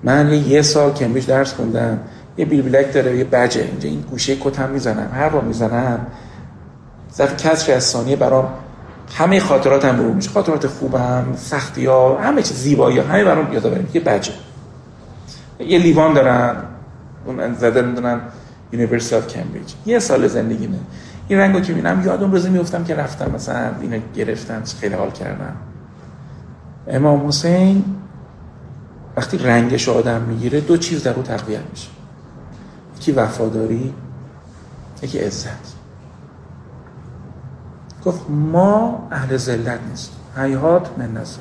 [0.02, 1.98] من یه سال کمبریج درس خوندم
[2.36, 6.06] یه بیل بلک داره یه بجه اینجا این گوشه کتم می‌زنم هر بار می‌زنم
[7.16, 8.48] ظرف کسر از ثانیه برام
[9.14, 10.30] همه خاطرات هم میشه.
[10.30, 13.86] خاطرات خوبم سختی ها همه چیز زیبایی ها همه برام یادآوری.
[13.94, 14.32] یه بجه
[15.58, 16.56] یه لیوان دارن.
[17.26, 18.20] اون زده می‌دونن
[18.72, 20.78] یونیورسیتی اف کمبریج یه سال زندگی نه
[21.28, 25.56] این رنگو که می‌بینم یادم روزی میفتم که رفتم مثلا اینو گرفتم خیلی حال کردم.
[26.88, 27.84] امام حسین
[29.16, 31.88] وقتی رنگش آدم می‌گیره دو چیز در او تقویت میشه.
[32.96, 33.94] یکی وفاداری
[35.02, 35.73] یکی عزت.
[38.04, 41.38] گفت ما اهل ذلت نیست حیات من نزد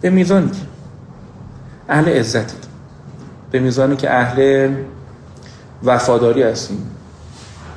[0.00, 0.62] به میزانی که
[1.88, 2.56] اهل عزتی
[3.50, 4.74] به میزانی که اهل
[5.84, 6.90] وفاداری هستیم.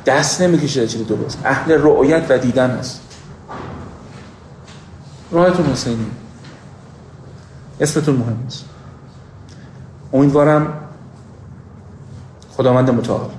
[0.06, 1.42] دست نمی‌کشه چیزی درست.
[1.46, 3.02] اهل رؤیت و دیدن هست
[5.32, 6.06] راهتون حسینی.
[7.80, 8.66] اسمتون مهم است
[10.14, 10.74] امیدوارم
[12.58, 13.30] خداوند متعال.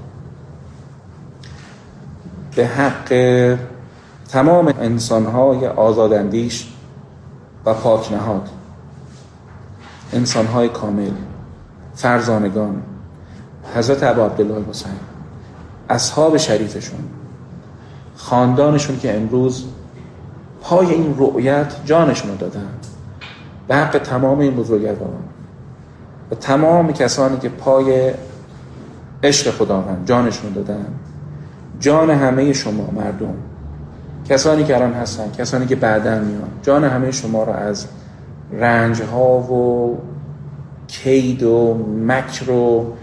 [2.57, 3.13] به حق
[4.33, 6.69] تمام انسانهای آزاداندیش
[7.65, 8.49] و پاک نهاد
[10.13, 11.11] انسانهای کامل
[11.95, 12.83] فرزانگان
[13.75, 14.93] حضرت عبا عبدالله حسین
[15.89, 17.01] اصحاب شریفشون
[18.17, 19.65] خاندانشون که امروز
[20.63, 22.69] پای این رؤیت جانشون رو دادن
[23.69, 25.23] به حق تمام این بزرگواران
[26.31, 28.15] و تمام کسانی که پای
[29.23, 30.87] عشق خداوند جانشون دادن.
[31.81, 33.35] جان همه شما مردم.
[34.31, 36.49] کسانی که الان هستن کسانی که بعدا میان.
[36.63, 37.87] جان همه شما را از
[38.53, 39.99] رنج ها و
[40.89, 41.75] کید و
[42.07, 42.97] مکر و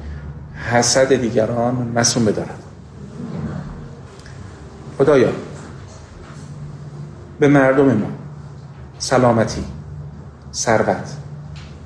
[0.71, 2.59] حسد دیگران مسئول بدارد
[4.97, 5.29] خدایا
[7.39, 8.07] به مردم ما
[8.99, 9.63] سلامتی
[10.53, 11.13] ثروت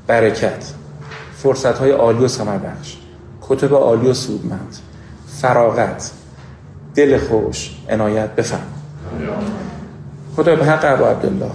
[0.08, 0.74] برکت
[1.36, 2.98] فرصت های عالی و بخش
[3.42, 4.78] کتب عالی و سودمند
[5.28, 6.12] فراغت
[6.96, 8.81] دل خوش عنایت بفهم
[10.36, 11.52] خدا به حق ابو عبدالله.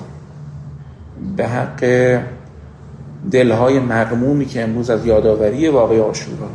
[1.36, 1.80] به حق
[3.30, 6.48] دلهای مغمومی که امروز از یادآوری واقعی آشورا.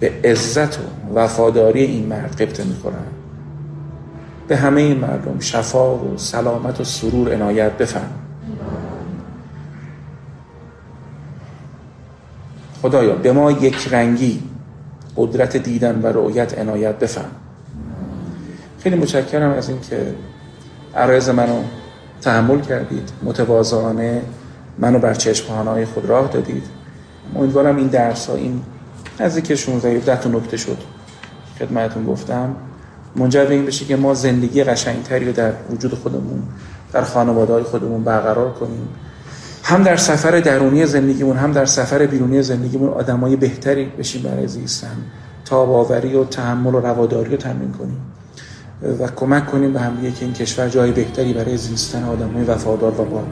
[0.00, 0.82] به عزت و
[1.14, 3.06] وفاداری این مرد قبطه می‌کنن.
[4.48, 8.10] به همه این مردم شفا و سلامت و سرور عنایت بفهم
[12.82, 14.42] خدایا به ما یک رنگی
[15.16, 17.30] قدرت دیدن و رؤیت عنایت بفهم
[18.82, 20.14] خیلی متشکرم از اینکه
[20.96, 21.62] عرایز منو
[22.20, 24.22] تحمل کردید متواضعانه
[24.78, 26.62] منو بر چشمانهای خود راه دادید.
[27.36, 28.62] امیدوارم این درس ها این
[29.20, 30.78] نزدیک 16 17 تا نکته شد.
[31.58, 32.56] خدمتتون گفتم.
[33.16, 36.42] منجر به این بشه که ما زندگی قشنگتری رو در وجود خودمون
[36.92, 38.88] در خانواده های خودمون برقرار کنیم.
[39.62, 44.96] هم در سفر درونی زندگیمون هم در سفر بیرونی زندگیمون آدمای بهتری بشیم برای زیستن.
[45.44, 48.00] تاباوری و تحمل و رواداری رو تمرین کنیم.
[48.82, 53.04] و کمک کنیم به هم که این کشور جای بهتری برای زیستن آدمای وفادار و
[53.04, 53.22] با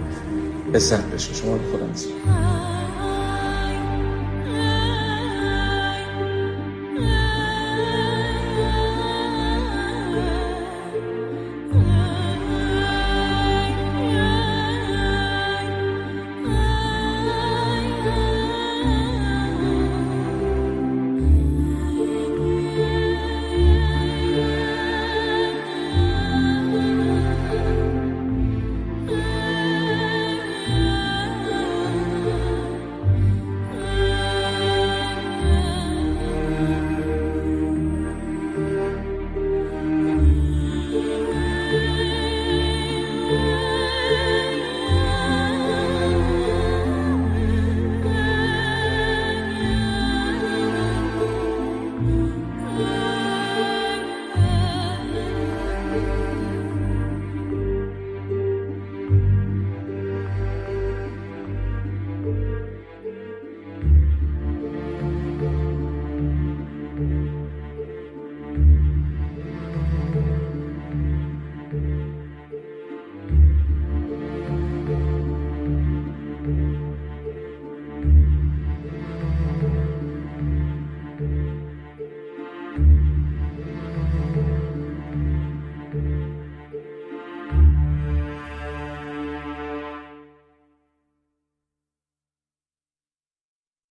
[0.74, 1.34] عزت بشه.
[1.34, 2.77] شما خدا